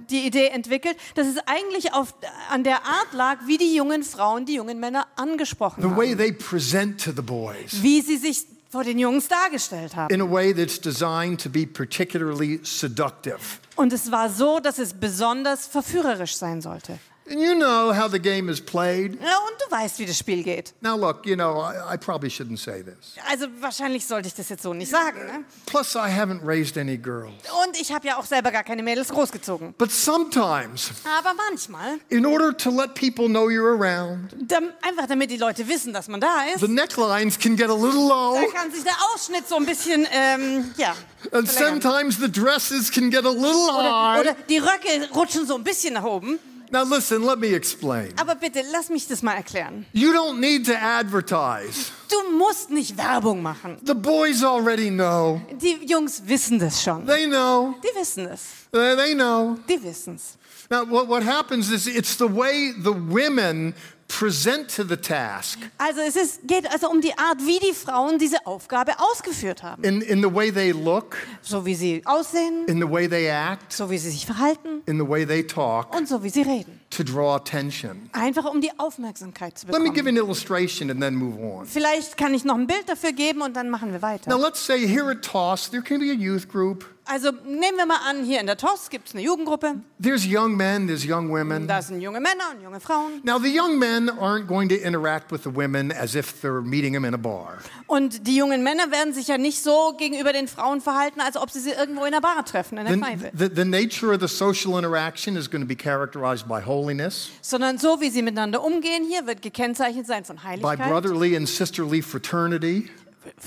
die 0.09 0.27
Idee 0.27 0.47
entwickelt, 0.47 0.97
dass 1.15 1.27
es 1.27 1.37
eigentlich 1.45 1.93
auf, 1.93 2.13
an 2.49 2.65
der 2.65 2.83
Art 2.85 3.13
lag, 3.13 3.37
wie 3.45 3.57
die 3.57 3.73
jungen 3.73 4.03
Frauen 4.03 4.45
die 4.45 4.55
jungen 4.55 4.77
Männer 4.77 5.07
angesprochen 5.15 5.81
The 5.81 5.95
way 5.95 6.09
haben. 6.09 6.17
they 6.17 6.33
present 6.33 7.01
to 7.01 7.11
the 7.15 7.21
boys 7.21 7.81
Wie 7.81 8.01
sie 8.01 8.17
sich 8.17 8.45
vor 8.73 8.83
den 8.83 8.97
Jungs 8.97 9.27
dargestellt 9.27 9.95
haben. 9.95 10.11
in 10.11 10.19
a 10.19 10.25
way 10.25 10.51
that's 10.51 10.81
designed 10.81 11.39
to 11.39 11.47
be 11.47 11.67
particularly 11.67 12.59
seductive. 12.63 13.37
Und 13.75 13.93
es 13.93 14.11
war 14.11 14.31
so, 14.31 14.59
dass 14.59 14.79
es 14.79 14.95
besonders 14.95 15.67
verführerisch 15.67 16.35
sein 16.35 16.59
sollte. 16.59 16.97
And 17.29 17.39
you 17.39 17.55
know 17.55 17.93
how 17.95 18.11
the 18.11 18.19
game 18.19 18.49
is 18.49 18.59
played. 18.59 19.13
Ja, 19.21 19.37
und 19.37 19.55
du 19.65 19.71
weißt, 19.71 19.97
wie 19.99 20.05
das 20.05 20.17
Spiel 20.17 20.43
geht. 20.43 20.73
Now, 20.81 20.97
look, 20.97 21.25
you 21.25 21.35
know, 21.35 21.61
I, 21.63 21.93
I 21.95 21.97
probably 21.97 22.29
shouldn't 22.29 22.57
say 22.59 22.83
this. 22.83 23.15
Also 23.29 23.47
wahrscheinlich 23.61 24.05
sollte 24.05 24.27
ich 24.27 24.33
das 24.33 24.49
jetzt 24.49 24.61
so 24.63 24.73
nicht 24.73 24.91
sagen. 24.91 25.19
Ne? 25.25 25.45
Plus, 25.65 25.95
I 25.95 26.09
haven't 26.09 26.41
raised 26.45 26.77
any 26.77 26.97
girls. 26.97 27.31
Und 27.65 27.79
ich 27.79 27.93
habe 27.93 28.05
ja 28.07 28.17
auch 28.17 28.25
selber 28.25 28.51
gar 28.51 28.63
keine 28.63 28.83
Mädels 28.83 29.07
großgezogen. 29.07 29.73
But 29.77 29.89
sometimes, 29.91 30.91
Aber 31.19 31.33
manchmal, 31.49 31.97
in 32.09 32.25
order 32.25 32.55
to 32.57 32.69
let 32.69 32.93
people 32.93 33.27
know 33.29 33.47
you're 33.47 33.71
around, 33.79 34.33
dam- 34.41 34.71
einfach 34.81 35.07
damit 35.07 35.31
die 35.31 35.37
Leute 35.37 35.65
wissen, 35.69 35.93
dass 35.93 36.09
man 36.09 36.19
da 36.19 36.43
ist, 36.53 36.59
the 36.59 36.67
necklines 36.67 37.39
can 37.39 37.55
get 37.55 37.69
a 37.69 37.73
little 37.73 38.05
low. 38.07 38.35
da 38.35 38.47
kann 38.59 38.69
sich 38.71 38.83
der 38.83 38.95
Ausschnitt 39.13 39.47
so 39.47 39.55
ein 39.55 39.65
bisschen, 39.65 40.05
ähm, 40.11 40.73
ja, 40.77 40.93
And 41.31 41.47
verlängern. 41.49 41.81
sometimes 41.81 42.17
the 42.19 42.29
dresses 42.29 42.91
can 42.91 43.09
get 43.09 43.25
a 43.25 43.29
little 43.29 43.71
high. 43.71 44.19
Oder, 44.19 44.31
oder 44.31 44.35
die 44.49 44.57
Röcke 44.57 45.09
rutschen 45.15 45.47
so 45.47 45.55
ein 45.55 45.63
bisschen 45.63 45.93
nach 45.93 46.03
oben. 46.03 46.37
Now, 46.73 46.81
listen, 46.85 47.23
let 47.23 47.37
me 47.37 47.53
explain. 47.53 48.13
Aber 48.19 48.33
bitte, 48.33 48.63
lass 48.71 48.89
mich 48.89 49.07
das 49.07 49.21
mal 49.21 49.35
erklären. 49.35 49.85
You 49.93 50.11
don't 50.11 50.39
need 50.39 50.65
to 50.65 50.73
advertise. 50.73 51.91
Du 52.09 52.35
musst 52.35 52.71
nicht 52.71 52.97
Werbung 52.97 53.43
machen. 53.43 53.77
The 53.85 53.93
boys 53.93 54.43
already 54.43 54.89
know. 54.89 55.39
Die 55.51 55.85
Jungs 55.85 56.23
wissen 56.25 56.57
das 56.57 56.81
schon. 56.81 57.05
They 57.05 57.27
know. 57.27 57.75
Die 57.83 57.95
wissen 57.95 58.25
es. 58.25 58.41
They 58.71 59.13
know. 59.13 59.59
Die 59.69 59.83
wissen 59.83 60.15
es. 60.15 60.35
Now, 60.71 60.83
what, 60.89 61.07
what 61.07 61.23
happens 61.23 61.69
is 61.69 61.85
it's 61.85 62.17
the 62.17 62.27
way 62.27 62.73
the 62.75 62.91
women 62.91 63.75
present 64.19 64.73
to 64.75 64.83
the 64.83 64.95
task, 64.97 65.59
Also 65.77 66.01
es 66.01 66.15
ist, 66.15 66.47
geht 66.47 66.69
also 66.71 66.89
um 66.89 67.01
die 67.01 67.17
Art, 67.17 67.39
wie 67.39 67.59
die 67.59 67.73
Frauen 67.73 68.19
diese 68.19 68.45
Aufgabe 68.45 68.93
ausgeführt 68.99 69.63
haben. 69.63 69.83
in, 69.83 70.01
in 70.01 70.21
the 70.21 70.33
way 70.33 70.51
they 70.51 70.71
look, 70.71 71.17
So 71.41 71.65
wie 71.65 71.73
sie 71.75 72.01
aussehen, 72.05 72.65
in 72.67 72.79
the 72.79 72.89
way 72.89 73.07
they 73.09 73.27
act, 73.27 73.73
so 73.73 73.89
wie 73.89 73.97
sie 73.97 74.11
sich 74.11 74.25
verhalten 74.25 74.81
in 74.85 74.97
the 74.99 75.07
way 75.07 75.25
they 75.25 75.45
talk, 75.45 75.95
und 75.95 76.07
so 76.07 76.23
wie 76.23 76.29
sie 76.29 76.41
reden. 76.43 76.79
to 76.91 77.03
draw 77.03 77.35
attention. 77.35 78.09
Einfach 78.13 78.45
um 78.45 78.61
die 78.61 78.71
Aufmerksamkeit 78.77 79.57
zu 79.57 79.65
Let 79.67 79.79
me 79.81 79.89
give 79.89 80.03
bekommen. 80.03 80.09
an 80.19 80.25
illustration 80.27 80.91
and 80.91 81.01
then 81.01 81.15
move 81.15 81.39
on. 81.41 81.65
Vielleicht 81.65 82.15
kann 82.17 82.33
ich 82.35 82.43
noch 82.45 82.55
ein 82.55 82.67
Bild 82.67 82.87
dafür 82.87 83.13
geben 83.13 83.41
und 83.41 83.55
dann 83.55 83.69
machen 83.71 83.91
wir 83.91 83.99
Now, 83.99 84.07
weiter. 84.07 84.37
let's 84.37 84.63
say 84.65 84.87
here 84.87 85.09
at 85.09 85.23
TOSS, 85.23 85.71
there 85.71 85.81
can 85.81 85.99
be 85.99 86.11
a 86.11 86.13
youth 86.13 86.47
group. 86.47 86.85
Also 87.05 87.31
nehmen 87.31 87.77
wir 87.77 87.85
mal 87.85 87.99
an, 88.09 88.23
hier 88.23 88.39
in 88.39 88.45
der 88.45 88.55
TOS 88.55 88.89
gibt 88.89 89.09
es 89.09 89.13
eine 89.13 89.23
Jugendgruppe. 89.23 89.75
There's 90.01 90.25
young 90.25 90.55
men, 90.55 90.87
there's 90.87 91.05
young 91.05 91.29
women. 91.29 91.67
Da 91.67 91.81
sind 91.81 91.99
junge 91.99 92.21
Männer 92.21 92.51
und 92.55 92.63
junge 92.63 92.79
Frauen. 92.79 93.21
Now, 93.23 93.37
the 93.39 93.53
young 93.53 93.77
men 93.77 94.09
aren't 94.09 94.47
going 94.47 94.69
to 94.69 94.75
interact 94.75 95.31
with 95.31 95.43
the 95.43 95.53
women 95.53 95.91
as 95.91 96.15
if 96.15 96.41
they're 96.41 96.61
meeting 96.61 96.93
them 96.93 97.03
in 97.03 97.13
a 97.13 97.17
bar. 97.17 97.57
Und 97.87 98.25
die 98.25 98.37
jungen 98.37 98.63
Männer 98.63 98.89
werden 98.91 99.13
sich 99.13 99.27
ja 99.27 99.37
nicht 99.37 99.61
so 99.61 99.93
gegenüber 99.97 100.31
den 100.31 100.47
Frauen 100.47 100.79
verhalten, 100.79 101.19
als 101.19 101.35
ob 101.35 101.51
sie 101.51 101.59
sie 101.59 101.71
irgendwo 101.71 102.05
in 102.05 102.11
der 102.11 102.21
Bar 102.21 102.45
treffen, 102.45 102.77
in 102.77 102.85
der 102.85 102.93
The, 102.93 102.99
Kneipe. 102.99 103.31
the, 103.37 103.49
the 103.53 103.65
nature 103.65 104.13
of 104.13 104.21
the 104.21 104.27
social 104.27 104.77
interaction 104.77 105.35
is 105.35 105.49
going 105.49 105.61
to 105.61 105.67
be 105.67 105.75
characterized 105.75 106.47
by 106.47 106.61
holiness, 106.65 107.29
Sondern 107.41 107.77
so, 107.77 107.99
wie 107.99 108.09
sie 108.09 108.21
miteinander 108.21 108.63
umgehen 108.63 109.03
hier, 109.07 109.27
wird 109.27 109.41
gekennzeichnet 109.41 110.07
sein 110.07 110.23
von 110.23 110.37
by 110.37 110.43
Heiligkeit, 110.43 110.89
brotherly 110.89 111.35
and 111.35 111.49
sisterly 111.49 112.01
fraternity. 112.01 112.89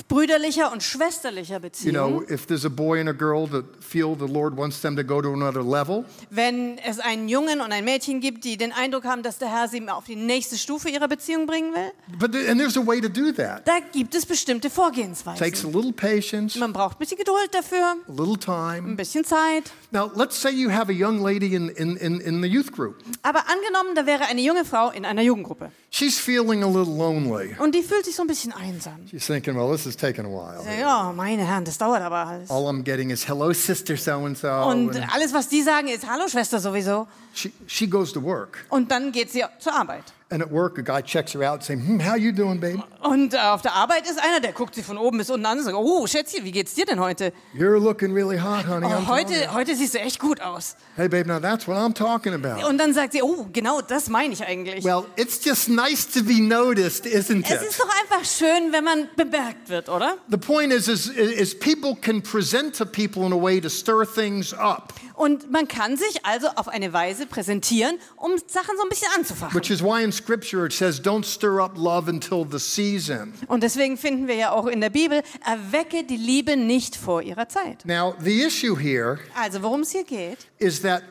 Brüderlicher 0.09 0.73
und 0.73 0.83
schwesterlicher 0.83 1.57
You 1.57 1.61
Beziehung. 1.61 1.95
know, 1.95 2.23
if 2.31 2.47
there's 2.47 2.65
a 2.65 2.69
boy 2.71 3.01
and 3.01 3.09
a 3.09 3.13
girl 3.13 3.47
that 3.51 3.65
feel 3.81 4.15
the 4.19 4.27
Lord 4.33 4.57
wants 4.57 4.81
them 4.81 4.97
to 4.97 5.03
go 5.05 5.21
to 5.21 5.33
another 5.33 5.63
level, 5.63 6.05
Wenn 6.31 6.79
es 6.79 6.99
einen 7.01 7.29
Jungen 7.29 7.61
und 7.61 7.73
ein 7.73 7.85
Mädchen 7.85 8.21
gibt, 8.21 8.45
die 8.45 8.57
den 8.57 8.73
Eindruck 8.73 9.05
haben, 9.05 9.23
dass 9.23 9.39
der 9.39 9.49
Herr 9.49 9.69
sie 9.69 9.87
auf 9.89 10.05
die 10.05 10.17
nächste 10.17 10.57
Stufe 10.59 10.89
ihrer 10.89 11.09
Beziehung 11.09 11.47
bringen 11.47 11.73
will, 11.75 11.93
but 12.19 12.33
the, 12.33 12.49
and 12.49 12.59
there's 12.61 12.77
a 12.77 12.87
way 12.87 13.01
to 13.01 13.09
do 13.09 13.33
that. 13.33 13.67
da 13.67 13.79
gibt 13.93 14.15
es 14.15 14.27
bestimmte 14.27 14.69
Takes 14.69 14.79
a 14.79 14.83
Vorgehensweisen. 14.83 15.73
little 15.73 15.93
patience, 15.93 16.59
Man 16.59 16.73
braucht 16.73 16.97
ein 16.97 17.01
bisschen 17.01 17.19
Geduld 17.19 17.49
dafür, 17.53 17.97
a 18.09 18.13
little 18.13 18.35
ein 18.35 18.41
time. 18.83 18.97
bisschen 18.97 19.25
Zeit. 19.25 19.71
Now, 19.91 20.11
let's 20.15 20.41
say 20.41 20.51
you 20.51 20.71
have 20.71 20.91
a 20.91 20.95
young 20.95 21.23
lady 21.23 21.55
in, 21.55 21.69
in, 21.71 21.97
in, 21.97 22.21
in 22.21 22.43
the 22.43 22.49
youth 22.49 22.73
group. 22.73 22.97
Aber 23.23 23.45
angenommen, 23.49 23.95
da 23.95 24.07
wäre 24.07 24.25
eine 24.27 24.41
junge 24.41 24.65
Frau 24.65 24.91
in 24.91 25.05
einer 25.05 25.23
Jugendgruppe 25.23 25.71
She's 25.91 26.19
feeling 26.19 26.63
a 26.63 26.67
little 26.67 26.93
lonely. 26.95 27.57
und 27.59 27.75
die 27.75 27.83
fühlt 27.83 28.05
sich 28.05 28.17
so 28.17 28.23
ein 28.23 28.27
bisschen 28.27 28.53
einsam. 28.53 29.07
She's 29.11 29.27
thinking, 29.27 29.55
well, 29.57 29.71
this 29.71 29.87
is 29.87 29.97
taking 29.97 30.27
a 30.27 30.29
while. 30.29 30.63
Ja, 30.79 31.13
meine 31.15 31.47
Herren, 31.47 31.65
das 31.65 31.79
dauert 31.79 32.03
aber 32.03 32.17
alles. 32.27 32.51
All 32.51 32.65
I'm 32.67 32.83
getting 32.83 33.11
is 33.11 33.27
hello, 33.27 33.53
sister 33.53 33.97
so 33.97 34.13
and 34.25 34.37
so. 34.37 34.49
Und 34.49 34.97
alles, 35.15 35.33
was 35.33 35.49
die 35.49 35.63
sagen, 35.63 35.89
ist 35.89 36.07
Hallo, 36.07 36.29
Schwester 36.29 36.59
sowieso. 36.61 37.07
She, 37.35 37.53
she 37.67 37.87
goes 37.87 38.13
to 38.13 38.23
work. 38.23 38.67
Und 38.69 38.91
dann 38.91 39.13
geht 39.13 39.31
sie 39.31 39.45
zur 39.59 39.75
Arbeit. 39.75 40.05
And 40.29 40.43
at 40.43 40.51
work, 40.51 40.77
a 40.77 40.83
guy 40.83 41.03
checks 41.03 41.35
her 41.35 41.45
out 41.45 41.63
saying, 41.63 41.83
hmm, 41.83 42.01
how 42.01 42.17
you 42.17 42.33
doing, 42.33 42.59
babe? 42.59 42.83
Und 43.01 43.33
äh, 43.33 43.37
auf 43.39 43.63
der 43.63 43.75
Arbeit 43.75 44.11
ist 44.11 44.19
einer, 44.19 44.41
der 44.41 44.53
guckt 44.53 44.75
sie 44.75 44.83
von 44.83 44.99
oben 44.99 45.19
bis 45.19 45.31
unten 45.31 45.47
an 45.47 45.59
und 45.59 45.65
sagt, 45.65 45.77
oh, 45.77 46.05
Schätzchen, 46.09 46.45
wie 46.45 46.51
geht's 46.51 46.75
dir 46.75 46.85
denn 46.85 46.99
heute? 46.99 47.33
You're 47.57 47.79
looking 47.79 48.13
really 48.13 48.37
hot, 48.37 48.67
honey. 48.67 48.87
Oh, 48.87 48.89
I'm 48.89 49.07
telling 49.07 49.29
you." 49.29 49.37
heute, 49.39 49.55
heute 49.55 49.77
siehst 49.77 49.95
du 49.95 50.01
echt 50.01 50.19
gut 50.19 50.41
aus. 50.41 50.75
Hey, 50.97 51.07
babe, 51.09 51.29
now 51.29 51.39
that's 51.39 51.69
what 51.69 51.77
I'm 51.77 51.95
talking 51.95 52.35
about. 52.35 52.67
Und 52.69 52.79
dann 52.79 52.93
sagt 52.93 53.13
sie, 53.13 53.23
oh, 53.23 53.47
genau 53.53 53.81
das 53.81 54.09
meine 54.09 54.33
ich 54.35 54.45
eigentlich. 54.45 54.85
Well, 54.85 55.05
it's 55.15 55.45
just 55.45 55.69
nice 55.69 56.05
to 56.09 56.25
be 56.25 56.41
noticed, 56.43 57.07
isn't 57.07 57.45
es 57.49 57.63
it? 57.63 57.69
ist 57.69 57.79
doch 57.79 57.89
einfach 58.03 58.29
schön, 58.29 58.73
wenn 58.73 58.83
man 58.83 59.09
bemerkt 59.15 59.69
wird, 59.69 59.89
oder? 59.89 60.17
The 60.29 60.39
point 60.39 60.73
is, 60.73 60.89
is, 60.89 61.07
is 61.07 61.57
people 61.57 61.95
can 61.95 62.21
present 62.21 62.75
to 62.79 62.85
people 62.85 63.25
in 63.25 63.33
a 63.33 63.41
way 63.41 63.61
to 63.61 63.69
stir 63.69 64.05
things 64.05 64.53
up, 64.53 64.93
Und 65.15 65.51
man 65.53 65.67
kann 65.69 65.97
sich 65.97 66.27
also 66.27 66.49
auf 66.57 66.67
eine 66.69 66.93
Weise 66.93 67.27
präsentieren, 67.27 67.97
um 68.17 68.33
Sachen 68.49 68.77
so 68.77 68.83
ein 68.83 68.89
bisschen 68.89 69.09
anzufachen. 69.17 69.55
which 69.55 69.71
is 69.71 69.81
why 69.83 70.03
in 70.03 70.13
Scripture 70.17 70.67
it 70.67 70.73
says, 70.73 71.01
don't 71.01 71.25
stir 71.25 71.61
up 71.61 71.77
love 71.77 72.09
until 72.09 72.45
the 72.45 72.59
season. 72.59 73.35
Und 73.49 73.63
deswegen 73.63 73.97
finden 73.97 74.27
wir 74.27 74.35
ja 74.35 74.53
auch 74.53 74.67
in 74.67 74.81
der 74.81 74.91
Bibel, 74.91 75.23
erwecke 75.45 76.05
die 76.05 76.17
Liebe 76.17 76.57
nicht 76.57 76.97
vor 76.97 77.23
ihrer 77.23 77.49
Zeit. 77.49 77.85
Now, 77.85 78.15
the 78.21 78.43
issue 78.43 78.77
here 78.77 79.19
Also 79.35 79.63
worum 79.63 79.83
es 79.83 79.93
hier 79.93 80.05
geht, 80.05 80.39
is 80.59 80.83
that 80.83 81.03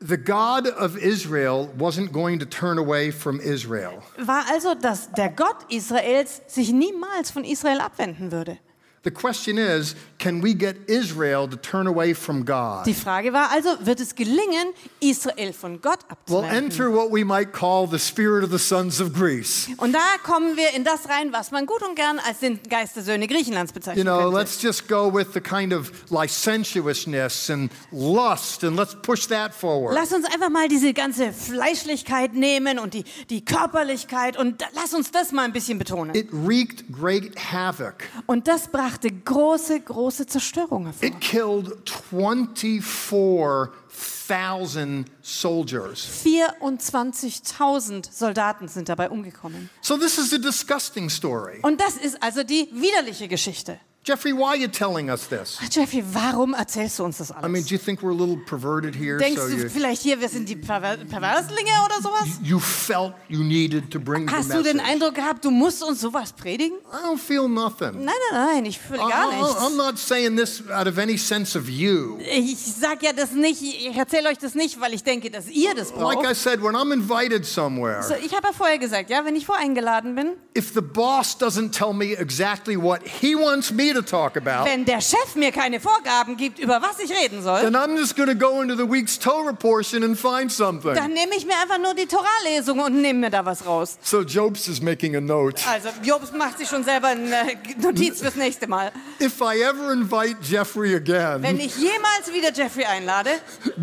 the 0.00 0.16
God 0.16 0.66
of 0.78 0.96
Israel 0.96 1.68
wasn't 1.76 2.12
going 2.12 2.38
to 2.38 2.46
turn 2.46 2.78
away 2.78 3.10
from 3.10 3.40
Israel. 3.40 4.02
war 4.18 4.44
also, 4.50 4.74
dass 4.74 5.10
der 5.12 5.30
Gott 5.30 5.56
Israels 5.70 6.42
sich 6.46 6.72
niemals 6.72 7.30
von 7.30 7.44
Israel 7.44 7.80
abwenden 7.80 8.30
würde. 8.32 8.58
The 9.04 9.10
question 9.12 9.58
is, 9.58 9.94
can 10.18 10.42
we 10.42 10.54
get 10.54 10.76
Israel 10.88 11.48
to 11.48 11.56
turn 11.56 11.86
away 11.86 12.14
from 12.14 12.44
God? 12.44 12.84
Die 12.84 12.92
Frage 12.94 13.32
war 13.32 13.48
also, 13.52 13.70
wird 13.86 14.00
es 14.00 14.14
gelingen, 14.14 14.72
Israel 15.00 15.52
von 15.52 15.80
Gott 15.80 16.00
Well, 16.26 16.40
abzuwenden? 16.42 16.64
enter 16.64 16.92
what 16.92 17.10
we 17.12 17.24
might 17.24 17.52
call 17.52 17.86
the 17.88 17.98
spirit 17.98 18.42
of 18.42 18.50
the 18.50 18.58
sons 18.58 19.00
of 19.00 19.12
Greece. 19.14 19.68
Und 19.76 19.92
da 19.92 20.00
kommen 20.24 20.56
wir 20.56 20.74
in 20.74 20.82
das 20.82 21.08
rein, 21.08 21.32
was 21.32 21.52
man 21.52 21.64
gut 21.64 21.82
und 21.88 21.94
gern 21.94 22.18
als 22.18 22.40
den 22.40 22.58
Geist 22.68 22.96
der 22.96 23.04
Söhne 23.04 23.28
Griechenlands 23.28 23.70
You 23.70 23.74
bezeichnen 23.74 24.04
know, 24.04 24.18
könnte. 24.18 24.36
let's 24.38 24.60
just 24.60 24.88
go 24.88 25.08
with 25.14 25.28
the 25.32 25.40
kind 25.40 25.72
of 25.72 25.92
licentiousness 26.10 27.50
and 27.50 27.70
lust 27.92 28.64
and 28.64 28.76
let's 28.76 28.94
push 29.00 29.26
that 29.28 29.54
forward. 29.54 29.94
Lass 29.94 30.12
uns 30.12 30.26
einfach 30.26 30.50
mal 30.50 30.66
diese 30.68 30.92
ganze 30.92 31.32
Fleischlichkeit 31.32 32.34
nehmen 32.34 32.78
und 32.80 32.94
die, 32.94 33.04
die 33.30 33.44
Körperlichkeit 33.44 34.36
und 34.36 34.62
lass 34.74 34.92
uns 34.92 35.12
das 35.12 35.30
mal 35.32 35.44
ein 35.44 35.52
bisschen 35.52 35.78
betonen. 35.78 36.14
It 36.16 36.28
wreaked 36.32 36.90
great 36.92 37.32
havoc. 37.52 38.04
Und 38.26 38.48
das 38.48 38.66
brachte 38.68 38.87
große, 39.24 39.80
große 39.80 40.26
Zerstörung 40.26 40.84
hervor. 40.86 41.08
It 41.08 41.20
killed 41.20 41.72
24,000 42.10 45.06
soldiers. 45.22 46.08
24.000 46.24 48.10
Soldaten 48.10 48.66
sind 48.68 48.88
dabei 48.88 49.10
umgekommen. 49.10 49.68
So 49.80 49.96
this 49.96 50.18
is 50.18 50.32
a 50.32 50.38
disgusting 50.38 51.10
story. 51.10 51.60
Und 51.62 51.80
das 51.80 51.96
ist 51.96 52.20
also 52.22 52.42
die 52.42 52.68
widerliche 52.72 53.28
Geschichte. 53.28 53.78
Jeffrey, 54.08 54.32
why 54.32 54.46
are 54.48 54.56
you 54.56 54.68
telling 54.68 55.10
us 55.10 55.26
this? 55.28 55.58
Jeffrey, 55.70 56.02
warum 56.12 56.54
erzählst 56.54 56.98
du 56.98 57.04
uns 57.04 57.18
das 57.18 57.30
I 57.30 57.34
mean, 57.42 57.56
alles? 57.56 57.66
do 57.66 57.74
you 57.74 57.78
think 57.78 58.00
we're 58.02 58.10
a 58.10 58.14
little 58.14 58.38
perverted 58.46 58.94
here? 58.94 59.18
Denkst 59.18 59.38
so 59.38 59.48
du 59.48 59.56
you, 59.64 59.68
vielleicht 59.68 60.00
hier, 60.00 60.18
wir 60.18 60.30
sind 60.30 60.48
die 60.48 60.56
Perver 60.56 60.96
Perverslinge 60.96 61.70
oder 61.84 62.00
sowas? 62.02 62.26
you 62.42 62.58
felt 62.58 63.12
you 63.28 63.42
needed 63.44 63.90
to 63.90 64.00
bring 64.00 64.26
the 64.26 64.34
Hast 64.34 64.50
du 64.50 64.62
den. 64.62 64.80
Eindruck 64.80 65.14
gehabt, 65.14 65.44
du 65.44 65.50
musst 65.50 65.82
uns 65.82 66.00
sowas 66.00 66.32
predigen? 66.32 66.78
I 66.90 67.04
don't 67.06 67.18
feel 67.18 67.48
nothing. 67.48 68.04
Nein, 68.04 68.14
nein, 68.32 68.46
nein, 68.54 68.64
ich 68.64 68.78
fühle 68.78 69.00
gar 69.00 69.10
I- 69.30 69.34
I'm 69.36 69.46
nichts. 69.46 69.76
not 69.76 69.98
saying 69.98 70.36
this 70.36 70.62
out 70.70 70.86
of 70.86 70.96
any 70.96 71.18
sense 71.18 71.58
of 71.58 71.68
you. 71.68 72.16
Ich 72.20 72.56
sag 72.58 73.02
ja 73.02 73.12
das 73.12 73.32
nicht, 73.32 73.60
ich 73.62 73.94
erzähle 73.94 74.30
euch 74.30 74.38
das 74.38 74.54
nicht, 74.54 74.80
weil 74.80 74.94
ich 74.94 75.02
denke, 75.04 75.30
dass 75.30 75.48
ihr 75.48 75.74
das 75.74 75.90
Like 75.90 76.18
I 76.20 76.22
braucht. 76.22 76.36
said, 76.36 76.62
when 76.62 76.74
I'm 76.74 76.92
invited 76.94 77.44
somewhere, 77.44 78.02
So, 78.02 78.14
ich 78.14 78.34
habe 78.34 78.46
ja 78.46 78.52
vorher 78.54 78.78
gesagt, 78.78 79.10
ja, 79.10 79.22
wenn 79.26 79.36
ich 79.36 79.44
voreingeladen 79.44 80.14
bin, 80.14 80.36
if 80.56 80.72
the 80.72 80.80
boss 80.80 81.36
doesn't 81.38 81.72
tell 81.72 81.92
me 81.92 82.14
exactly 82.16 82.76
what 82.80 83.00
he 83.20 83.34
wants 83.34 83.70
me 83.70 83.92
to 83.92 83.97
talk 84.02 84.36
about, 84.36 84.64
wenn 84.68 84.84
der 84.84 85.00
Chef 85.00 85.34
mir 85.34 85.52
keine 85.52 85.80
Vorgaben 85.80 86.36
gibt, 86.36 86.58
über 86.58 86.80
was 86.82 86.98
ich 86.98 87.10
reden 87.10 87.42
soll, 87.42 87.60
then 87.60 87.74
I'm 87.76 87.96
just 87.96 88.16
going 88.16 88.28
to 88.28 88.34
go 88.34 88.60
into 88.60 88.74
the 88.76 88.88
week's 88.90 89.18
Torah 89.18 89.52
portion 89.52 90.02
and 90.02 90.18
find 90.18 90.50
something. 90.50 90.94
dann 90.94 91.12
nehme 91.12 91.34
ich 91.36 91.46
mir 91.46 91.54
einfach 91.60 91.78
nur 91.78 91.94
die 91.94 92.06
Torah-Lesung 92.06 92.78
und 92.80 93.00
nehme 93.00 93.20
mir 93.20 93.30
da 93.30 93.44
was 93.44 93.64
raus. 93.66 93.98
So 94.02 94.22
Jobs 94.22 94.68
is 94.68 94.80
making 94.80 95.16
a 95.16 95.20
note. 95.20 95.60
Also, 95.68 95.88
Jobs 96.02 96.32
macht 96.32 96.58
sich 96.58 96.68
schon 96.68 96.84
selber 96.84 97.08
eine 97.08 97.46
Notiz 97.78 98.20
fürs 98.20 98.36
nächste 98.36 98.66
Mal. 98.66 98.92
If 99.20 99.40
I 99.40 99.62
ever 99.62 99.92
invite 99.92 100.36
Jeffrey 100.42 100.92
Wenn 100.94 101.44
again, 101.44 101.60
ich 101.60 101.76
jemals 101.76 102.32
wieder 102.32 102.52
Jeffrey 102.52 102.84
einlade, 102.84 103.30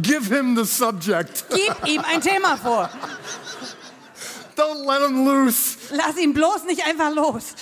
give 0.01 0.33
him 0.33 0.55
the 0.55 0.65
subject. 0.65 1.45
gib 1.49 1.87
ihm 1.87 2.01
ein 2.01 2.21
Thema 2.21 2.57
vor. 2.57 2.89
Don't 4.55 4.85
let 4.85 5.01
him 5.01 5.25
loose. 5.25 5.77
Lass 5.91 6.17
ihn 6.17 6.33
bloß 6.33 6.63
nicht 6.65 6.85
einfach 6.87 7.13
los. 7.13 7.55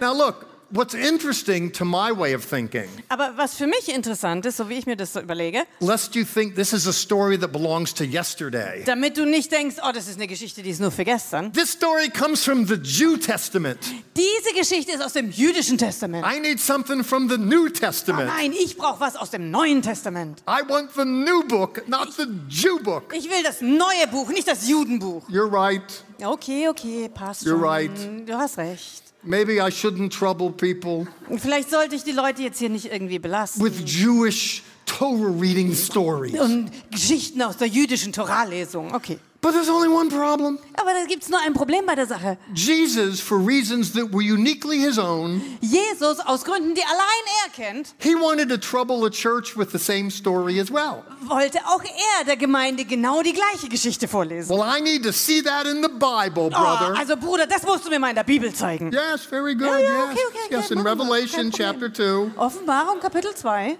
Now, 0.00 0.12
look, 0.12 0.46
what's 0.72 0.94
interesting 0.94 1.70
to 1.72 1.84
my 1.84 2.10
way 2.10 2.34
of 2.34 2.44
thinking, 2.44 2.88
Aber 3.08 3.32
was 3.36 3.54
für 3.54 3.66
mich 3.66 3.88
interessant 3.94 4.44
ist, 4.46 4.56
so 4.56 4.68
wie 4.68 4.74
ich 4.74 4.86
mir 4.86 4.96
das 4.96 5.12
so 5.12 5.20
überlege, 5.20 5.64
lest 5.80 6.14
you 6.14 6.24
think 6.24 6.54
this 6.56 6.72
is 6.72 6.86
a 6.86 6.92
story 6.92 7.38
that 7.38 7.52
belongs 7.52 7.92
to 7.94 8.04
yesterday. 8.04 8.82
damit 8.84 9.16
du 9.16 9.24
nicht 9.26 9.52
denkst, 9.52 9.76
oh, 9.86 9.92
das 9.92 10.08
ist 10.08 10.16
eine 10.16 10.26
Geschichte, 10.26 10.62
die 10.62 10.70
ist 10.70 10.80
nur 10.80 10.90
für 10.90 11.04
gestern. 11.04 11.52
This 11.52 11.70
story 11.72 12.08
comes 12.08 12.44
from 12.44 12.66
the 12.66 12.74
Jew 12.74 13.16
Testament. 13.16 13.78
Diese 14.16 14.54
Geschichte 14.58 14.92
ist 14.92 15.02
aus 15.02 15.12
dem 15.12 15.30
jüdischen 15.30 15.78
Testament. 15.78 16.26
I 16.26 16.40
need 16.40 16.58
something 16.60 17.04
from 17.04 17.28
the 17.28 17.36
New 17.38 17.66
Oh 17.66 17.68
Testament. 17.68 18.28
nein, 18.36 18.52
ich 18.52 18.76
brauche 18.76 19.00
was 19.00 19.16
aus 19.16 19.30
dem 19.30 19.50
Neuen 19.50 19.82
Testament. 19.82 20.42
I 20.48 20.62
want 20.68 20.90
the 20.94 21.04
new 21.04 21.42
book, 21.44 21.86
not 21.88 22.12
the 22.16 22.24
Jew 22.48 22.78
book. 22.82 23.12
Ich 23.14 23.24
will 23.30 23.42
das 23.44 23.60
neue 23.60 24.06
Buch, 24.10 24.28
nicht 24.30 24.48
das 24.48 24.68
Judenbuch. 24.68 25.28
You're 25.28 25.50
right. 25.50 25.82
Okay, 26.22 26.68
okay, 26.68 27.08
passt 27.12 27.42
You're 27.42 27.50
schon. 27.58 27.62
right. 27.62 27.90
Du 28.26 28.34
hast 28.34 28.58
recht. 28.58 29.02
Maybe 29.24 29.54
I 29.60 29.70
shouldn't 29.70 30.10
trouble 30.10 30.50
people 30.50 31.06
Vielleicht 31.38 31.70
sollte 31.70 31.94
ich 31.94 32.02
die 32.04 32.12
Leute 32.12 32.42
jetzt 32.42 32.58
hier 32.58 32.68
nicht 32.70 32.86
irgendwie 32.92 33.18
belasten. 33.18 33.62
with 33.62 33.78
Jewish 33.84 34.62
Torah 34.86 35.30
reading 35.40 35.72
stories. 35.74 36.38
Und 36.38 36.70
Geschichten 36.90 37.40
aus 37.42 37.56
der 37.56 37.68
jüdischen 37.68 38.12
Torah-Lesung. 38.12 38.92
Okay. 38.94 39.18
But 39.44 39.54
there's 39.54 39.68
only 39.68 39.88
one 39.88 40.08
problem. 40.08 40.60
Aber 40.74 40.92
da 40.94 41.04
gibt 41.04 41.28
nur 41.28 41.40
ein 41.40 41.52
Problem 41.52 41.84
bei 41.84 41.96
der 41.96 42.06
Sache. 42.06 42.38
Jesus, 42.54 43.20
for 43.20 43.38
reasons 43.38 43.92
that 43.94 44.12
were 44.12 44.22
uniquely 44.22 44.78
his 44.78 44.98
own, 45.00 45.42
Jesus, 45.60 46.20
aus 46.20 46.44
Gründen, 46.44 46.76
die 46.76 46.84
allein 46.84 47.24
er 47.44 47.50
kennt, 47.50 47.92
he 47.98 48.14
wanted 48.14 48.48
to 48.50 48.56
trouble 48.56 49.00
the 49.02 49.10
church 49.10 49.56
with 49.56 49.72
the 49.72 49.80
same 49.80 50.10
story 50.12 50.60
as 50.60 50.70
well. 50.70 51.02
wollte 51.22 51.58
auch 51.66 51.82
er 51.82 52.24
der 52.24 52.36
Gemeinde 52.36 52.84
genau 52.84 53.20
die 53.22 53.32
gleiche 53.32 53.68
Geschichte 53.68 54.06
vorlesen. 54.06 54.56
Well, 54.56 54.62
I 54.62 54.80
need 54.80 55.02
to 55.02 55.10
see 55.12 55.42
that 55.42 55.66
in 55.66 55.82
the 55.82 55.88
Bible, 55.88 56.50
Oh, 56.54 56.60
brother. 56.60 56.94
also 56.96 57.16
Bruder, 57.16 57.48
das 57.48 57.64
musst 57.64 57.84
du 57.84 57.90
mir 57.90 57.98
mal 57.98 58.10
in 58.10 58.14
der 58.14 58.22
Bibel 58.22 58.54
zeigen. 58.54 58.92
Yes, 58.92 59.24
very 59.24 59.56
good. 59.56 59.66
Ja, 59.66 59.76
ja, 59.78 59.88
yes. 59.88 60.10
okay, 60.12 60.20
okay, 60.28 60.38
yes, 60.54 60.64
okay, 60.70 60.74
in. 60.78 60.86
Revelation 60.86 61.50
chapter 61.50 61.92
2, 61.92 62.30
Offenbarung 62.36 63.00
Kapitel 63.00 63.34
2. 63.34 63.76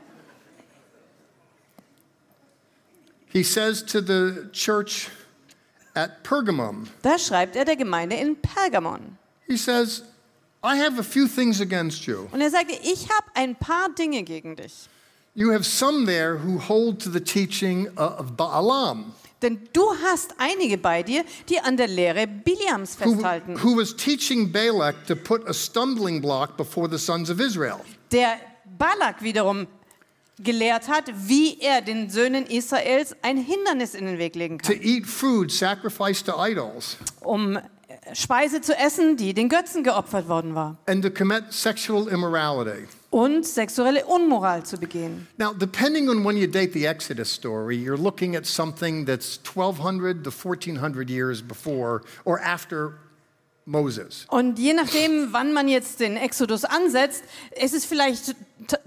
he 3.32 3.44
says 3.44 3.80
to 3.84 4.00
the 4.00 4.48
church 4.52 5.08
at 5.94 6.22
Pergamum, 6.22 6.86
Da 7.02 7.18
schreibt 7.18 7.56
er 7.56 7.64
der 7.64 7.76
Gemeinde 7.76 8.16
in 8.16 8.36
Pergamon. 8.36 9.16
he 9.48 9.56
says, 9.56 10.02
I 10.64 10.76
have 10.76 10.98
a 10.98 11.02
few 11.02 11.26
things 11.26 11.60
against 11.60 12.06
you. 12.06 12.28
Und 12.32 12.40
er 12.40 12.50
sagte, 12.50 12.74
ich 12.82 13.08
habe 13.10 13.26
ein 13.34 13.56
paar 13.56 13.88
Dinge 13.94 14.22
gegen 14.22 14.54
dich. 14.56 14.88
You 15.34 15.50
have 15.52 15.64
some 15.64 16.04
there 16.06 16.36
who 16.38 16.58
hold 16.58 17.00
to 17.02 17.10
the 17.10 17.20
teaching 17.20 17.88
of 17.96 18.36
Balaam, 18.36 19.12
Denn 19.40 19.58
du 19.72 19.82
hast 20.04 20.34
einige 20.38 20.78
bei 20.78 21.02
dir, 21.02 21.24
die 21.48 21.58
an 21.58 21.76
der 21.76 21.88
Lehre 21.88 22.26
Biliams 22.28 22.96
who, 23.00 23.10
festhalten. 23.14 23.56
who 23.62 23.76
was 23.76 23.96
teaching 23.96 24.52
Balak 24.52 24.94
to 25.06 25.16
put 25.16 25.48
a 25.48 25.52
stumbling 25.52 26.20
block 26.20 26.56
before 26.56 26.88
the 26.88 26.98
sons 26.98 27.28
of 27.28 27.40
Israel. 27.40 27.80
Der 28.12 28.36
Balak 28.78 29.20
wiederum 29.22 29.66
gelehrt 30.38 30.88
hat, 30.88 31.04
wie 31.26 31.58
er 31.60 31.82
den 31.82 32.10
Söhnen 32.10 32.46
Israels 32.46 33.14
ein 33.22 33.36
Hindernis 33.36 33.94
in 33.94 34.06
den 34.06 34.18
Weg 34.18 34.34
legen 34.34 34.58
to 34.58 34.72
kann, 34.72 34.82
eat 34.82 35.06
food 35.06 35.50
sacrificed 35.50 36.26
to 36.26 36.32
idols, 36.38 36.96
um 37.20 37.56
äh, 37.56 37.60
Speise 38.14 38.60
zu 38.60 38.76
essen, 38.76 39.16
die 39.16 39.34
den 39.34 39.48
Götzen 39.48 39.84
geopfert 39.84 40.28
worden 40.28 40.54
war 40.54 40.76
and 40.86 41.02
to 41.04 41.10
commit 41.10 41.52
sexual 41.52 42.08
immorality. 42.08 42.86
und 43.10 43.46
sexuelle 43.46 44.06
Unmoral 44.06 44.64
zu 44.64 44.78
begehen. 44.78 45.28
Now, 45.36 45.52
depending 45.52 46.08
on 46.08 46.24
when 46.24 46.36
you 46.38 46.46
date 46.46 46.72
the 46.72 46.86
Exodus 46.86 47.30
story, 47.30 47.76
you're 47.76 47.98
looking 48.02 48.34
at 48.34 48.46
something 48.46 49.04
that's 49.04 49.38
1200 49.44 50.24
to 50.24 50.30
1400 50.30 51.10
years 51.10 51.42
before 51.42 52.02
or 52.24 52.40
after 52.40 52.94
Moses. 53.64 54.26
Und 54.28 54.58
je 54.58 54.72
nachdem, 54.74 55.28
wann 55.32 55.52
man 55.52 55.68
jetzt 55.68 56.00
den 56.00 56.16
Exodus 56.16 56.64
ansetzt, 56.64 57.22
ist 57.60 57.74
es 57.74 57.84
vielleicht 57.84 58.26
t- 58.26 58.34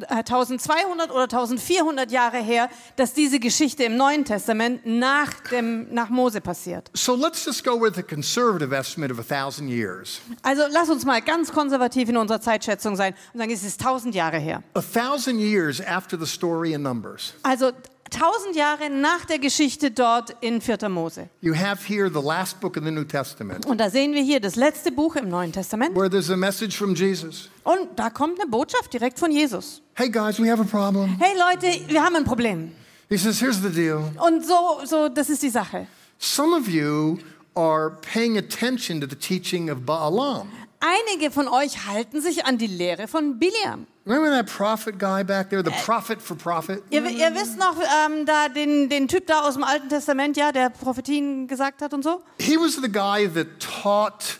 äh, 0.10 0.16
1200 0.24 1.12
oder 1.12 1.24
1400 1.24 2.12
Jahre 2.12 2.38
her, 2.40 2.70
dass 2.98 3.14
diese 3.14 3.40
Geschichte 3.40 3.84
im 3.86 3.96
Neuen 3.96 4.26
Testament 4.26 4.82
nach, 4.86 5.32
dem, 5.52 5.94
nach 5.94 6.10
Mose 6.10 6.42
passiert. 6.42 6.90
So 6.94 7.16
let's 7.16 7.46
just 7.46 7.64
go 7.64 7.80
with 7.82 7.98
a 7.98 8.02
conservative 8.04 8.76
estimate 8.76 9.14
of 9.14 9.20
a 9.20 9.24
thousand 9.24 9.70
years. 9.70 10.20
Also 10.44 10.64
lass 10.70 10.90
uns 10.90 11.06
mal 11.06 11.22
ganz 11.22 11.52
konservativ 11.54 12.10
in 12.10 12.18
unserer 12.18 12.42
Zeitschätzung 12.42 12.96
sein 12.96 13.16
und 13.34 13.40
sagen, 13.40 13.52
es 13.52 13.64
ist 13.64 13.80
1000 13.80 14.14
Jahre 14.14 14.40
her. 14.40 14.62
A 14.74 14.82
thousand 14.82 15.40
years 15.40 15.80
after 15.80 16.20
the 16.20 16.26
story 16.26 16.74
in 16.74 16.82
Numbers. 16.82 17.34
Also 17.44 17.72
1000 18.12 18.56
Jahre 18.56 18.90
nach 18.90 19.26
der 19.26 19.40
Geschichte 19.40 19.90
dort 19.92 20.36
in 20.42 20.62
4. 20.62 20.90
Mose. 20.90 21.28
You 21.42 21.56
have 21.56 21.88
here 21.88 22.10
the 22.10 22.22
last 22.26 22.60
book 22.60 22.78
of 22.78 22.84
the 22.84 22.92
New 22.92 23.04
Testament, 23.04 23.66
Und 23.66 23.80
da 23.80 23.90
sehen 23.90 24.14
wir 24.14 24.22
hier 24.22 24.40
das 24.40 24.56
letzte 24.56 24.92
Buch 24.92 25.16
im 25.16 25.28
Neuen 25.28 25.52
Testament. 25.52 25.96
where 25.96 26.10
there's 26.10 26.30
a 26.30 26.38
message 26.38 26.78
from 26.78 26.94
Jesus. 26.94 27.50
Und 27.64 27.90
da 27.96 28.10
kommt 28.12 28.40
eine 28.40 28.50
Botschaft 28.50 28.94
direkt 28.94 29.18
von 29.20 29.32
Jesus. 29.32 29.82
Hey 29.96 30.10
guys, 30.10 30.40
we 30.40 30.50
have 30.52 30.62
a 30.62 30.66
problem. 30.66 31.18
Hey 31.20 31.34
Leute, 31.38 31.68
wir 31.90 32.04
haben 32.04 32.16
ein 32.16 32.24
Problem. 32.26 32.72
He 33.10 33.18
says, 33.18 33.40
Here's 33.42 33.62
the 33.62 33.70
deal. 33.70 34.04
Und 34.18 34.46
so, 34.46 34.82
so, 34.86 35.10
das 35.10 35.30
ist 35.30 35.42
die 35.42 35.50
Sache. 35.50 35.88
Some 36.20 36.56
of 36.56 36.68
you 36.68 37.18
are 37.56 37.92
paying 38.14 38.38
attention 38.38 39.02
to 39.02 39.08
the 39.08 39.16
teaching 39.16 39.70
of 39.72 39.86
Balaam. 39.86 40.50
Einige 40.86 41.32
von 41.32 41.48
euch 41.48 41.88
halten 41.88 42.22
sich 42.22 42.46
an 42.46 42.60
die 42.60 42.68
Lehre 42.68 43.08
von 43.08 43.40
Biliam. 43.40 43.88
Remember 44.06 44.30
that 44.30 44.46
prophet 44.46 45.00
guy 45.00 45.24
back 45.24 45.50
there, 45.50 45.64
the 45.64 45.72
prophet 45.84 46.22
for 46.22 46.38
profit? 46.38 46.84
Ihr, 46.92 47.04
ihr 47.10 47.34
wisst 47.34 47.58
noch, 47.58 47.76
ähm, 47.78 48.26
da 48.28 48.50
den, 48.50 48.88
den 48.88 49.08
Typ 49.08 49.26
da 49.26 49.42
aus 49.42 49.56
dem 49.56 49.64
Alten 49.64 49.90
Testament, 49.90 50.38
ja, 50.38 50.52
der 50.52 50.70
Prophetien 50.70 51.48
gesagt 51.48 51.82
hat 51.82 51.92
und 51.96 52.04
so? 52.04 52.22
He 52.40 52.56
was 52.56 52.76
the 52.76 52.92
guy 52.92 53.28
that 53.28 53.48
taught 53.60 54.38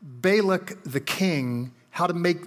Balak 0.00 0.76
the 0.84 0.98
king 0.98 1.70
how 1.96 2.08
to 2.08 2.14
make 2.14 2.40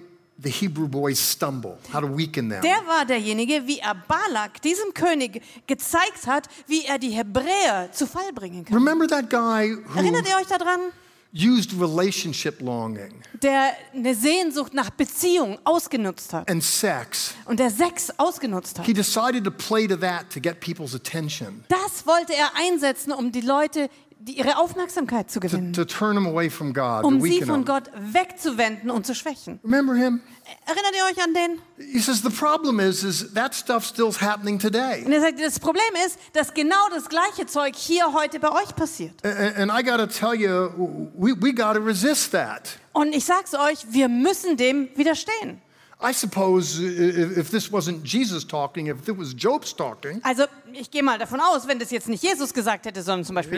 the 0.43 0.49
Hebrew 0.49 0.89
boys 0.89 1.17
stumble, 1.17 1.77
how 1.93 2.01
to 2.01 2.17
weaken 2.17 2.49
them. 2.49 2.61
Der 2.61 2.85
war 2.85 3.05
derjenige, 3.05 3.65
wie 3.65 3.79
er 3.79 3.95
Balak, 3.95 4.61
diesem 4.61 4.93
König, 4.93 5.41
gezeigt 5.67 6.27
hat, 6.27 6.49
wie 6.67 6.83
er 6.83 6.99
die 6.99 7.11
Hebräer 7.11 7.89
zu 7.93 8.07
Fall 8.07 8.33
bringen 8.33 8.65
kann. 8.65 8.75
Remember 8.75 9.07
that 9.07 9.29
guy 9.29 9.73
who 9.73 9.99
Erinnert 9.99 10.27
ihr 10.27 10.35
euch 10.35 10.47
daran? 10.47 10.91
Used 11.33 11.73
relationship 11.79 12.61
longing 12.61 13.21
Der 13.41 13.73
eine 13.93 14.15
Sehnsucht 14.15 14.73
nach 14.73 14.89
Beziehung 14.89 15.59
ausgenutzt 15.63 16.33
hat 16.33 16.49
and 16.49 16.63
sex? 16.63 17.33
und 17.45 17.59
der 17.59 17.69
Sex 17.69 18.11
ausgenutzt 18.17 18.79
hat. 18.79 18.85
He 18.85 18.93
decided 18.93 19.43
to 19.43 19.51
play 19.51 19.87
to 19.87 19.95
that 19.97 20.29
to 20.33 20.39
get 20.39 20.59
people's 20.59 20.95
attention, 20.95 21.63
Das 21.69 22.05
wollte 22.07 22.33
er 22.33 22.51
einsetzen, 22.55 23.11
um 23.11 23.31
die 23.31 23.41
Leute, 23.41 23.89
die 24.19 24.37
ihre 24.37 24.57
Aufmerksamkeit 24.57 25.29
zu 25.29 25.39
to, 25.39 25.47
gewinnen, 25.47 25.73
to 25.73 25.85
turn 25.85 26.15
them 26.15 26.25
away 26.25 26.49
from 26.49 26.73
God, 26.73 27.01
to 27.01 27.07
um 27.07 27.21
sie 27.21 27.41
von. 27.41 27.65
Gott 27.65 27.89
wegzuwenden 27.95 28.89
und 28.89 29.05
zu 29.05 29.15
schwächen. 29.15 29.59
Remember 29.63 29.95
him? 29.95 30.21
Erinnert 30.65 30.93
ihr 30.95 31.03
euch 31.05 31.23
an 31.23 31.33
den? 31.33 31.91
He 31.91 31.99
says 31.99 32.21
the 32.21 32.29
problem 32.29 32.79
is, 32.79 33.03
is 33.03 33.33
that 33.33 33.53
stuff 33.53 33.85
still's 33.85 34.21
happening 34.21 34.57
today. 34.59 35.03
Und 35.05 35.11
er 35.11 35.21
sagt, 35.21 35.39
das 35.39 35.59
Problem 35.59 35.83
ist, 36.05 36.17
dass 36.33 36.53
genau 36.53 36.89
das 36.93 37.09
gleiche 37.09 37.45
Zeug 37.45 37.75
hier 37.75 38.13
heute 38.13 38.39
bei 38.39 38.51
euch 38.51 38.75
passiert. 38.75 39.13
And, 39.25 39.57
and 39.57 39.71
I 39.71 39.83
got 39.83 39.97
to 39.97 40.07
tell 40.07 40.33
you, 40.33 41.09
we, 41.17 41.33
we 41.39 41.53
got 41.53 41.75
to 41.75 41.81
resist 41.81 42.31
that. 42.31 42.79
Und 42.93 43.13
ich 43.13 43.25
sag's 43.25 43.53
euch, 43.53 43.85
wir 43.91 44.09
müssen 44.09 44.57
dem 44.57 44.89
widerstehen. 44.95 45.61
I 45.99 46.11
suppose 46.13 46.79
if, 46.79 47.37
if 47.37 47.49
this 47.49 47.71
wasn't 47.71 48.03
Jesus 48.03 48.45
talking, 48.45 48.85
if 48.87 49.07
it 49.09 49.17
was 49.17 49.33
Job's 49.33 49.73
talking, 49.75 50.21
Also 50.23 50.43
ich 50.73 50.91
gehe 50.91 51.01
mal 51.01 51.17
davon 51.17 51.39
aus, 51.39 51.67
wenn 51.67 51.79
das 51.79 51.89
jetzt 51.89 52.07
nicht 52.07 52.21
Jesus 52.23 52.53
gesagt 52.53 52.85
hätte, 52.85 53.01
sondern 53.01 53.25
zum 53.25 53.33
Beispiel 53.35 53.57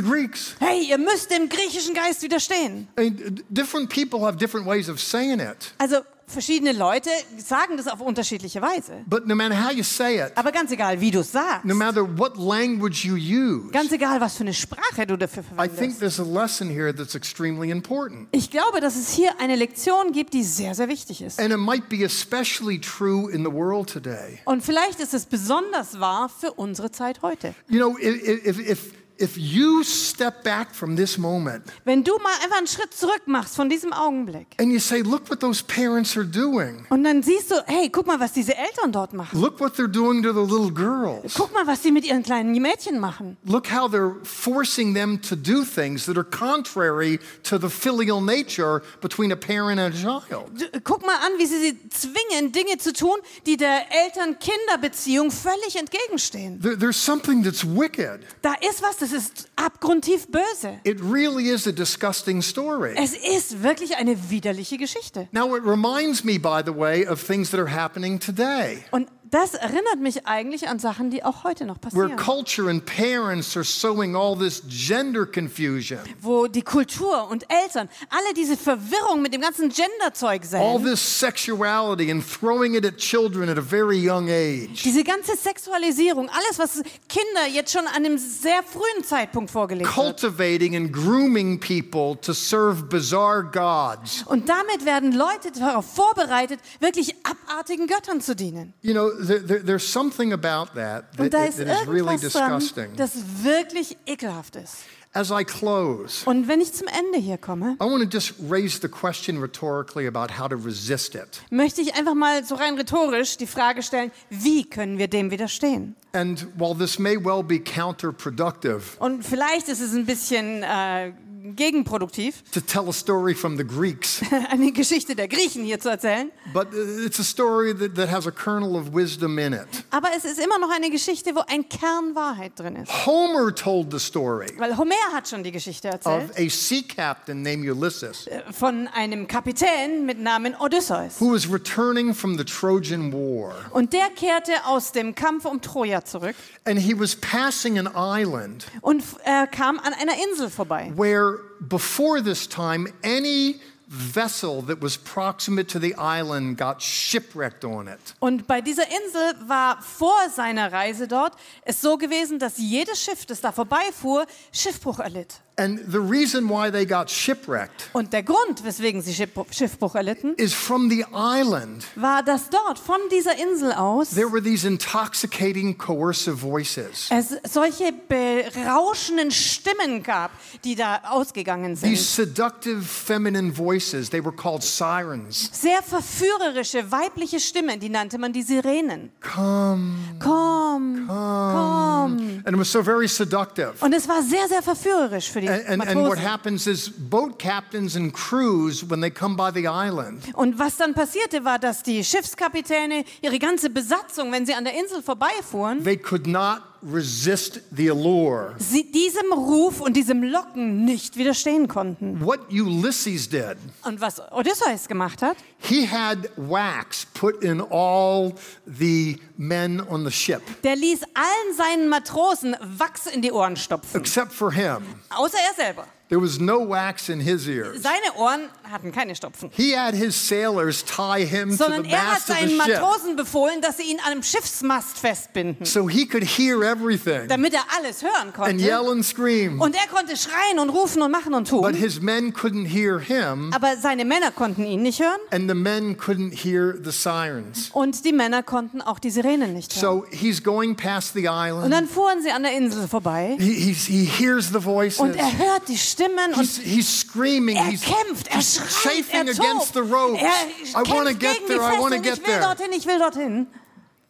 Greeks. 0.00 0.54
Hey, 0.60 0.84
ihr 0.88 0.96
müsst 0.98 1.30
dem 1.32 1.48
griechischen 1.48 1.92
Geist 1.94 2.22
widerstehen. 2.22 2.86
I 2.96 3.10
mean, 3.10 3.16
d- 3.34 3.42
different 3.50 3.90
people 3.90 4.20
have 4.20 4.36
different 4.36 4.64
ways 4.66 4.88
of 4.88 5.00
saying 5.00 5.40
it, 5.40 5.72
Also 5.78 6.02
verschiedene 6.28 6.72
Leute 6.72 7.10
sagen 7.38 7.76
das 7.76 7.88
auf 7.88 8.00
unterschiedliche 8.00 8.60
Weise. 8.62 8.92
but 9.06 9.26
no 9.26 9.34
matter 9.34 9.54
how 9.66 9.72
you 9.72 9.82
say 9.82 10.20
it, 10.24 10.32
Aber 10.36 10.52
ganz 10.52 10.70
egal, 10.70 11.00
wie 11.00 11.10
du 11.10 11.20
es 11.20 11.32
sagst, 11.32 11.64
no 11.64 11.74
matter 11.74 12.02
what 12.18 12.36
language 12.36 13.04
you 13.04 13.14
use, 13.16 13.70
ganz 13.72 13.90
egal, 13.92 14.20
was 14.20 14.36
für 14.36 14.42
eine 14.44 14.54
Sprache 14.54 15.06
du 15.06 15.16
dafür 15.16 15.42
I 15.42 15.68
think 15.68 15.94
verwendest. 15.94 16.00
there's 16.00 16.20
a 16.20 16.24
lesson 16.24 16.68
here 16.68 16.94
that's 16.94 17.14
extremely 17.14 17.70
important. 17.70 18.28
Ich 18.32 18.50
glaube, 18.50 18.80
dass 18.80 18.96
es 18.96 19.10
hier 19.12 19.40
eine 19.40 19.56
Lektion 19.56 20.12
gibt, 20.12 20.34
die 20.34 20.42
sehr, 20.44 20.74
sehr 20.74 20.88
wichtig 20.88 21.22
ist. 21.22 21.40
And 21.40 21.50
it 21.52 21.58
might 21.58 21.88
be 21.88 22.04
especially 22.04 22.80
true 22.80 23.30
in 23.30 23.44
the 23.44 23.52
world 23.52 23.88
today. 23.92 24.38
Und 24.44 24.62
vielleicht 24.62 25.00
ist 25.00 25.14
es 25.14 25.26
besonders 25.26 25.98
wahr 26.00 26.28
für 26.28 26.52
unsere 26.52 26.90
Zeit 26.90 27.22
heute. 27.22 27.54
You 27.68 27.78
know, 27.78 27.98
if, 27.98 28.46
if, 28.46 28.58
if, 28.58 28.92
if 29.20 29.36
you 29.36 29.82
step 29.84 30.42
back 30.44 30.74
from 30.74 30.96
this 30.96 31.18
moment 31.18 31.64
Wenn 31.84 32.04
du 32.04 32.16
mal 32.18 32.32
einfach 32.42 32.58
einen 32.58 32.66
Schritt 32.66 32.94
zurück 32.94 33.22
machst 33.26 33.56
von 33.56 33.68
diesem 33.68 33.92
Augenblick 33.92 34.46
and 34.58 34.70
you 34.72 34.78
say, 34.78 35.00
look 35.02 35.28
what 35.30 35.40
those 35.40 35.62
parents 35.62 36.16
are 36.16 36.24
doing, 36.26 36.86
und 36.90 37.04
dann 37.04 37.22
siehst 37.22 37.50
du, 37.50 37.56
hey, 37.66 37.88
guck 37.90 38.06
mal, 38.06 38.18
was 38.20 38.32
diese 38.32 38.56
Eltern 38.56 38.92
dort 38.92 39.12
machen. 39.12 39.40
look 39.40 39.60
what 39.60 39.74
they're 39.74 39.86
doing 39.90 40.22
to 40.22 40.32
the 40.32 40.40
little 40.40 40.70
girls. 40.70 41.34
Guck 41.34 41.52
mal, 41.52 41.66
was 41.66 41.82
sie 41.82 41.90
mit 41.92 42.04
ihren 42.04 42.22
kleinen 42.22 42.52
Mädchen 42.60 42.98
machen. 42.98 43.36
Look 43.44 43.70
how 43.70 43.90
they're 43.90 44.14
forcing 44.24 44.94
them 44.94 45.20
to 45.22 45.36
do 45.36 45.64
things 45.64 46.06
that 46.06 46.16
are 46.16 46.24
contrary 46.24 47.18
to 47.44 47.58
the 47.58 47.68
filial 47.68 48.20
nature 48.20 48.82
between 49.00 49.32
a 49.32 49.36
parent 49.36 49.78
and 49.80 49.94
a 49.94 49.96
child. 49.96 50.50
Guck 50.84 51.02
mal 51.04 51.16
an, 51.24 51.32
wie 51.38 51.46
sie 51.46 51.58
sie 51.58 51.88
zwingen, 51.90 52.52
Dinge 52.52 52.78
zu 52.78 52.92
tun, 52.92 53.16
die 53.46 53.56
der 53.56 53.82
Eltern-Kinder-Beziehung 53.90 55.30
völlig 55.30 55.76
entgegenstehen. 55.76 56.60
There- 56.60 56.76
There's 56.78 56.96
something 57.02 57.42
that's 57.42 57.64
wicked. 57.64 58.20
Da 58.42 58.54
ist 58.54 58.82
was, 58.82 58.96
das 58.98 59.07
ist 59.12 59.48
abgrundtief 59.56 60.28
böse. 60.28 60.80
It 60.84 60.98
really 61.00 61.48
is 61.48 61.66
a 61.66 61.72
disgusting 61.72 62.42
story. 62.42 62.94
Es 62.96 63.12
ist 63.12 63.62
wirklich 63.62 63.96
eine 63.96 64.30
widerliche 64.30 64.76
Geschichte. 64.78 65.28
Now, 65.32 65.56
it 65.56 65.62
reminds 65.64 66.24
me, 66.24 66.38
by 66.38 66.62
the 66.64 66.76
way, 66.76 67.06
of 67.06 67.22
things 67.22 67.50
that 67.50 67.60
are 67.60 67.70
happening 67.70 68.18
today, 68.20 68.84
Und 68.90 69.08
das 69.30 69.54
erinnert 69.54 69.98
mich 70.00 70.26
eigentlich 70.26 70.68
an 70.68 70.78
Sachen, 70.78 71.10
die 71.10 71.22
auch 71.24 71.44
heute 71.44 71.64
noch 71.64 71.76
where 71.92 72.08
passieren. 72.08 72.16
culture 72.16 72.70
and 72.70 72.84
parents 72.86 73.56
are 73.56 73.64
sowing 73.64 74.14
all 74.16 74.36
this 74.36 74.62
gender 74.68 75.26
confusion, 75.26 75.98
Wo 76.20 76.46
die 76.46 76.62
Kultur 76.62 77.28
und 77.30 77.44
Eltern 77.50 77.88
alle 78.10 78.34
diese 78.34 78.56
Verwirrung 78.56 79.22
mit 79.22 79.34
dem 79.34 79.40
ganzen 79.40 79.68
Gender-Zeug 79.70 80.42
all 80.52 80.78
säen. 80.78 80.84
this 80.84 81.00
sexuality, 81.20 82.10
and 82.10 82.24
throwing 82.24 82.74
it 82.74 82.84
at 82.86 82.96
children 82.96 83.48
at 83.48 83.58
a 83.58 83.62
very 83.62 83.96
young 83.98 84.28
age. 84.28 84.82
Diese 84.84 85.04
ganze 85.04 85.36
Sexualisierung, 85.36 86.28
alles, 86.30 86.58
was 86.58 86.82
Kinder 87.08 87.46
jetzt 87.52 87.72
schon 87.72 87.86
an 87.86 87.94
einem 88.04 88.18
sehr 88.18 88.62
frühen 88.62 89.04
Zeitpunkt 89.04 89.50
vorgelegt 89.50 89.86
wird. 89.88 89.94
Cultivating 89.94 90.76
and 90.76 90.92
grooming 90.92 91.58
people 91.60 92.16
to 92.20 92.32
serve 92.32 92.84
bizarre 92.84 93.42
gods. 93.44 94.22
Und 94.26 94.48
damit 94.48 94.84
werden 94.84 95.12
Leute 95.12 95.52
darauf 95.52 95.86
vorbereitet, 95.94 96.60
wirklich 96.80 97.14
abartigen 97.24 97.86
Göttern 97.86 98.20
zu 98.20 98.34
dienen. 98.34 98.72
You 98.82 98.92
know, 98.92 99.10
there, 99.26 99.40
there, 99.40 99.60
there's 99.64 99.86
something 99.86 100.32
about 100.32 100.74
that 100.74 101.12
that, 101.16 101.30
that 101.32 101.48
ist 101.48 101.58
is 101.60 101.86
really 101.86 102.14
irgendwas 102.16 102.32
dran, 102.32 102.58
disgusting. 102.58 102.96
das 102.96 103.12
wirklich 103.42 103.96
ekelhaft 104.06 104.56
ist. 104.56 104.76
As 105.14 105.30
I 105.30 105.42
close, 105.42 106.22
Und 106.26 106.48
wenn 106.48 106.60
ich 106.60 106.74
zum 106.74 106.86
Ende 106.86 107.18
hier 107.18 107.38
komme, 107.38 107.76
I 107.80 107.84
want 107.84 108.02
to 108.02 108.08
just 108.08 108.34
raise 108.48 108.78
the 108.80 108.88
question 108.88 109.40
rhetorically 109.40 110.06
about 110.06 110.38
how 110.38 110.48
to 110.48 110.54
resist 110.56 111.14
it. 111.14 111.40
möchte 111.50 111.80
ich 111.80 111.94
einfach 111.94 112.14
mal 112.14 112.44
so 112.44 112.54
rein 112.56 112.74
rhetorisch 112.76 113.38
die 113.38 113.46
Frage 113.46 113.82
stellen, 113.82 114.12
wie 114.28 114.68
können 114.68 114.98
wir 114.98 115.08
dem 115.08 115.30
widerstehen? 115.30 115.96
And 116.12 116.46
while 116.56 116.74
this 116.74 116.98
may 116.98 117.16
well 117.16 117.42
be 117.42 117.58
counterproductive 117.58 118.80
Und 118.98 119.24
vielleicht 119.24 119.68
ist 119.68 119.80
es 119.80 119.92
ein 119.94 120.06
bisschen 120.06 120.62
äh, 120.62 121.12
gegenproduktiv, 121.54 122.42
to 122.52 122.60
tell 122.60 122.88
a 122.88 122.92
story 122.92 123.34
from 123.34 123.56
the 123.56 123.64
Greeks, 123.64 124.20
eine 124.50 124.72
Geschichte 124.72 125.14
der 125.14 125.28
Griechen 125.28 125.64
hier 125.64 125.80
zu 125.80 125.88
erzählen, 125.88 126.30
but 126.52 126.68
it's 126.74 127.18
a 127.20 127.24
story 127.24 127.74
that, 127.74 127.94
that 127.94 128.10
has 128.10 128.26
a 128.26 128.30
kernel 128.30 128.76
of 128.76 128.92
wisdom 128.94 129.38
in 129.38 129.52
it. 129.54 129.66
aber 129.90 130.08
es 130.16 130.24
ist 130.24 130.38
immer 130.38 130.58
noch 130.58 130.70
eine 130.70 130.90
Geschichte, 130.90 131.34
wo 131.34 131.40
ein 131.48 131.68
Kern 131.68 132.14
Wahrheit 132.14 132.52
drin 132.56 132.76
ist. 132.76 133.06
Homer 133.06 133.54
told 133.54 133.90
the 133.92 133.98
story 133.98 134.48
Weil 134.58 134.76
Homer 134.76 134.94
hat 135.12 135.28
schon 135.28 135.42
die 135.42 135.52
Geschichte 135.52 135.88
erzählt 135.88 136.30
of 136.30 136.36
a 136.38 136.48
sea 136.50 136.82
captain 136.82 137.42
named 137.42 137.66
Ulysses 137.68 138.26
äh, 138.26 138.42
von 138.52 138.88
einem 138.88 139.26
Kapitän 139.26 140.04
mit 140.06 140.18
Namen 140.20 140.54
Odysseus. 140.58 141.20
who 141.20 141.32
was 141.32 141.50
returning 141.50 142.12
from 142.14 142.36
the 142.36 142.44
Trojan 142.44 143.12
War. 143.12 143.54
Und 143.70 143.92
der 143.92 144.08
kehrte 144.10 144.52
aus 144.66 144.92
dem 144.92 145.14
Kampf 145.14 145.44
um 145.44 145.60
Troja 145.62 145.97
zurück 146.04 146.34
And 146.64 146.78
he 146.78 146.98
was 146.98 147.16
passing 147.16 147.78
an 147.78 147.88
island 147.94 148.66
und 148.80 149.02
er 149.24 149.46
kam 149.46 149.78
an 149.78 149.92
einer 149.94 150.14
Insel 150.30 150.50
vorbei. 150.50 150.92
where 150.96 151.38
before 151.60 152.22
this 152.22 152.48
time 152.48 152.86
any 153.02 153.60
vessel 153.90 154.60
that 154.66 154.82
was 154.82 154.98
proximate 154.98 155.66
to 155.66 155.78
the 155.80 155.94
island 155.96 156.58
got 156.58 156.82
shipwrecked 156.82 157.64
on 157.64 157.88
it. 157.88 157.98
Und 158.20 158.46
bei 158.46 158.60
dieser 158.60 158.82
Insel 158.84 159.48
war 159.48 159.80
vor 159.80 160.28
seiner 160.28 160.70
Reise 160.70 161.08
dort 161.08 161.32
es 161.62 161.80
so 161.80 161.96
gewesen, 161.96 162.38
dass 162.38 162.58
jedes 162.58 163.02
Schiff, 163.02 163.24
das 163.24 163.40
da 163.40 163.50
vorbeifuhr, 163.50 164.26
Schiffbruch 164.52 164.98
erlitt. 164.98 165.40
And 165.58 165.80
the 165.90 165.98
reason 165.98 166.48
why 166.48 166.70
they 166.70 166.86
got 166.86 167.10
shipwrecked 167.10 167.90
Und 167.92 168.12
der 168.12 168.22
Grund, 168.22 168.62
weswegen 168.64 169.02
sie 169.02 169.12
Schiffbruch, 169.12 169.46
Schiffbruch 169.50 169.96
erlitten, 169.96 170.34
is 170.36 170.54
from 170.54 170.88
the 170.88 171.04
island 171.12 171.84
war, 171.96 172.22
dass 172.22 172.48
dort 172.48 172.78
von 172.78 172.96
dieser 173.10 173.36
Insel 173.36 173.72
aus 173.72 174.10
there 174.10 174.30
were 174.32 174.40
these 174.42 174.64
intoxicating 174.66 175.76
coercive 175.76 176.36
voices. 176.40 177.08
es 177.10 177.34
solche 177.52 177.92
berauschenden 178.08 179.30
Stimmen 179.32 180.02
gab, 180.02 180.30
die 180.64 180.74
da 180.76 181.00
ausgegangen 181.10 181.74
These 181.74 182.04
sind. 182.04 182.28
seductive 182.36 182.82
feminine 182.82 183.52
voices, 183.52 184.10
they 184.10 184.24
were 184.24 184.34
called 184.34 184.62
sirens. 184.62 185.50
Sehr 185.52 185.82
verführerische 185.82 186.90
weibliche 186.92 187.40
Stimmen, 187.40 187.80
die 187.80 187.88
nannte 187.88 188.18
man 188.18 188.32
die 188.32 188.42
Sirenen. 188.42 189.10
Come, 189.20 189.94
Komm, 190.20 191.06
komm. 191.08 192.42
and 192.44 192.48
it 192.54 192.58
was 192.58 192.70
so 192.70 192.82
very 192.82 193.08
seductive. 193.08 193.72
Und 193.80 193.92
es 193.92 194.08
war 194.08 194.22
sehr, 194.22 194.46
sehr 194.48 194.62
verführerisch 194.62 195.30
für 195.30 195.40
die 195.40 195.47
And, 195.48 195.80
and, 195.80 195.88
and 195.88 196.00
what 196.02 196.18
Matrosen. 196.18 196.22
happens 196.22 196.66
is 196.66 196.90
boat 196.90 197.38
captains 197.38 197.96
and 197.96 198.12
crews, 198.12 198.84
when 198.88 199.00
they 199.00 199.10
come 199.10 199.36
by 199.36 199.50
the 199.50 199.66
island, 199.66 200.22
Und 200.34 200.58
was 200.58 200.76
dann 200.76 200.94
passierte, 200.94 201.44
war, 201.44 201.58
dass 201.58 201.82
die 201.82 202.04
Schiffskapitäne, 202.04 203.04
ihre 203.22 203.38
ganze 203.38 203.70
Besatzung, 203.70 204.30
wenn 204.32 204.46
sie 204.46 204.54
an 204.54 204.64
der 204.64 204.74
Insel 204.78 205.02
vorbeifuhren, 205.02 205.82
they 205.84 205.96
could 205.96 206.26
not 206.26 206.62
resist 206.82 207.60
the 207.76 207.90
allure. 207.90 208.54
sie 208.58 208.90
diesem 208.90 209.32
Ruf 209.32 209.80
und 209.80 209.94
diesem 209.96 210.22
Locken 210.22 210.84
nicht 210.84 211.16
widerstehen 211.16 211.68
konnten. 211.68 212.24
What 212.24 212.50
Ulysses 212.50 213.28
did, 213.28 213.56
Und 213.84 214.00
was 214.00 214.20
Odysseus 214.32 214.88
gemacht 214.88 215.22
hat, 215.22 215.36
he 215.58 215.86
had 215.86 216.30
wax 216.36 217.06
put 217.14 217.42
in 217.42 217.60
all 217.70 218.32
the 218.66 219.18
men 219.36 219.80
on 219.80 220.04
the 220.04 220.10
ship, 220.12 220.42
der 220.62 220.76
ließ 220.76 221.02
allen 221.14 221.56
seinen 221.56 221.88
Matrosen 221.88 222.56
Wachs 222.60 223.06
in 223.06 223.22
die 223.22 223.32
Ohren 223.32 223.56
stopfen, 223.56 224.00
except 224.00 224.32
for 224.32 224.52
him. 224.52 224.78
außer 225.10 225.38
er 225.38 225.54
selber. 225.54 225.86
There 226.08 226.20
was 226.22 226.40
no 226.40 226.66
wax 226.66 227.10
in 227.10 227.20
his 227.20 227.46
ears. 227.46 227.82
Seine 227.82 228.16
Ohren 228.16 228.48
hatten 228.72 228.92
keine 228.92 229.14
Stopfen. 229.14 229.50
He 229.52 229.76
had 229.76 229.94
his 229.94 230.14
sailors 230.16 230.82
tie 230.82 231.22
him 231.26 231.50
to 231.50 231.56
Sondern 231.56 231.84
the 231.84 231.90
er 231.90 231.98
hat 232.00 232.12
mast 232.26 232.30
of 232.30 232.36
the 232.36 232.42
seinen 232.46 232.56
Matrosen 232.56 233.16
befohlen, 233.16 233.60
dass 233.60 233.76
sie 233.76 233.82
ihn 233.90 233.98
an 234.00 234.12
einem 234.12 234.22
Schiffsmast 234.22 234.96
festbinden, 234.98 235.66
so 235.66 235.86
he 235.86 236.06
could 236.06 236.24
hear 236.24 236.62
everything 236.62 237.28
damit 237.28 237.52
er 237.52 237.60
alles 237.78 238.02
hören 238.02 238.32
and 238.38 238.58
yell 238.58 238.78
konnte. 238.78 238.92
and 238.92 239.04
scream. 239.04 239.60
Und 239.60 239.74
er 239.76 239.86
konnte 239.94 240.16
schreien 240.16 240.58
und 240.58 240.70
rufen 240.70 241.02
und 241.02 241.10
machen 241.10 241.34
und 241.34 241.50
But 241.50 241.62
tun. 241.62 241.74
his 241.74 242.00
men 242.00 242.32
couldn't 242.32 242.66
hear 242.66 242.98
him, 242.98 243.52
Aber 243.54 243.76
seine 243.76 244.06
Männer 244.06 244.30
konnten 244.30 244.64
ihn 244.64 244.80
nicht 244.80 245.00
hören 245.00 245.20
and 245.30 245.46
the 245.46 245.54
men 245.54 245.98
couldn't 245.98 246.32
hear 246.32 246.74
the 246.82 246.90
sirens. 246.90 247.68
und 247.74 248.06
die 248.06 248.14
Männer 248.14 248.42
konnten 248.42 248.80
auch 248.80 248.98
die 248.98 249.10
Sirenen 249.10 249.52
nicht 249.52 249.74
hören. 249.76 249.80
So 249.82 250.06
he's 250.10 250.42
going 250.42 250.74
past 250.74 251.12
the 251.12 251.28
Und 251.28 251.48
island. 251.48 251.72
dann 251.74 251.86
fuhren 251.86 252.22
sie 252.22 252.30
an 252.30 252.44
der 252.44 252.52
Insel 252.56 252.88
vorbei 252.88 253.36
He, 253.38 253.74
he 253.74 254.04
hears 254.06 254.46
the 254.48 254.64
voices. 254.64 255.00
und 255.00 255.14
er 255.14 255.36
hört 255.36 255.68
die 255.68 255.76
Stimmen 255.76 255.97
und 256.00 256.34
He's, 256.36 256.58
he's 256.58 257.00
screaming. 257.00 257.56
er 257.56 257.64
he's, 257.64 257.82
kämpft, 257.82 258.28
er 258.28 258.42
schreit, 258.42 259.04
er 259.12 259.20
against 259.20 259.72
the 259.74 259.80
ropes. 259.80 260.22
Er 260.22 260.80
I 260.80 260.90
want 260.90 261.08
to 261.08 261.14
get 261.14 261.46
there. 261.46 261.60
I 261.60 261.78
want 261.80 261.94
to 261.94 262.00
get 262.00 262.18
Ich 262.18 262.26
will 262.26 262.26
there. 262.26 262.40
dorthin, 262.40 262.72
ich 262.72 262.86
will 262.86 262.98
dorthin. 262.98 263.46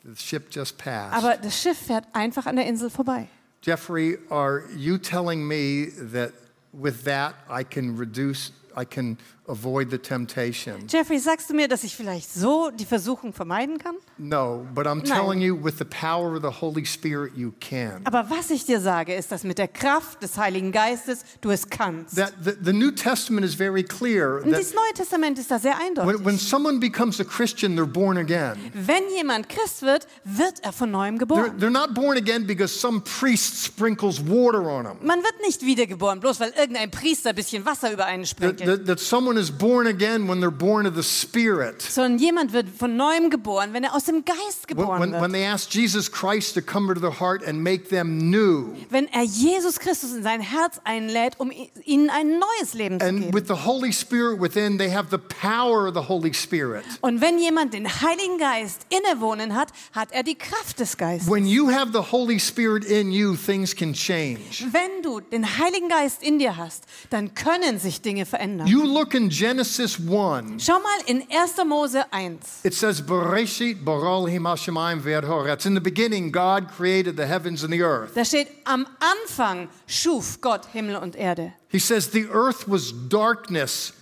The 0.04 0.16
ship 0.16 0.50
just 0.50 0.78
passed. 0.78 1.14
Aber 1.14 1.36
das 1.36 1.60
Schiff 1.60 1.78
fährt 1.78 2.04
einfach 2.12 2.46
an 2.46 2.56
der 2.56 2.66
Insel 2.66 2.90
vorbei. 2.90 3.28
Jeffrey, 3.62 4.18
are 4.30 4.62
you 4.76 4.96
telling 4.98 5.46
me 5.46 5.90
that 6.12 6.32
with 6.72 7.04
that 7.04 7.34
I 7.50 7.64
can 7.64 7.96
reduce, 7.98 8.52
I 8.76 8.84
can 8.84 9.18
avoid 9.48 9.90
the 9.90 9.98
temptation? 9.98 10.86
Jeffrey, 10.88 11.18
sagst 11.18 11.48
du 11.50 11.54
mir, 11.54 11.68
dass 11.68 11.84
ich 11.84 11.96
vielleicht 11.96 12.32
so 12.32 12.70
die 12.70 12.84
Versuchung 12.84 13.32
vermeiden 13.32 13.78
kann? 13.78 13.96
No, 14.18 14.66
but 14.74 14.86
I'm 14.86 14.98
Nein. 14.98 15.04
telling 15.04 15.40
you, 15.40 15.56
with 15.56 15.78
the 15.78 15.84
power 15.84 16.34
of 16.36 16.42
the 16.42 16.60
Holy 16.60 16.84
Spirit, 16.84 17.32
you 17.36 17.52
can. 17.60 18.00
Aber 18.04 18.28
was 18.30 18.50
ich 18.50 18.64
dir 18.64 18.80
sage, 18.80 19.14
ist, 19.14 19.32
dass 19.32 19.44
mit 19.44 19.58
der 19.58 19.68
Kraft 19.68 20.22
des 20.22 20.36
Heiligen 20.36 20.72
Geistes 20.72 21.24
du 21.40 21.50
es 21.50 21.68
kannst. 21.70 22.16
That 22.16 22.32
the, 22.44 22.52
the 22.62 22.72
New 22.72 22.90
Testament 22.90 23.44
is 23.46 23.54
very 23.54 23.82
clear 23.82 24.42
Und 24.42 24.50
that 24.50 24.60
das 24.60 24.74
Neue 24.74 24.92
Testament 24.94 25.38
ist 25.38 25.50
da 25.50 25.58
sehr 25.58 25.72
when, 25.78 25.98
eindeutig. 25.98 26.24
when 26.26 26.38
someone 26.38 26.78
becomes 26.80 27.20
a 27.20 27.24
Christian, 27.24 27.76
they're 27.76 27.86
born 27.86 28.18
again. 28.18 28.56
Wenn 28.74 29.08
jemand 29.16 29.48
Christ 29.48 29.82
wird, 29.82 30.06
wird 30.24 30.60
er 30.62 30.72
von 30.72 30.90
neuem 30.90 31.16
They're, 31.16 31.18
geboren. 31.20 31.58
they're 31.58 31.70
not 31.70 31.94
born 31.94 32.16
again 32.18 32.46
because 32.46 32.78
some 32.78 33.00
priest 33.00 33.64
sprinkles 33.64 34.20
water 34.20 34.68
on 34.68 34.84
them. 34.84 34.96
Man 35.02 35.20
wird 35.22 35.34
nicht 35.46 35.62
wiedergeboren, 35.62 36.20
bloß 36.20 36.40
weil 36.40 36.52
irgendein 36.58 36.90
Priester 36.90 37.30
ein 37.30 37.36
bisschen 37.36 37.64
Wasser 37.64 37.92
über 37.92 38.04
einen 38.06 38.24
That, 38.24 38.28
sprinkelt. 38.30 38.66
that, 38.68 38.86
that 38.86 39.00
someone 39.00 39.37
is 39.38 39.50
born 39.50 39.86
again 39.86 40.28
when 40.28 40.40
they're 40.40 40.50
born 40.50 40.86
of 40.86 40.94
the 40.94 41.02
Spirit. 41.02 41.80
Sondern 41.82 42.18
jemand 42.18 42.52
wird 42.52 42.68
von 42.68 42.96
neuem 42.96 43.30
geboren, 43.30 43.72
wenn 43.72 43.84
er 43.84 43.94
aus 43.94 44.04
dem 44.04 44.24
Geist 44.24 44.68
When, 44.68 44.76
geboren 44.76 45.00
when, 45.00 45.12
when 45.12 45.20
wird. 45.20 45.32
they 45.32 45.46
ask 45.46 45.70
Jesus 45.74 46.10
Christ 46.10 46.54
to 46.54 46.60
come 46.60 46.88
into 46.88 47.00
their 47.00 47.18
heart 47.20 47.42
and 47.46 47.62
make 47.62 47.88
them 47.88 48.30
new. 48.30 48.74
Wenn 48.90 49.06
er 49.12 49.22
Jesus 49.22 49.78
Christus 49.78 50.12
in 50.14 50.22
sein 50.22 50.40
Herz 50.40 50.80
einlädt, 50.84 51.34
um 51.38 51.50
ihnen 51.84 52.10
ein 52.10 52.38
neues 52.38 52.74
Leben 52.74 53.00
zu 53.00 53.06
And 53.06 53.20
geben. 53.20 53.32
with 53.34 53.46
the 53.48 53.64
Holy 53.66 53.92
Spirit 53.92 54.40
within, 54.40 54.78
they 54.78 54.90
have 54.90 55.08
the 55.10 55.18
power 55.18 55.86
of 55.88 55.94
the 55.94 56.08
Holy 56.08 56.34
Spirit. 56.34 56.84
Und 57.00 57.20
wenn 57.20 57.38
jemand 57.38 57.74
den 57.74 57.86
Heiligen 57.88 58.38
Geist 58.38 58.86
innewohnen 58.90 59.54
hat, 59.54 59.68
hat 59.92 60.12
er 60.12 60.22
die 60.22 60.34
Kraft 60.34 60.80
des 60.80 60.96
Geistes. 60.96 61.30
When 61.30 61.46
you 61.46 61.70
have 61.70 61.92
the 61.92 62.10
Holy 62.12 62.38
Spirit 62.40 62.84
in 62.84 63.12
you, 63.12 63.36
things 63.36 63.74
can 63.74 63.92
change. 63.92 64.64
Wenn 64.72 65.02
du 65.02 65.20
den 65.20 65.58
Heiligen 65.58 65.88
Geist 65.88 66.22
in 66.22 66.38
dir 66.38 66.56
hast, 66.56 66.84
dann 67.10 67.34
können 67.34 67.78
sich 67.78 68.00
Dinge 68.02 68.26
verändern. 68.26 68.66
You 68.66 68.82
look 68.82 69.14
in 69.14 69.27
Genesis 69.30 69.98
1. 69.98 70.60
Schau 70.60 70.78
mal 70.78 71.00
in 71.06 71.22
1. 71.30 71.66
Mose 71.66 72.04
1. 72.10 72.38
It 72.64 72.74
says, 72.74 73.00
Bereshit 73.00 73.84
bara 73.84 74.08
Elohim 74.08 74.44
hashamayim 74.44 75.00
ve'ed. 75.00 75.66
In 75.66 75.74
the 75.74 75.80
beginning, 75.80 76.30
God 76.30 76.68
created 76.68 77.16
the 77.16 77.26
heavens 77.26 77.62
and 77.62 77.72
the 77.72 77.82
earth. 77.82 78.14
Da 78.14 78.22
steht, 78.24 78.48
am 78.66 78.86
Anfang 79.00 79.68
schuf 79.86 80.40
Gott 80.40 80.66
Himmel 80.72 80.96
und 80.96 81.16
Erde. 81.16 81.52
He 81.68 81.78
says, 81.78 82.10
The 82.10 82.26
earth 82.30 82.68
was 82.68 82.92
darkness, 82.92 83.92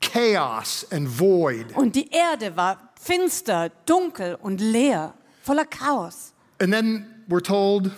chaos, 0.00 0.84
and 0.90 1.08
void. 1.08 1.74
Und 1.74 1.94
die 1.94 2.10
Erde 2.10 2.56
war 2.56 2.78
finster, 3.00 3.70
dunkel 3.86 4.36
und 4.42 4.60
leer, 4.60 5.14
voller 5.42 5.64
Chaos. 5.64 6.32
And 6.60 6.72
then 6.72 7.24
we're 7.28 7.40
told, 7.40 7.90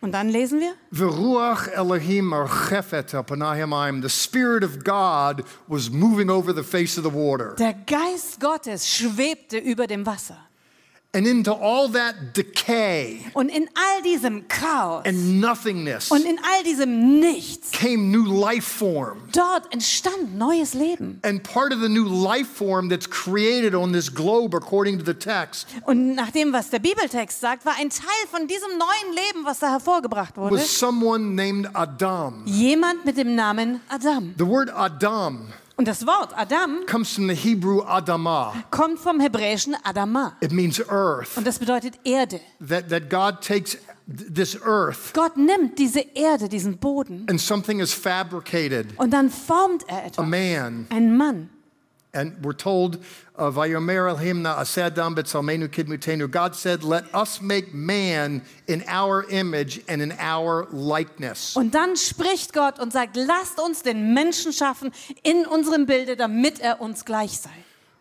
Und 0.00 0.12
dann 0.12 0.28
lesen 0.28 0.60
wir, 0.60 0.74
V'ruach 0.92 1.68
Elohim 1.68 2.32
archefet 2.32 3.12
hamayim." 3.12 4.00
The 4.00 4.08
Spirit 4.08 4.62
of 4.62 4.84
God 4.84 5.42
was 5.66 5.90
moving 5.90 6.30
over 6.30 6.54
the 6.54 6.62
face 6.62 6.96
of 6.98 7.04
the 7.04 7.12
water. 7.12 7.54
der 7.58 7.74
Geist 7.74 8.38
Gottes 8.40 8.88
schwebte 8.88 9.58
über 9.58 9.86
dem 9.86 10.06
Wasser. 10.06 10.47
And 11.14 11.26
into 11.26 11.52
all 11.54 11.88
that 11.92 12.34
decay 12.36 13.20
Und 13.32 13.48
in 13.48 13.66
all 13.74 14.02
diesem 14.02 14.46
Chaos 14.46 15.06
and 15.06 15.40
nothingness 15.40 16.10
und 16.10 16.26
in 16.26 16.38
all 16.38 16.62
diesem 16.64 17.18
Nichts, 17.18 17.70
came 17.72 18.10
new 18.12 18.26
life 18.26 18.66
form. 18.68 19.22
dort 19.32 19.72
entstand 19.72 20.36
neues 20.36 20.74
Leben. 20.74 21.18
And 21.24 21.42
part 21.42 21.72
of 21.72 21.80
the 21.80 21.88
new 21.88 22.04
life 22.04 22.46
form 22.48 22.90
that's 22.90 23.08
created 23.08 23.74
on 23.74 23.92
this 23.94 24.12
globe, 24.14 24.54
according 24.54 24.98
to 24.98 25.04
the 25.04 25.14
text, 25.14 25.66
Und 25.86 26.14
nach 26.14 26.30
dem, 26.30 26.52
was 26.52 26.68
der 26.68 26.80
Bibeltext 26.80 27.40
sagt, 27.40 27.64
war 27.64 27.72
ein 27.80 27.88
Teil 27.88 28.26
von 28.30 28.46
diesem 28.46 28.68
neuen 28.76 29.14
Leben, 29.14 29.46
was 29.46 29.60
da 29.60 29.70
hervorgebracht 29.70 30.36
wurde, 30.36 30.56
was 30.56 30.78
someone 30.78 31.34
named 31.34 31.70
Adam. 31.74 32.42
jemand 32.44 33.06
mit 33.06 33.16
dem 33.16 33.34
Namen 33.34 33.80
Adam. 33.88 34.34
The 34.36 34.46
word 34.46 34.68
Adam 34.74 35.48
Und 35.78 35.86
das 35.86 36.04
Wort 36.06 36.36
Adam 36.36 36.84
comes 36.86 37.14
from 37.14 37.28
the 37.28 37.34
Hebrew 37.36 37.82
Adamah. 37.82 38.52
kommt 38.70 38.98
vom 38.98 39.20
hebräischen 39.20 39.76
Adama. 39.84 40.36
It 40.40 40.50
means 40.50 40.80
earth. 40.90 41.36
Und 41.36 41.46
das 41.46 41.58
bedeutet 41.60 42.00
Erde. 42.04 42.40
That, 42.68 42.88
that 42.88 43.08
God 43.08 43.40
takes 43.40 43.78
th- 44.08 44.34
this 44.34 44.60
earth 44.60 45.14
Gott 45.14 45.36
nimmt 45.36 45.78
diese 45.78 46.00
Erde, 46.00 46.48
diesen 46.48 46.78
Boden, 46.78 47.26
and 47.30 47.40
something 47.40 47.78
is 47.78 47.92
fabricated, 47.92 48.86
und 48.98 49.12
dann 49.12 49.30
formt 49.30 49.84
er 49.88 49.98
a 49.98 50.06
etwas. 50.06 50.26
man. 50.26 50.86
Ein 50.90 51.16
Mann. 51.16 51.48
And 52.18 52.44
we're 52.44 52.52
told, 52.52 52.98
uh, 53.36 53.50
Vayomer 53.50 54.10
Elohim 54.10 54.42
na'aseh 54.42 54.86
adam 54.86 55.14
b'tzalmenu 55.14 55.68
kidmutenu. 55.68 56.28
God 56.28 56.56
said, 56.56 56.82
let 56.82 57.04
us 57.14 57.40
make 57.40 57.72
man 57.72 58.42
in 58.66 58.82
our 58.88 59.24
image 59.30 59.80
and 59.88 60.02
in 60.02 60.12
our 60.18 60.66
likeness. 60.72 61.56
Und 61.56 61.74
dann 61.74 61.96
spricht 61.96 62.52
Gott 62.52 62.80
und 62.80 62.92
sagt, 62.92 63.16
lasst 63.16 63.60
uns 63.60 63.82
den 63.82 64.14
Menschen 64.14 64.52
schaffen 64.52 64.90
in 65.22 65.46
unserem 65.46 65.86
Bilde, 65.86 66.16
damit 66.16 66.60
er 66.60 66.80
uns 66.80 67.04
gleich 67.04 67.38
sei. 67.38 67.50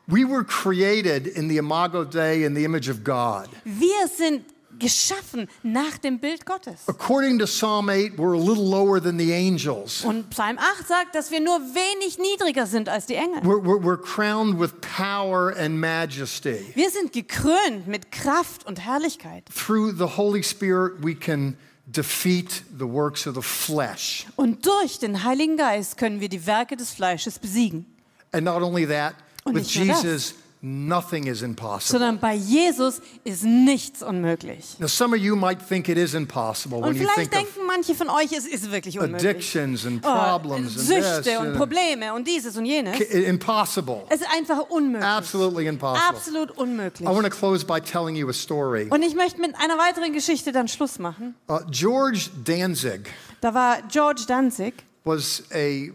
We 0.07 0.23
were 0.23 0.43
created 0.43 1.27
in 1.27 1.49
the 1.49 1.57
imago 1.57 2.03
Dei 2.03 2.45
in 2.45 2.55
the 2.55 2.63
image 2.63 2.89
of 2.89 3.03
God. 3.03 3.49
Wir 3.65 4.07
sind 4.07 4.43
geschaffen 4.79 5.47
nach 5.63 5.97
dem 5.97 6.19
Bild 6.19 6.45
Gottes. 6.45 6.87
According 6.87 7.39
to 7.39 7.45
Psalm 7.45 7.89
8, 7.89 8.17
we're 8.17 8.33
a 8.33 8.39
little 8.39 8.63
lower 8.63 9.01
than 9.01 9.17
the 9.17 9.33
angels. 9.33 10.03
Und 10.03 10.29
Psalm 10.29 10.57
8 10.57 10.87
sagt, 10.87 11.15
dass 11.15 11.31
wir 11.31 11.39
nur 11.39 11.59
wenig 11.59 12.17
niedriger 12.17 12.65
sind 12.65 12.89
als 12.89 13.05
die 13.05 13.15
Engel. 13.15 13.41
We're, 13.41 13.63
we're, 13.63 13.81
we're 13.81 14.01
crowned 14.01 14.59
with 14.59 14.71
power 14.81 15.55
and 15.57 15.79
majesty. 15.79 16.71
Wir 16.75 16.89
sind 16.89 17.13
gekrönt 17.13 17.87
mit 17.87 18.11
Kraft 18.11 18.65
und 18.65 18.79
Herrlichkeit. 18.79 19.45
Through 19.53 19.93
the 19.97 20.17
Holy 20.17 20.43
Spirit, 20.43 21.03
we 21.03 21.15
can 21.15 21.57
defeat 21.85 22.63
the 22.77 22.85
works 22.85 23.25
of 23.27 23.35
the 23.35 23.41
flesh. 23.41 24.25
Und 24.35 24.65
durch 24.65 24.99
den 24.99 25.23
Heiligen 25.23 25.57
Geist 25.57 25.97
können 25.97 26.19
wir 26.19 26.29
die 26.29 26.45
Werke 26.45 26.75
des 26.75 26.91
Fleisches 26.91 27.39
besiegen. 27.39 27.85
And 28.31 28.43
not 28.43 28.61
only 28.61 28.85
that, 28.85 29.15
Und 29.45 29.55
with. 29.55 29.73
Jesus, 29.73 30.35
nothing 30.61 31.27
is 31.27 31.41
impossible. 31.41 31.99
Sondern 31.99 32.19
bei 32.19 32.33
Jesus 32.33 33.01
ist 33.23 33.43
nichts 33.43 34.01
unmöglich. 34.01 34.75
Now, 34.79 34.87
some 34.87 35.15
of 35.15 35.21
you 35.21 35.35
might 35.35 35.59
think 35.67 35.87
it 35.87 35.97
is 35.97 36.13
impossible 36.13 36.77
when 36.81 36.89
Und 36.89 36.95
you 36.95 37.01
vielleicht 37.07 37.31
think 37.31 37.33
of 37.47 37.53
denken 37.53 37.67
manche 37.67 37.93
von 37.95 38.09
euch, 38.09 38.31
es 38.35 38.45
ist 38.47 38.71
wirklich 38.71 38.99
unmöglich. 38.99 39.29
addictions 39.29 39.85
and 39.85 40.03
Oh, 40.05 40.09
problems 40.09 40.75
and 40.75 40.79
Süchte 40.87 41.21
this. 41.23 41.37
und 41.37 41.47
and- 41.47 41.57
Probleme 41.57 42.13
und 42.13 42.27
dieses 42.27 42.57
und 42.57 42.65
jenes. 42.65 42.97
K- 42.97 43.03
impossible. 43.25 44.03
Es 44.09 44.21
ist 44.21 44.27
einfach 44.35 44.69
unmöglich. 44.69 45.07
Absolutely 45.07 45.67
impossible. 45.67 46.09
Absolut 46.09 46.51
unmöglich. 46.51 47.07
I 47.07 47.11
want 47.13 47.23
to 47.25 47.29
close 47.31 47.65
by 47.65 47.79
telling 47.79 48.15
you 48.15 48.27
a 48.29 48.33
story. 48.33 48.87
Und 48.89 49.03
ich 49.03 49.15
möchte 49.15 49.39
mit 49.39 49.53
einer 49.55 49.77
weiteren 49.77 50.11
Geschichte 50.13 50.51
dann 50.51 50.67
Schluss 50.67 50.99
machen. 50.99 51.35
Uh, 51.49 51.59
George 51.69 52.29
Danzig 52.43 53.09
Da 53.41 53.53
war 53.53 53.77
George 53.91 54.23
Danzig. 54.27 54.73
was 55.03 55.43
a 55.53 55.91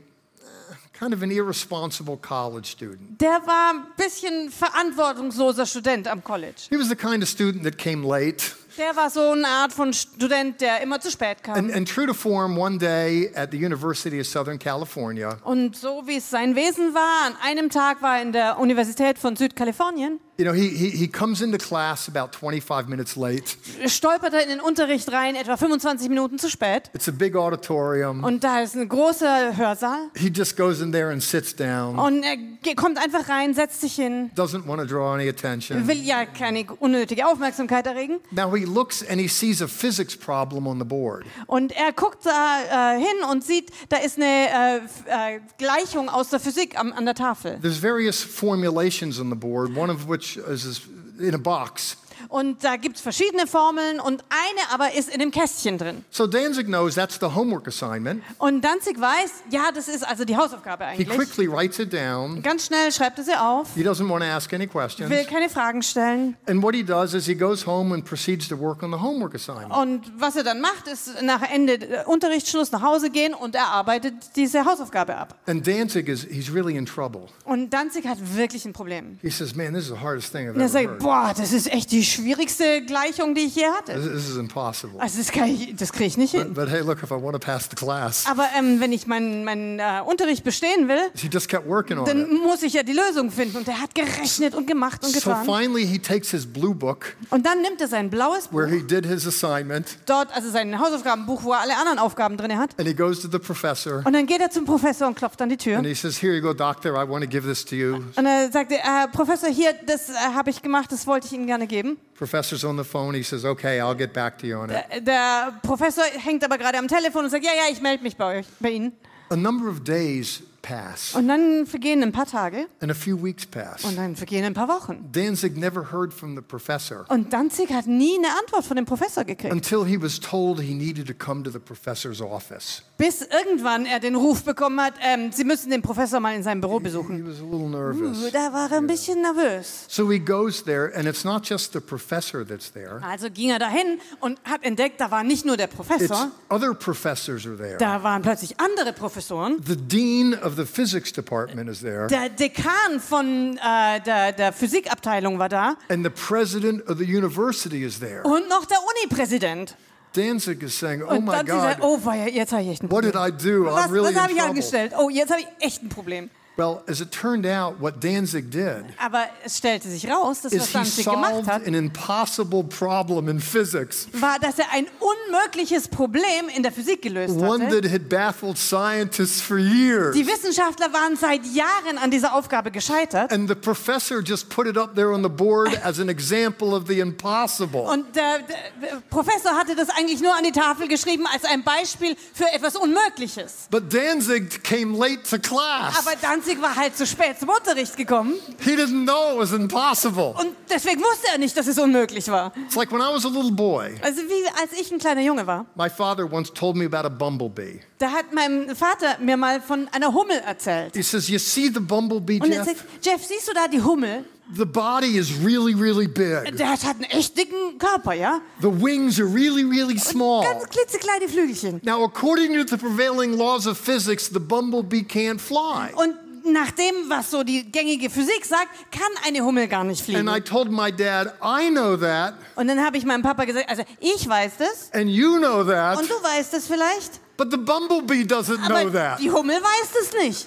kind 1.03 1.14
of 1.14 1.22
an 1.22 1.32
irresponsible 1.32 2.16
college 2.16 2.66
student. 2.66 3.20
Der 3.20 3.44
war 3.44 3.74
ein 3.74 3.86
bisschen 3.96 4.50
verantwortungsloser 4.50 5.66
Student 5.66 6.07
am 6.07 6.22
College. 6.22 6.68
He 6.70 6.76
was 6.76 6.88
the 6.88 6.94
kind 6.94 7.22
of 7.24 7.28
student 7.28 7.64
that 7.64 7.76
came 7.76 8.07
late. 8.07 8.55
Der 8.78 8.94
war 8.94 9.11
so 9.11 9.32
eine 9.32 9.46
Art 9.46 9.72
von 9.72 9.92
Student, 9.92 10.61
der 10.61 10.80
immer 10.80 11.00
zu 11.00 11.11
spät 11.11 11.42
kam. 11.42 11.57
And, 11.57 11.74
and 11.74 11.88
true 11.88 12.07
to 12.07 12.14
form, 12.14 12.57
one 12.57 12.78
day 12.78 13.30
at 13.34 13.50
the 13.50 13.59
University 13.59 14.20
of 14.20 14.26
Southern 14.26 14.59
California, 14.59 15.38
Und 15.44 15.76
so 15.76 16.07
wie 16.07 16.16
es 16.16 16.30
sein 16.30 16.55
Wesen 16.55 16.94
war, 16.94 17.26
an 17.26 17.36
einem 17.42 17.68
Tag 17.68 18.00
war 18.00 18.16
er 18.16 18.22
in 18.22 18.32
der 18.32 18.59
Universität 18.59 19.18
von 19.18 19.34
Südkalifornien, 19.36 20.20
you 20.39 20.45
know, 20.45 20.53
he, 20.53 20.68
he, 20.68 20.91
he 20.91 21.07
comes 21.09 21.43
into 21.43 21.59
class 21.59 22.09
about 22.09 22.35
25 22.35 22.89
minutes 22.89 23.16
late. 23.16 23.57
stolpert 23.87 24.33
er 24.33 24.43
in 24.43 24.49
den 24.49 24.61
Unterricht 24.61 25.12
rein, 25.12 25.37
etwa 25.37 25.57
25 25.57 26.09
Minuten 26.09 26.39
zu 26.39 26.49
spät. 26.49 26.91
It's 26.95 27.09
a 27.09 27.12
big 27.12 27.37
auditorium. 27.37 28.24
Und 28.24 28.43
da 28.43 28.61
ist 28.61 28.74
ein 28.74 28.89
großer 28.89 29.57
Hörsaal. 29.57 30.11
He 30.16 30.28
just 30.28 30.57
goes 30.57 30.80
in 30.80 30.91
there 30.91 31.11
and 31.11 31.22
sits 31.22 31.55
down, 31.55 31.99
Und 31.99 32.22
er 32.22 32.74
kommt 32.76 32.99
einfach 32.99 33.28
rein, 33.28 33.53
setzt 33.55 33.80
sich 33.83 33.95
hin, 33.95 34.30
doesn't 34.35 34.66
want 34.66 34.80
to 34.80 34.87
draw 34.87 35.12
any 35.14 35.28
attention. 35.28 35.87
will 35.87 36.03
ja 36.03 36.24
keine 36.24 36.64
unnötige 36.80 37.26
Aufmerksamkeit 37.26 37.87
erregen. 37.87 38.20
Now 38.30 38.55
he 38.55 38.64
looks 38.64 39.07
and 39.07 39.20
he 39.20 39.28
sees 39.28 39.61
a 39.61 39.68
physics 39.68 40.16
problem 40.16 40.66
on 40.66 40.78
the 40.78 40.85
board. 40.85 41.26
Und 41.47 41.72
er 41.72 41.93
guckt 41.93 42.24
da 42.24 42.95
äh, 42.95 42.99
hin 42.99 43.24
und 43.30 43.45
sieht, 43.45 43.70
da 43.91 43.99
ist 43.99 44.16
eine 44.16 44.26
äh, 44.26 45.37
äh, 45.37 45.41
Gleichung 45.59 46.09
aus 46.09 46.30
der 46.30 46.41
Physik 46.41 46.78
am, 46.78 46.93
an 46.93 47.05
der 47.05 47.14
Tafel. 47.14 47.59
There's 47.61 47.83
various 47.83 48.22
formulations 48.22 49.20
on 49.20 49.28
the 49.28 49.37
board, 49.37 49.76
one 49.76 49.93
of 49.93 50.09
which 50.09 50.22
is 50.23 50.64
is 50.64 50.87
in 51.20 51.35
a 51.35 51.39
box. 51.39 51.97
Und 52.29 52.64
da 52.64 52.77
gibt 52.77 52.97
es 52.97 53.03
verschiedene 53.03 53.47
Formeln 53.47 54.01
und 54.01 54.23
eine 54.31 54.73
aber 54.73 54.95
ist 54.95 55.09
in 55.09 55.18
dem 55.20 55.31
Kästchen 55.31 55.79
drin. 55.79 56.05
So 56.11 56.27
Danzig 56.27 56.66
knows 56.66 56.95
that's 56.95 57.18
the 57.20 57.27
homework 57.35 57.66
assignment. 57.68 58.23
Und 58.39 58.62
Danzig 58.62 59.01
weiß, 59.01 59.31
ja, 59.51 59.70
das 59.75 59.89
ist 59.89 60.07
also 60.07 60.25
die 60.25 60.37
Hausaufgabe 60.37 60.85
He 60.85 60.91
eigentlich. 61.07 61.09
quickly 61.18 61.47
writes 61.51 61.79
it 61.79 61.93
down. 61.93 62.43
Ganz 62.43 62.66
schnell 62.66 62.91
schreibt 62.93 63.18
er 63.18 63.25
sie 63.25 63.35
auf, 63.39 63.68
He 63.75 63.83
doesn't 63.83 64.09
want 64.09 64.23
to 64.25 64.29
ask 64.31 64.53
any 64.53 64.66
questions. 64.66 65.11
will 65.11 65.25
keine 65.25 65.49
Fragen 65.49 65.83
stellen. 65.83 66.37
And 66.47 66.62
what 66.62 66.75
he 66.75 66.83
does 66.85 67.14
is 67.14 67.27
he 67.27 67.35
goes 67.35 67.66
home 67.66 67.95
and 67.95 68.05
proceeds 68.05 68.49
to 68.49 68.59
work 68.59 68.83
on 68.83 68.91
the 68.93 68.99
homework 69.01 69.35
assignment. 69.35 69.73
Und 69.75 70.12
was 70.18 70.37
er 70.37 70.45
dann 70.45 70.61
macht, 70.61 70.87
ist 70.89 71.23
nach 71.23 71.43
Ende 71.51 71.75
äh, 71.75 72.05
Unterrichtsschluss 72.07 72.73
nach 72.73 72.83
Hause 72.83 73.11
gehen 73.11 73.35
und 73.35 73.55
er 73.55 73.66
arbeitet 73.68 74.14
diese 74.37 74.64
Hausaufgabe 74.64 75.16
ab. 75.16 75.35
And 75.47 75.66
Danzig 75.66 76.09
is 76.09 76.25
he's 76.31 76.53
really 76.53 76.77
in 76.77 76.87
trouble. 76.87 77.27
Und 77.45 77.70
Danzig 77.70 78.07
hat 78.07 78.18
wirklich 78.37 78.64
ein 78.64 78.73
Problem. 78.73 79.18
He 79.23 79.31
says, 79.31 79.55
"Man, 79.55 79.75
this 79.75 79.85
is 79.85 79.89
the 79.91 79.99
hardest 80.01 80.33
thing 80.33 80.49
I've 80.49 80.55
Und 80.55 80.61
er 80.61 80.64
ever 80.66 80.68
sagt, 80.73 80.87
heard. 80.89 80.99
boah, 81.01 81.33
das 81.37 81.53
ist 81.53 81.73
echt 81.73 81.91
die 81.93 82.05
schwierigste 82.12 82.82
Gleichung, 82.82 83.34
die 83.34 83.42
ich 83.42 83.56
je 83.56 83.66
hatte. 83.66 83.92
This, 83.94 84.28
is 84.30 84.36
impossible." 84.36 85.00
Also 85.00 85.18
das, 85.18 85.30
kann 85.32 85.48
ich- 85.48 85.74
das 85.76 85.92
kriege 85.92 86.06
ich 86.06 86.16
nicht 86.16 86.32
hin. 86.32 86.54
But 86.54 86.68
hey, 86.70 86.80
look, 86.80 87.02
if 87.02 87.10
I 87.10 87.14
want 87.14 87.32
to 87.32 87.38
pass 87.38 87.68
the 87.70 87.76
class, 87.76 88.24
Aber 88.30 88.46
ähm, 88.58 88.80
wenn 88.80 88.92
ich 88.92 89.06
meinen 89.06 89.44
meinen, 89.44 89.78
äh, 89.78 90.00
Unterricht 90.04 90.44
bestehen 90.44 90.88
will, 90.88 91.10
he 91.14 91.28
just 91.32 91.48
kept 91.48 91.66
working 91.68 91.98
on 91.98 92.04
dann 92.04 92.20
it. 92.22 92.32
muss 92.42 92.62
ich 92.62 92.72
ja 92.74 92.82
die 92.82 92.92
Lösung 92.92 93.30
finden. 93.30 93.56
Und 93.58 93.68
er 93.68 93.80
hat 93.80 93.94
gerechnet 93.94 94.54
und 94.54 94.66
gemacht 94.66 95.04
und 95.04 95.10
So 95.12 95.20
getan. 95.30 95.44
finally, 95.44 95.86
he 95.86 95.98
takes 95.98 96.30
his 96.30 96.46
blue 96.46 96.74
book 96.74 97.14
Und 97.30 97.44
dann 97.46 97.62
nimmt 97.62 97.80
er 97.80 97.88
sein 97.88 98.10
blaues 98.10 98.48
Buch, 98.48 98.58
where 98.60 98.68
he 98.70 98.82
did 98.82 99.06
his 99.06 99.26
assignment, 99.26 99.98
dort, 100.06 100.32
also 100.34 100.50
sein 100.50 100.78
Hausaufgabenbuch, 100.78 101.42
wo 101.44 101.52
er 101.52 101.60
alle 101.60 101.76
anderen 101.76 101.98
Aufgaben 101.98 102.36
drin 102.36 102.56
hat. 102.58 102.70
and 102.78 102.86
he 102.88 102.94
goes 102.94 103.20
to 103.20 103.28
the 103.30 103.38
professor 103.38 104.02
Und 104.04 104.12
dann 104.12 104.26
geht 104.26 104.40
er 104.40 104.50
zum 104.50 104.64
Professor 104.64 105.06
und 105.08 105.14
klopft 105.16 105.40
an 105.42 105.48
die 105.48 105.56
Tür. 105.56 105.78
and 105.78 105.86
he 105.86 105.94
says, 105.94 106.20
"Here 106.22 106.34
you 106.34 106.42
go, 106.42 106.52
doctor. 106.52 106.92
I 106.92 107.08
want 107.08 107.24
to 107.24 107.28
give 107.30 107.46
this 107.48 107.64
to 107.66 107.74
you." 107.76 107.96
Und 108.16 108.26
er 108.26 108.50
sagte, 108.52 108.74
äh, 108.76 109.08
Professor, 109.12 109.48
hier, 109.48 109.74
das 109.86 110.08
äh, 110.10 110.12
habe 110.34 110.50
ich 110.50 110.62
gemacht, 110.62 110.90
das 110.92 111.06
wollte 111.06 111.26
ich 111.26 111.32
Ihnen 111.32 111.46
gerne 111.46 111.66
geben. 111.66 111.96
Professor's 112.14 112.64
on 112.64 112.76
the 112.76 112.84
phone. 112.84 113.14
He 113.14 113.22
says, 113.24 113.44
"Okay, 113.44 113.80
I'll 113.80 113.96
get 113.96 114.12
back 114.12 114.38
to 114.38 114.46
you 114.46 114.59
on 114.59 114.70
it." 114.70 115.07
Der 115.07 115.59
Professor 115.62 116.05
hängt 116.05 116.44
aber 116.44 116.59
gerade 116.59 116.78
am 116.78 116.86
Telefon 116.86 117.24
und 117.24 117.30
sagt, 117.30 117.44
ja, 117.44 117.50
ja, 117.53 117.72
ich 117.72 117.80
melde 117.80 118.03
mich 118.03 118.16
bei 118.16 118.38
euch, 118.38 118.46
bei 118.61 118.70
Ihnen. 118.70 118.92
A 119.30 119.36
number 119.36 119.68
of 119.68 119.80
days 119.82 120.42
pass, 120.62 121.14
Und 121.14 121.26
dann 121.28 121.66
vergehen 121.66 122.02
ein 122.02 122.12
paar 122.12 122.26
Tage 122.26 122.66
and 122.80 122.90
a 122.90 122.94
few 122.94 123.20
weeks 123.22 123.44
pass. 123.44 123.84
und 123.84 123.96
dann 123.98 124.14
vergehen 124.16 124.44
ein 124.44 124.54
paar 124.54 124.68
Wochen. 124.68 125.08
Danzig 125.12 125.56
never 125.56 125.90
heard 125.92 126.14
from 126.14 126.36
the 126.36 126.40
professor 126.42 127.04
Und 127.08 127.32
Danzig 127.32 127.70
hat 127.72 127.86
nie 127.86 128.16
eine 128.16 128.28
Antwort 128.38 128.64
von 128.64 128.76
dem 128.76 128.86
Professor 128.86 129.24
gekriegt. 129.24 129.52
until 129.52 129.84
he 129.84 130.00
was 130.00 130.20
told 130.20 130.60
he 130.60 130.74
needed 130.74 131.06
to 131.08 131.14
come 131.14 131.42
to 131.42 131.50
the 131.50 131.58
professor's 131.58 132.20
office. 132.20 132.82
Bis 132.96 133.22
irgendwann 133.22 133.84
er 133.86 133.98
den 133.98 134.14
Ruf 134.14 134.44
bekommen 134.44 134.80
hat, 134.80 134.94
ähm, 135.02 135.32
Sie 135.32 135.44
müssen 135.44 135.70
den 135.70 135.82
Professor 135.82 136.20
mal 136.20 136.34
in 136.36 136.42
seinem 136.44 136.60
Büro 136.60 136.78
He 136.78 136.84
besuchen. 136.84 137.26
was 137.26 137.40
a 137.40 137.44
little 137.44 137.68
nervous. 137.68 138.30
Da 138.32 138.52
war 138.52 138.70
er 138.70 138.78
ein 138.78 138.86
bisschen 138.86 139.20
nervös. 139.20 139.86
So 139.88 140.10
he 140.10 140.20
goes 140.20 140.62
there, 140.62 140.92
and 140.94 141.06
it's 141.08 141.24
not 141.24 141.44
just 141.48 141.72
the 141.72 141.80
professor 141.80 142.46
that's 142.46 142.72
there, 142.72 143.00
Also 143.02 143.28
ging 143.30 143.50
er 143.50 143.58
dahin 143.58 143.98
und 144.20 144.38
hat 144.44 144.62
entdeckt, 144.64 145.00
da 145.00 145.10
war 145.10 145.24
nicht 145.24 145.44
nur 145.44 145.56
der 145.56 145.66
it's 145.66 145.74
Professor, 145.76 146.30
other 146.48 146.72
professors 146.74 147.44
are 147.46 147.56
there. 147.56 147.76
da 147.78 148.02
waren 148.04 148.22
plötzlich 148.22 148.60
andere 148.60 148.92
Professoren. 148.92 149.56
The 149.66 149.76
dean 149.76 150.34
of 150.42 150.51
the 150.57 150.64
physics 150.66 151.12
department 151.12 151.68
is 151.68 151.80
there, 151.80 152.07
Der 152.09 152.28
Dekan 152.28 153.00
von 153.00 153.57
äh, 153.59 154.00
der, 154.00 154.32
der 154.32 154.53
Physikabteilung 154.53 155.38
war 155.38 155.48
da 155.48 155.76
and 155.88 156.05
the 156.05 156.11
president 156.11 156.86
of 156.88 156.98
the 156.98 157.05
university 157.05 157.84
is 157.84 157.98
there. 158.00 158.22
und 158.24 158.48
noch 158.48 158.64
der 158.66 158.78
Uni-Präsident. 158.78 159.76
Danzig 160.14 160.62
is 160.62 160.78
saying, 160.78 161.03
Oh 161.03 161.14
Und 161.14 161.24
my 161.24 161.32
dann 161.32 161.46
sie 161.46 161.53
sagt, 161.53 161.80
God, 161.80 161.88
oh, 161.88 162.05
weia, 162.05 162.28
jetzt 162.28 162.53
habe 162.53 162.62
ich 162.62 162.68
echt 162.68 162.82
ein 162.82 162.90
what 162.90 163.03
Problem. 163.03 163.12
did 163.12 163.42
I 163.42 163.48
do? 163.48 163.64
Was, 163.64 163.86
I'm 163.86 163.92
really 163.92 164.14
was 164.14 164.20
habe 164.20 164.30
in 164.30 164.36
ich 164.36 164.42
trouble. 164.42 164.50
angestellt? 164.50 164.92
Oh, 164.98 165.09
jetzt 165.09 165.30
habe 165.30 165.40
ich 165.40 165.46
echt 165.66 165.82
ein 165.82 165.88
Problem. 165.88 166.28
Well, 166.55 166.82
as 166.86 167.00
it 167.00 167.11
turned 167.11 167.46
out, 167.46 167.80
what 167.80 168.05
Danzig 168.05 168.50
did 168.50 168.84
Aber 168.98 169.26
es 169.42 169.57
stellte 169.57 169.88
sich 169.88 170.07
raus, 170.07 170.42
dass 170.42 170.53
is 170.53 170.61
was 170.61 170.68
he 170.68 170.72
Danzig 170.74 171.05
gemacht 171.07 171.32
solved 171.32 171.48
hat, 171.48 171.66
an 171.66 171.72
impossible 171.72 172.62
problem 172.62 173.26
in 173.28 173.40
physics, 173.40 174.07
war, 174.12 174.38
dass 174.38 174.59
er 174.59 174.66
ein 174.70 174.86
unmögliches 175.00 175.88
Problem 175.88 176.50
in 176.55 176.62
der 176.62 176.70
Physik 176.70 177.00
gelöst 177.00 177.34
one 177.38 177.64
hatte. 177.64 177.80
that 177.80 177.90
had 177.90 178.11
baffled 178.11 178.59
scientists 178.59 179.40
for 179.40 179.57
years. 179.57 180.14
Die 180.14 180.26
Wissenschaftler 180.26 180.92
waren 180.92 181.16
seit 181.16 181.46
Jahren 181.46 181.96
an 181.96 182.11
dieser 182.11 182.34
Aufgabe 182.34 182.70
gescheitert. 182.70 183.32
And 183.32 183.48
the 183.48 183.55
professor 183.55 184.20
just 184.20 184.50
put 184.50 184.66
it 184.66 184.76
up 184.76 184.94
there 184.94 185.11
on 185.11 185.22
the 185.22 185.30
board 185.30 185.82
as 185.82 185.98
an 186.00 186.11
example 186.11 186.74
of 186.74 186.86
the 186.86 187.00
impossible. 187.00 187.80
Und 187.80 188.14
der, 188.14 188.40
der 188.40 189.00
Professor 189.09 189.53
hatte 189.57 189.74
das 189.74 189.88
eigentlich 189.88 190.20
nur 190.20 190.36
an 190.36 190.44
die 190.44 190.53
Tafel 190.53 190.86
geschrieben 190.86 191.24
als 191.32 191.46
ein 191.46 191.64
Beispiel 191.64 192.14
für 192.34 192.53
etwas 192.53 192.76
Unmögliches. 192.76 193.68
But 193.70 193.84
Danzig 193.90 194.62
came 194.62 194.98
late 194.98 195.22
to 195.22 195.38
class. 195.38 195.98
Aber 195.98 196.14
Danzig 196.20 196.41
20 196.43 196.62
war 196.62 196.76
halt 196.76 196.97
zu 196.97 197.07
spät 197.07 197.38
zum 197.38 197.49
Unterricht 197.49 197.97
gekommen 197.97 198.34
He 198.61 198.70
didn't 198.76 199.05
know 199.05 199.32
it 199.32 199.38
was 199.38 199.53
impossible. 199.53 200.34
und 200.38 200.55
deswegen 200.70 201.01
wusste 201.01 201.28
er 201.32 201.38
nicht, 201.38 201.57
dass 201.57 201.66
es 201.66 201.78
unmöglich 201.78 202.28
war. 202.28 202.53
It's 202.66 202.74
like 202.76 202.90
when 202.93 203.01
I 203.01 203.12
was 203.12 203.24
a 203.24 203.28
little 203.28 203.53
boy, 203.53 203.95
Also 204.03 204.22
wie 204.22 204.47
als 204.61 204.72
ich 204.78 204.90
ein 204.93 204.99
kleiner 204.99 205.22
Junge 205.22 205.47
war, 205.47 205.66
my 205.74 205.88
father 205.88 206.30
once 206.30 206.53
told 206.53 206.76
me 206.76 206.84
about 206.86 207.07
a 207.07 207.09
bumblebee. 207.09 207.80
da 207.99 208.11
hat 208.11 208.32
mein 208.32 208.74
Vater 208.74 209.18
mir 209.20 209.36
mal 209.36 209.61
von 209.61 209.88
einer 209.93 210.12
Hummel 210.12 210.38
erzählt. 210.47 210.95
He 210.97 211.03
says, 211.03 211.28
You 211.28 211.38
see 211.38 211.68
the 211.72 211.80
bumblebee, 211.80 212.40
Und 212.40 212.51
er 212.51 212.64
Jeff? 212.64 212.66
sagt, 212.66 212.84
Jeff, 213.05 213.24
siehst 213.24 213.49
du 213.49 213.53
da 213.55 213.68
die 213.68 213.80
Hummel? 213.80 214.24
The 214.55 214.64
body 214.66 215.16
is 215.16 215.30
really, 215.43 215.72
really 215.72 216.07
big. 216.07 216.57
Der 216.59 216.68
hat, 216.70 216.84
einen 216.84 217.05
echt 217.05 217.38
dicken 217.38 217.78
Körper, 217.78 218.12
ja? 218.12 218.40
The 218.61 218.66
wings 218.68 219.18
are 219.18 219.26
really, 219.32 219.62
really 219.64 219.99
small. 219.99 220.43
Ganz 220.45 220.68
klitzekleine 220.68 221.26
Flügelchen. 221.28 221.80
Now, 221.84 222.05
according 222.05 222.53
to 222.55 222.64
the 222.68 222.76
prevailing 222.76 223.34
laws 223.38 223.66
of 223.66 223.78
physics, 223.78 224.28
the 224.30 224.40
bumblebee 224.40 225.05
can't 225.05 225.38
fly. 225.40 225.95
Und 225.95 226.16
nach 226.45 226.70
dem, 226.72 226.95
was 227.09 227.30
so 227.30 227.43
die 227.43 227.70
gängige 227.70 228.11
Physik 228.11 228.45
sagt, 228.45 228.68
kann 228.90 229.03
eine 229.26 229.45
Hummel 229.45 229.68
gar 229.68 229.84
nicht 229.84 230.03
fliegen. 230.05 230.28
And 230.28 230.36
I 230.36 230.40
told 230.40 230.70
my 230.70 230.90
dad, 230.93 231.34
I 231.43 231.70
know 231.70 231.97
that, 231.97 232.34
Und 232.57 232.68
dann 232.68 232.84
habe 232.84 232.97
ich 232.97 233.05
meinem 233.05 233.22
Papa 233.22 233.45
gesagt, 233.45 233.68
also 233.68 233.82
ich 234.01 234.28
weiß 234.28 234.53
das 234.59 234.90
and 234.93 235.09
you 235.11 235.38
know 235.38 235.62
that, 235.64 235.99
und 235.99 236.09
du 236.11 236.14
weißt 236.14 236.55
es 236.55 236.66
vielleicht, 236.66 237.20
but 237.36 237.51
the 237.51 237.57
bumblebee 237.59 238.22
doesn't 238.24 238.64
know 238.66 238.76
aber 238.76 238.93
that. 238.93 239.18
die 239.20 239.30
Hummel 239.30 239.57
weiß 239.57 239.90
es 240.03 240.12
nicht. 240.14 240.47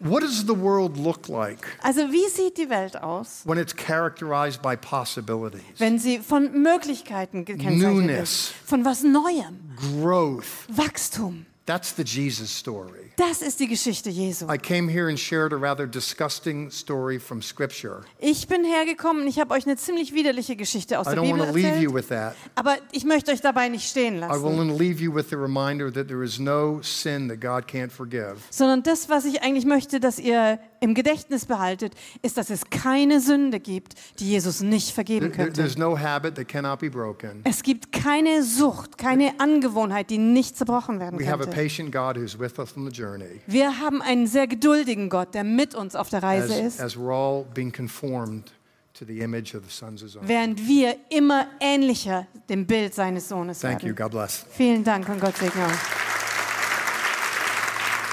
What 0.00 0.22
does 0.22 0.44
the 0.46 0.56
world 0.56 0.96
look 0.96 1.26
like 1.26 1.66
Also 1.82 2.02
wie 2.12 2.28
sieht 2.28 2.56
die 2.56 2.70
Welt 2.70 2.96
aus, 3.02 3.42
when 3.44 3.58
it's 3.58 3.74
characterized 3.74 4.62
by 4.62 4.76
possibilities, 4.76 5.62
wenn 5.78 5.98
sie 5.98 6.20
von 6.20 6.52
Möglichkeiten 6.62 7.44
gekennzeichnet 7.44 7.82
Newness. 8.06 8.30
ist? 8.30 8.54
Von 8.64 8.84
was 8.84 9.02
Neuem, 9.02 9.58
growth? 10.00 10.44
Wachstum. 10.68 11.46
That's 11.68 11.94
the 11.94 12.02
Jesus 12.02 12.48
story. 12.50 13.10
Das 13.16 13.42
ist 13.42 13.60
die 13.60 13.66
Geschichte 13.68 14.08
Jesu. 14.08 14.46
I 14.50 14.56
came 14.56 14.90
here 14.90 15.08
and 15.08 15.18
shared 15.20 15.52
a 15.52 15.56
rather 15.56 15.86
disgusting 15.86 16.70
story 16.70 17.18
from 17.18 17.42
Scripture. 17.42 18.00
Ich 18.20 18.46
bin 18.48 18.64
hergekommen 18.64 19.24
und 19.24 19.28
ich 19.28 19.38
habe 19.38 19.52
euch 19.52 19.66
eine 19.66 19.76
ziemlich 19.76 20.14
widerliche 20.14 20.56
Geschichte 20.56 20.98
aus 20.98 21.06
I 21.06 21.10
der 21.10 21.18
don't 21.18 21.26
Bibel 21.26 21.40
want 21.40 21.50
to 21.50 21.56
leave 21.58 21.78
you 21.78 21.94
erzählt. 21.94 21.94
with 21.94 22.08
that. 22.08 22.34
Aber 22.54 22.76
ich 22.92 23.04
möchte 23.04 23.32
euch 23.32 23.42
dabei 23.42 23.68
nicht 23.68 23.86
stehen 23.86 24.14
I 24.16 24.20
lassen. 24.20 24.42
want 24.44 24.70
to 24.70 24.78
leave 24.78 25.02
you 25.02 25.14
with 25.14 25.26
the 25.28 25.36
reminder 25.36 25.92
that 25.92 26.08
there 26.08 26.24
is 26.24 26.38
no 26.38 26.80
sin 26.82 27.28
that 27.28 27.40
God 27.42 27.64
can't 27.70 27.90
forgive. 27.90 28.36
Sondern 28.48 28.82
das, 28.82 29.10
was 29.10 29.26
ich 29.26 29.42
eigentlich 29.42 29.66
möchte, 29.66 30.00
dass 30.00 30.18
ihr 30.18 30.58
im 30.80 30.94
Gedächtnis 30.94 31.44
behaltet, 31.44 31.92
ist, 32.22 32.38
dass 32.38 32.48
es 32.48 32.62
keine 32.70 33.20
Sünde 33.20 33.60
gibt, 33.60 33.94
die 34.20 34.30
Jesus 34.30 34.62
nicht 34.62 34.92
vergeben 34.92 35.26
There- 35.26 35.32
there- 35.32 35.44
könnte. 35.46 35.60
there's 35.60 35.76
no 35.76 35.98
habit 35.98 36.36
that 36.36 36.48
cannot 36.48 36.78
be 36.78 36.88
broken. 36.88 37.42
Es 37.44 37.62
gibt 37.62 37.92
keine 37.92 38.42
Sucht, 38.42 38.96
keine 38.96 39.38
Angewohnheit, 39.38 40.08
die 40.08 40.16
nicht 40.18 40.56
zerbrochen 40.56 40.98
werden 40.98 41.18
könnte. 41.18 41.57
Patient 41.58 41.90
God 41.90 42.16
who's 42.16 42.38
with 42.38 42.58
us 42.58 42.76
on 42.76 42.84
the 42.84 42.92
journey 42.92 43.40
Wir 43.46 43.80
haben 43.80 44.00
einen 44.00 44.26
sehr 44.26 44.46
geduldigen 44.46 45.08
Gott, 45.08 45.34
der 45.34 45.44
mit 45.44 45.74
uns 45.74 45.96
auf 45.96 46.08
der 46.08 46.22
Reise 46.22 46.54
ist, 46.60 46.80
as 46.80 46.96
we're 46.96 47.12
all 47.12 47.44
being 47.54 47.72
conformed 47.72 48.52
to 48.94 49.04
the 49.04 49.20
image 49.20 49.54
of 49.54 49.64
the 49.64 49.70
sons 49.70 50.02
of 50.02 50.10
Zion. 50.12 50.28
während 50.28 50.68
wir 50.68 50.96
immer 51.10 51.46
ähnlicher 51.60 52.26
dem 52.48 52.66
Bild 52.66 52.94
seines 52.94 53.28
Sohnes 53.28 53.60
Thank 53.60 53.82
you. 53.82 53.88
werden. 53.88 53.96
God 53.96 54.10
bless. 54.12 54.46
Vielen 54.50 54.84
Dank 54.84 55.08
und 55.08 55.20
Gott 55.20 55.36
segne 55.36 55.64
euch. 55.64 55.72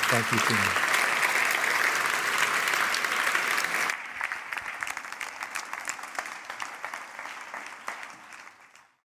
Thank 0.10 0.32
you. 0.32 0.85